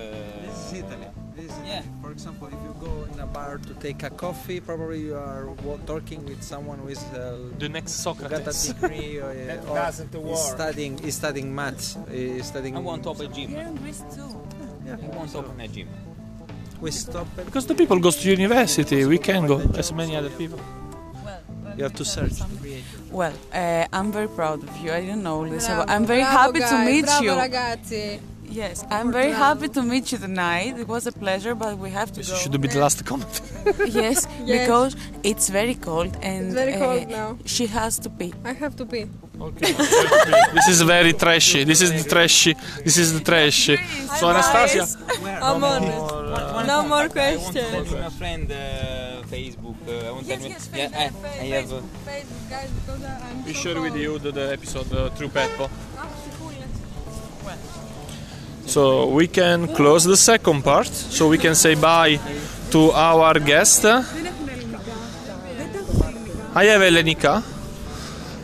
This 0.47 0.57
is 0.65 0.73
Italy. 0.81 1.07
This 1.35 1.45
is 1.45 1.51
Yeah. 1.63 1.79
Italy. 1.79 1.93
For 2.01 2.11
example, 2.11 2.47
if 2.47 2.59
you 2.65 2.73
go 2.87 2.93
in 3.13 3.19
a 3.19 3.27
bar 3.27 3.59
to 3.67 3.73
take 3.85 4.01
a 4.01 4.09
coffee, 4.09 4.59
probably 4.59 5.01
you 5.07 5.15
are 5.15 5.45
talking 5.85 6.25
with 6.25 6.41
someone 6.41 6.79
who 6.79 6.87
is 6.89 7.03
uh, 7.13 7.37
the 7.59 7.69
next 7.69 8.03
who 8.03 8.15
got 8.15 8.31
a 8.33 8.53
degree 8.73 9.19
or, 9.25 9.31
That 9.45 9.61
or 9.69 9.75
doesn't 9.77 10.13
is 10.15 10.21
work. 10.25 10.37
studying 10.57 10.93
is 11.07 11.13
studying 11.21 11.53
maths. 11.53 11.97
Is 12.09 12.47
studying. 12.47 12.75
I 12.75 12.79
want 12.81 13.03
to 13.03 13.09
open 13.13 13.29
a 13.29 13.33
gym. 13.35 13.49
Here 13.53 13.67
in 13.71 13.75
Greece 13.83 14.01
too. 14.15 14.29
I 14.89 14.95
want 15.17 15.29
to 15.33 15.37
open 15.45 15.59
a 15.61 15.67
gym. 15.67 15.87
We 16.81 16.91
stop. 16.91 17.27
It. 17.37 17.45
Because 17.45 17.67
the 17.67 17.75
people 17.75 17.99
goes 17.99 18.17
to 18.17 18.29
university, 18.29 19.05
we 19.05 19.19
can 19.19 19.45
go 19.45 19.59
as 19.77 19.93
many 19.93 20.15
other 20.15 20.31
people. 20.31 20.59
You 21.77 21.83
have 21.83 21.93
to 21.95 22.05
search. 22.05 22.33
Well, 23.11 23.33
uh, 23.53 23.85
I'm 23.93 24.11
very 24.11 24.27
proud 24.27 24.63
of 24.63 24.77
you. 24.77 24.91
I 24.91 25.01
didn't 25.01 25.23
know 25.23 25.47
this. 25.47 25.69
I'm 25.69 26.05
very 26.05 26.21
happy 26.21 26.59
to 26.59 26.77
meet 26.85 27.07
you. 27.21 27.31
Ragazzi. 28.51 28.55
Yes, 28.55 28.85
I'm 28.89 29.11
very 29.11 29.31
happy 29.31 29.67
to 29.69 29.81
meet 29.81 30.11
you 30.11 30.17
tonight. 30.17 30.77
It 30.79 30.87
was 30.87 31.07
a 31.07 31.11
pleasure, 31.11 31.55
but 31.55 31.77
we 31.77 31.89
have 31.91 32.11
to 32.11 32.19
This 32.19 32.29
go. 32.29 32.35
should 32.37 32.61
be 32.61 32.67
the 32.67 32.79
last 32.79 33.05
comment. 33.05 33.41
Yes, 33.87 34.27
Yes. 34.45 34.59
because 34.61 34.95
it's 35.23 35.49
very 35.49 35.75
cold 35.75 36.15
and 36.21 36.45
It's 36.45 36.53
very 36.55 36.73
cold 36.73 37.03
uh, 37.07 37.17
now. 37.17 37.37
she 37.45 37.67
has 37.67 37.99
to 37.99 38.09
pee. 38.09 38.33
I 38.45 38.53
have 38.53 38.75
to 38.77 38.85
pee. 38.85 39.05
Okay. 39.39 39.73
this 40.53 40.67
is 40.67 40.81
very 40.81 41.13
trashy. 41.13 41.63
This 41.63 41.81
is 41.81 41.91
the 42.03 42.07
trashy. 42.09 42.53
This 42.85 42.97
is 42.97 43.13
the 43.17 43.23
trashy. 43.23 43.77
So 44.19 44.29
Anastasia, 44.29 44.85
I'm 45.41 45.63
on 45.63 45.83
it. 45.83 46.67
No 46.67 46.83
more 46.87 47.09
questions. 47.09 47.91
My 47.91 48.09
friend 48.09 48.51
uh, 48.51 49.23
Facebook. 49.33 49.75
Uh, 49.87 50.07
I 50.07 50.11
want 50.11 50.27
to 50.27 50.37
tell 50.37 50.49
me. 50.49 50.55
Yeah, 50.75 50.89
I, 50.93 51.05
I 51.41 51.45
have. 51.57 51.73
Uh, 51.73 51.81
Facebook, 52.05 52.49
guys, 52.53 52.69
because 52.69 53.03
I'm 53.03 53.43
we 53.45 53.53
share 53.53 53.81
with 53.81 53.95
you 53.95 54.19
the, 54.19 54.31
the 54.31 54.51
episode 54.53 54.89
uh, 54.93 55.09
through 55.15 55.29
Peppo. 55.29 55.65
So 58.65 59.07
we 59.07 59.27
can 59.27 59.67
close 59.75 60.03
the 60.03 60.17
second 60.17 60.63
part. 60.63 60.87
So 60.87 61.27
we 61.27 61.37
can 61.37 61.55
say 61.55 61.75
bye 61.75 62.19
to 62.71 62.91
our 62.91 63.39
guest. 63.39 63.85
I 66.53 66.63
have 66.65 66.81
Elenika. 66.81 67.43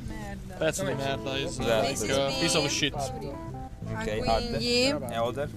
Merda. 0.08 0.58
Pezzo 0.60 0.84
merda 0.86 1.36
is 1.38 1.58
This 1.58 2.02
like 2.02 2.12
a 2.12 2.32
piece 2.40 2.56
of 2.56 2.70
shit. 2.72 2.94
Ok, 2.94 4.20
Quindi, 4.20 4.28
add. 4.28 4.62
E 4.62 5.16
other. 5.16 5.50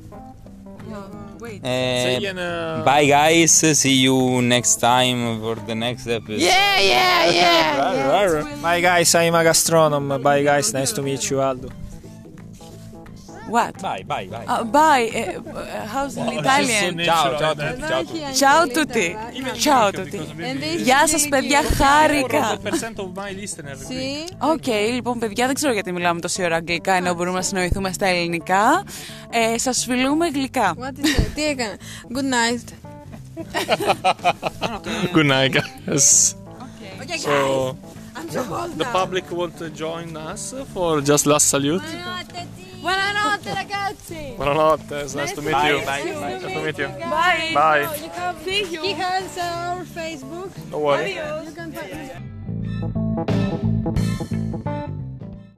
Wait. 1.41 1.63
Say 1.65 2.27
uh, 2.27 2.85
Bye 2.85 3.07
guys, 3.07 3.53
see 3.53 3.95
you 3.95 4.43
next 4.43 4.77
time 4.77 5.41
for 5.41 5.55
the 5.55 5.75
next 5.75 6.07
episode. 6.07 6.41
yeah, 6.43 6.79
yeah, 6.81 7.31
yeah. 7.31 8.63
Bye 8.63 8.81
guys, 8.81 9.15
I'm 9.15 9.35
a 9.35 9.39
gastronom. 9.39 10.23
Bye 10.23 10.43
guys, 10.43 10.73
nice 10.75 10.93
to 10.93 11.03
meet 11.03 11.31
you, 11.31 11.41
Aldo. 11.41 11.69
What? 13.57 13.75
Bye, 13.83 14.03
bye, 14.13 14.27
bye. 14.33 14.47
Uh, 14.47 14.65
bye. 14.79 15.05
Uh, 15.21 15.51
uh, 15.59 15.87
how's 15.93 16.15
in 16.17 16.29
Italian? 16.41 16.91
Ciao, 17.11 17.27
ciao 17.41 17.51
a 17.51 17.55
tutti, 17.57 18.35
ciao 18.41 18.63
a 18.63 18.67
tutti. 18.77 19.07
Ciao 19.65 19.87
a 19.87 19.93
tutti. 19.93 20.19
Ciao 20.21 20.21
a 20.21 20.39
tutti. 20.61 20.83
Γεια 20.83 21.07
σας 21.07 21.29
παιδιά, 21.29 21.63
χάρηκα. 21.63 22.59
100% 22.65 22.97
of 22.97 23.09
my 23.17 23.31
listeners 23.41 23.81
agree. 23.81 24.29
See? 24.29 24.35
Οκ, 24.39 24.67
λοιπόν 24.67 25.19
παιδιά, 25.19 25.47
δεν 25.47 25.55
ξέρω 25.55 25.73
γιατί 25.73 25.93
μιλάμε 25.93 26.21
τόση 26.21 26.43
ώρα 26.43 26.57
αγγλικά 26.57 26.93
ενώ 26.93 27.15
μπορούμε 27.15 27.37
να 27.37 27.43
συνοηθούμε 27.43 27.93
στα 27.93 28.07
ελληνικά. 28.07 28.85
Ε, 29.31 29.59
σας 29.59 29.85
φιλούμε 29.85 30.29
γλυκά. 30.29 30.75
What 30.79 31.05
is 31.05 31.21
it? 31.21 31.27
Τι 31.35 31.45
έκανα? 31.45 31.77
Good 32.15 32.29
night. 32.35 32.69
Good 35.15 35.27
night, 35.27 35.53
guys. 35.53 36.35
So 37.19 37.77
the 38.83 38.89
public 38.93 39.25
want 39.31 39.57
to 39.59 39.71
join 39.71 40.17
us 40.17 40.55
for 40.75 41.01
just 41.01 41.25
last 41.27 41.47
salute. 41.49 41.83
Buonanotte 42.81 43.53
ragazzi. 43.55 44.35
Buonanotte, 44.37 45.03
it's 45.03 45.15
nice 45.15 45.35
to 45.35 45.43
meet 45.43 45.55
you. 45.65 45.81
Bye, 45.85 45.85
bye. 45.85 46.39
Nice 46.39 46.53
to 46.53 46.61
meet 46.63 46.79
you. 46.79 46.89
Bye. 46.89 47.51
Bye. 47.53 47.81
You 48.01 48.11
have, 48.11 48.45
he 48.45 48.93
has 48.95 49.39
our 49.39 49.85
Facebook. 49.85 50.51
Don't 50.71 50.83
worry. 50.83 51.15
You 51.15 51.53
can 51.55 51.73
find 51.73 52.31